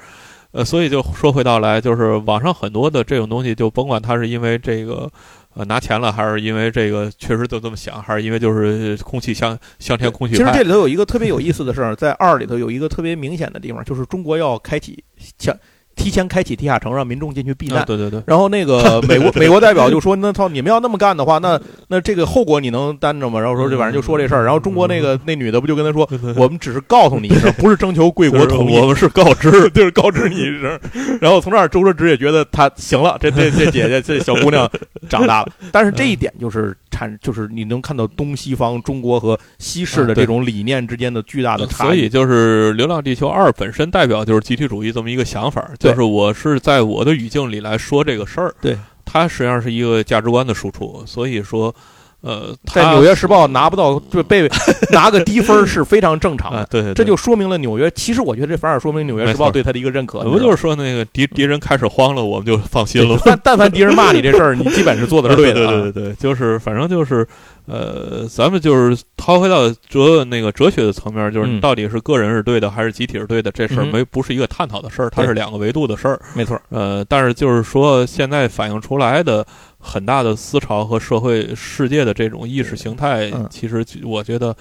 [0.53, 5.11] 呃，所以就说回到来，就是网上很多的这种东西，就甭管他是因为这个。
[5.55, 10.35] 呃，拿钱了，还是因为这个确实就这么想，还是因为就是空气香香天空气？
[10.35, 15.03] 其实这里头有一个特别有意思的事儿，在二里头有一个特别明显的地方，就是中国要开启
[15.37, 15.55] 向。
[15.95, 17.85] 提前开启地下城，让民众进去避难。
[17.85, 18.21] 对对对。
[18.25, 24.43] 然后那个 美国美国代表就说：“那操，你们要那么干的话，那那这个后果你能担着吗？”然后说这晚上就说这事儿。
[24.43, 30.79] 然后中国那个那女的不就跟他说：“我们只是告诉你一声，不是征求贵国同意，我们是告知，就是告知你一声。”
[31.21, 34.69] 然后从这儿，周哲直也觉得他行了，这这这姐姐这小姑娘
[35.09, 35.47] 长大了。
[35.71, 41.87] 但是这一点就是产，就是你能看到东西方中国和西式的这种理念之间的巨大的差异。
[41.87, 46.53] 所以就是《流浪地球二》本身代表就是集体主义这么一个想法，就是我是。
[46.63, 51.75] 在我的语境里来说这个事儿，对它实际上是一个价值观的输出，所以说，
[52.23, 54.49] 呃，在《纽约时报》拿不到就被
[54.91, 57.91] 拿个低分是非常正常的，对，这就说明了纽约。
[57.91, 60.21] 其实我觉得这反而说明《纽约时报》对他的一个认可。
[60.23, 63.19] 不就是说那个敌敌人开始慌了，我们就放心了。
[63.25, 65.67] 但但凡敌人骂你这事儿，你基本是做的是对的。
[65.67, 67.27] 对对对，就是反正就是。
[67.65, 76.19] 呃，咱们就是掏回到哲那个哲学的层面，就是到底是个人是对的还是集体是对的，这事儿没不是一个探讨的事儿，它是两个维度的事儿。
[76.33, 76.61] 没错。
[76.67, 79.45] 呃，但是就是说，现在反映出来的
[79.83, 84.55] 很大的思潮和社会世界的这种意识形态，其实我觉得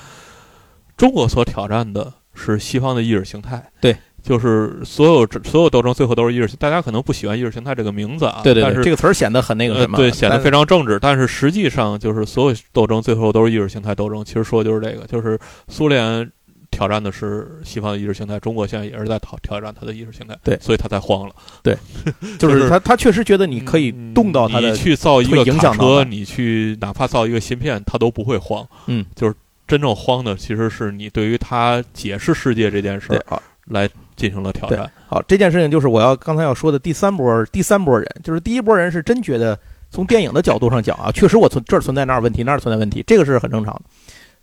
[0.97, 3.71] 中国所挑战的是西方的意识形态。
[3.81, 3.97] 对。
[4.23, 10.97] 就是所有所有斗争最后都是意识，大家可能不喜欢意识形态这个名字啊，对对，但是这个词儿显得很那个什么，对，显得非常政治。
[11.01, 14.25] 但是实际上，就是所有斗争最后都是意识形态斗争。
[14.25, 15.37] 其实说的就是这个，就是
[15.67, 16.31] 苏联
[16.73, 21.35] 挑战的是西方的意识形态，中国现在也是在挑挑战他的意识形态，对，所以他才慌了。
[21.63, 21.77] 对，
[22.41, 28.67] 就是他他确实觉得你可以动到他的，你去造一个卡车，你去哪怕造一个芯片，他都不会慌。
[28.87, 29.35] 嗯，就是
[29.69, 33.89] 真正慌的，其实是你对于他解释世界这件事儿来。
[34.15, 34.89] 进行了挑战。
[35.09, 39.59] 好，这件事情就是我要刚才要说的第三波，第三波人，就是第一波人是真觉得
[39.91, 43.83] 从电影的角度上讲啊，确实我存这儿存在那儿问题，那儿存在问题，这个是很正常的。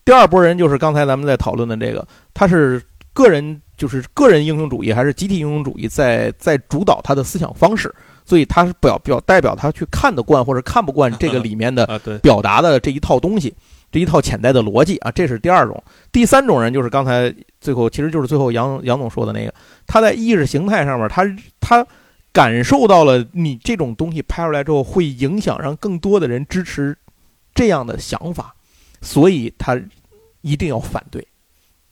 [0.10, 2.04] 第二波人就是刚才咱们在讨论的这个，
[2.34, 2.82] 他是
[3.14, 7.94] 个人就是个人英雄主义还是集体英雄主义在在主导他的思想方式，
[8.26, 11.86] 所以他是表表代表他去看得惯或者看不惯 这个里面的
[12.24, 13.54] 表达的这一套东西。
[13.92, 15.84] 这一套潜在的逻辑啊，这是第二种。
[16.12, 17.32] 第三种人就是刚才
[17.62, 19.54] 最后，其实就是最后杨杨总说的那个，
[19.86, 21.24] 他在意识形态上面，他
[21.60, 21.86] 他
[22.34, 26.98] 感受到了你这种东西拍出来之后会影响让更多的人支持
[27.54, 28.56] 这样的想法，
[29.02, 29.80] 所以他
[30.42, 31.26] 一定要反对。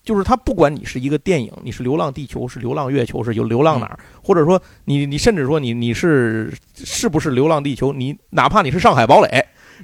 [0.03, 9.28] 就是他不管你是一个电影，你是《流浪地球》，是《流浪月球》，是有流浪哪儿，或者说你你甚至说你你是是不是《流浪地球》，你哪怕你是《上海堡垒》。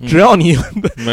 [0.08, 0.58] 只要你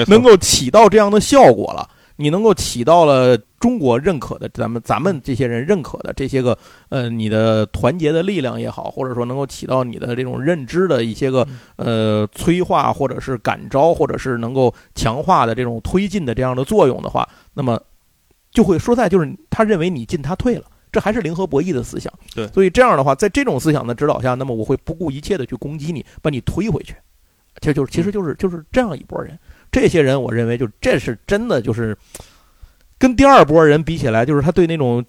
[0.06, 1.86] 能够起到这样的效果了，
[2.20, 6.56] 你能够起到了中国认可的，咱们咱们这些人认可的这些个，
[6.90, 17.80] 呃，你的团结的力量也好，或者说能够起到你的这种认知的一些个，呃，催化或者是感召，或者是能够强化的这种推进的这样的作用的话，那么
[18.50, 22.12] 就会说在就是他认为你进他退了，这还是零和博弈的思想。
[22.34, 26.94] 对，所以这样的话，在这种思想的指导下，那么我会不顾一切的去攻击你，把你推回去。
[27.60, 29.38] 这就是，其实就是就是这样一拨人。
[29.70, 31.96] 这些人，我认为就这是真的，就是
[32.98, 35.04] 跟第二波人比起来，就是他对那种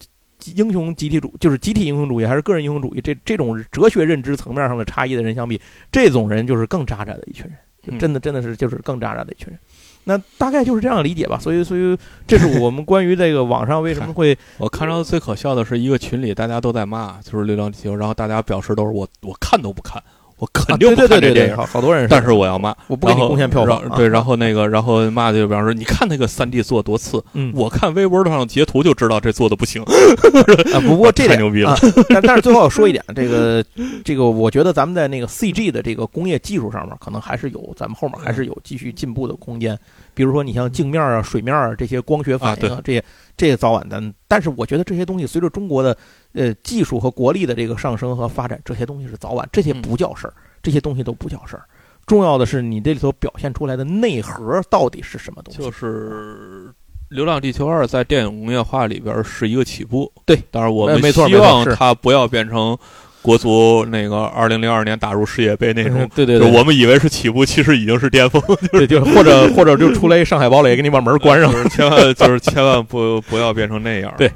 [0.55, 5.59] 英雄集体主，就是集体英雄主义还是个人英雄主义这这种哲学认知层面上的差异的人相比，
[5.91, 7.45] 这种人就是更渣渣的一群
[7.85, 9.59] 人，真的真的是就是更渣渣的一群人。
[10.03, 11.37] 那大概就是这样理解吧。
[11.37, 20.01] 所以，所以这是我们关于这个网上为什么 会我看到最可笑的是一个群里大家都在骂，就是《流浪地球》，然后大家表示都是我我看都不看。
[20.41, 21.55] 我肯定不看这电影。
[21.55, 23.87] 好好多人，但是我要骂，我不给你贡献票房。
[23.95, 29.83] 对，然后那个，然后骂就比方说，你看那个三 D 做多次，嗯，我看微博上截图就知道这做的不行。
[29.83, 31.77] 啊，不过 这太牛逼了。
[32.09, 33.63] 但但是最后要说一点，这个
[34.03, 39.77] 这个，我觉得咱们在那个 CG 的这个工业技术上面，可能还是有咱们后面还是有继续进步的空间。
[40.15, 43.03] 比如说，你像镜面啊、水面啊这些光学反应啊，这些
[43.41, 43.99] 这些早晚的。
[44.27, 45.97] 但是我觉得这些东西随着中国的
[46.33, 51.63] 呃技术和国力的这个上升和发展，这些东西是早晚，这些不叫事儿，这些东西都不叫事儿。
[52.05, 55.59] 重要的是你这里头表现出来的内核到底是什么东西？
[55.59, 56.69] 就是
[57.09, 60.11] 《流浪地球二》在电影工业化里边是一个起步。
[60.23, 62.77] 对，当然我们希望它不要变成。
[63.21, 68.41] 国足那个二零零二年打入世界杯那种，对对对，我们以为是起步，其实已经是巅峰，
[68.71, 74.13] 对，就或者或者就出来一上海堡垒，给你把门关上，千万就是千万不不要变成那样。
[74.17, 74.31] 对，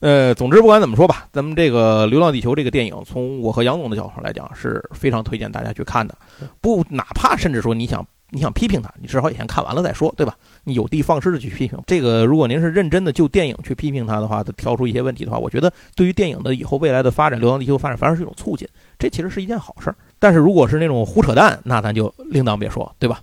[0.00, 6.14] 呃，总之不管怎么说吧，咱们这个《流浪地球》这个电影，从我和杨总的角度上来讲，是非常推荐大家去看的，
[6.60, 8.06] 不，哪怕甚至说你想。
[8.30, 10.34] 你想批评他，你至少也先看完了再说，对吧？
[10.72, 12.24] 有的放矢的去批评这个。
[12.24, 18.66] 如果您是认真的就电影去批评它的话，它挑出一些问题的话，我觉得对于电影的以后未来的发展，《流浪地球》发展反而是一种促进，
[18.98, 19.96] 这其实是一件好事儿。
[20.18, 23.20] 但是如果是那种胡扯淡，那咱就另当别说，对吧？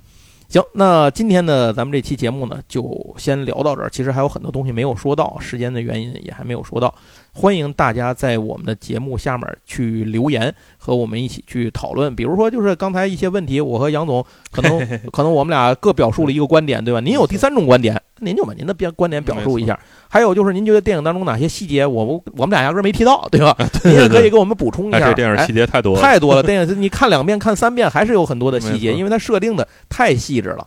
[0.47, 3.89] 行，那今天呢，咱们这期节目呢，就先聊到这儿。
[3.89, 6.93] 其实还有很多东西没有说到，时间的原因也还没有说到。
[7.37, 12.15] 欢迎大家在我们的节目下面去留言，和我们一起去讨论。
[12.15, 14.79] 比如说，就是刚才一些问题，我和杨总可能
[15.11, 17.01] 可能我们俩各表述了一个观点，对吧？
[17.01, 19.77] 您有第三种观点，您就把您的边观点表述一下。
[20.07, 23.53] 还有就是，您觉得电影当中哪些细节，我我们俩压根没提到，对吧？
[23.83, 25.01] 您也可以给我们补充一下。
[25.01, 30.65] 这电影细节太多太多了，电影你看两遍、看三遍，还是有很多的细节，因为它设定的太细致了。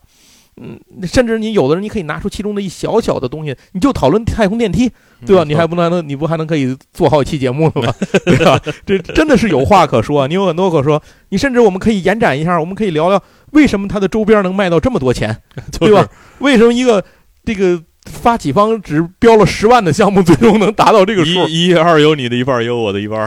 [0.60, 4.90] 嗯，甚至你有的人，你可以拿出其中的一小小的东西，你就讨论太空电梯，
[5.26, 5.44] 对吧？
[5.44, 7.94] 你还不能，你不还能可以做好几期节目了吗？
[8.24, 8.60] 对吧？
[8.84, 11.02] 这真的是有话可说，你有很多可说。
[11.28, 13.22] 你甚至我们可以延展一下，我们可以聊聊
[13.52, 15.36] 为什么它的周边能卖到这么多钱，
[15.78, 16.08] 对吧？
[16.38, 17.04] 为什么一个
[17.44, 17.82] 这个？
[18.08, 21.46] 发起方只标了十万的项目，最终能达到这个数。
[21.46, 23.26] 一、二有你的一半，有我的一半。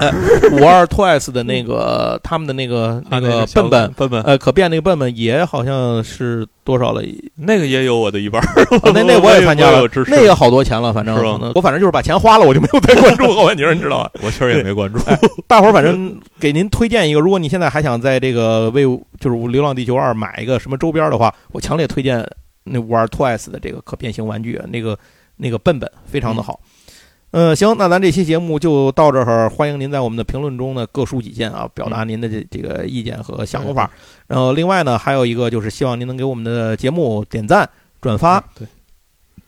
[0.51, 7.01] 五二 Twice 的那个，他们的那个那个笨笨笨笨，呃，可变那个笨笨也好像是多少了？
[7.35, 8.41] 那个也有我的一半。
[8.93, 11.23] 那那我也参加了，那个好多钱了，反正是
[11.55, 14.11] 我反正就是把钱花了，我就没有再关注 后半截，你知道吧？
[14.23, 14.99] 我确实也没关注。
[15.47, 18.83] 大伙儿反正给您推荐一个，如果你现在还想在这个为
[19.19, 22.27] 就是《流浪地球二》买一个什么周边的话，我强烈推荐。
[22.63, 24.97] 那玩 Twice 的这个可变形玩具，那个
[25.37, 26.59] 那个笨笨非常的好。
[27.31, 29.49] 呃，行，那咱这期节目就到这儿。
[29.49, 33.89] 欢迎您在我们的评论中呢各抒己见啊，表达您的这这个意见和想法。
[34.27, 37.69] 然后另外呢，还有一个就是希望您能给我们的节目点赞、
[38.01, 38.43] 转发。
[38.53, 38.67] 对，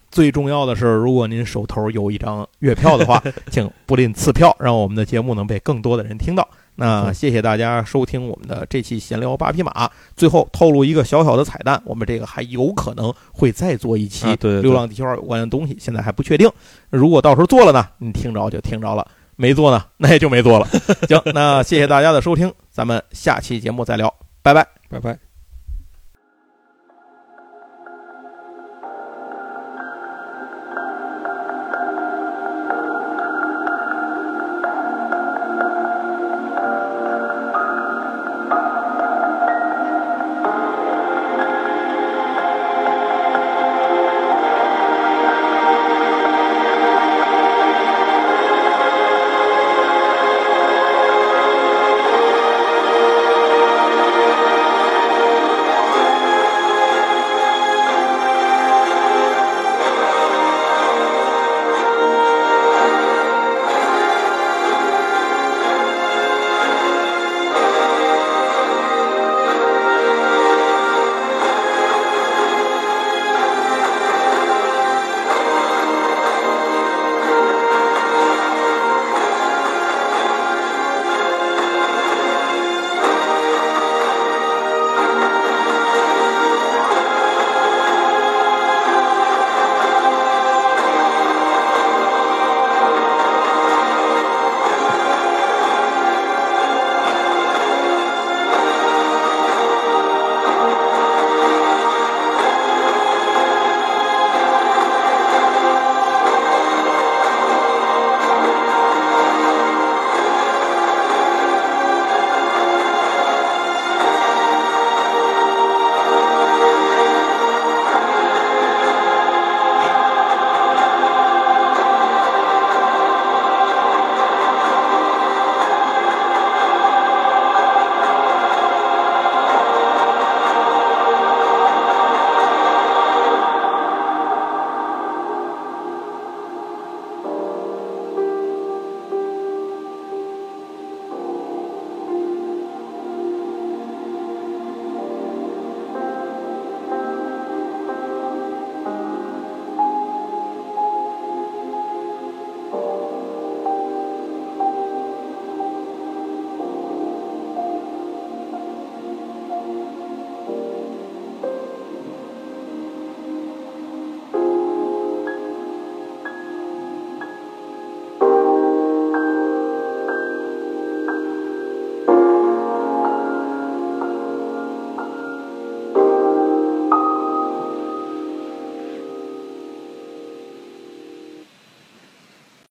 [0.10, 3.22] 最重要的是，如果您手头有一张月票的话，
[3.52, 6.48] 请不吝赐票，让我们的节目能被更多的人听到。
[6.76, 9.90] 那谢谢大家收听我们的这期闲聊八匹马。
[10.16, 14.26] 最后透露一个小小的彩蛋，我们这个还有可能会再做一期
[14.62, 16.50] 《流浪地球二》有关的东西，现在还不确定。
[16.90, 19.06] 如果到时候做了呢，你听着就听着了；
[19.36, 20.68] 没做呢， 那也就没做了。
[21.08, 25.23] 行，那谢谢大家的收听，咱们下期节目再聊，拜拜，拜拜。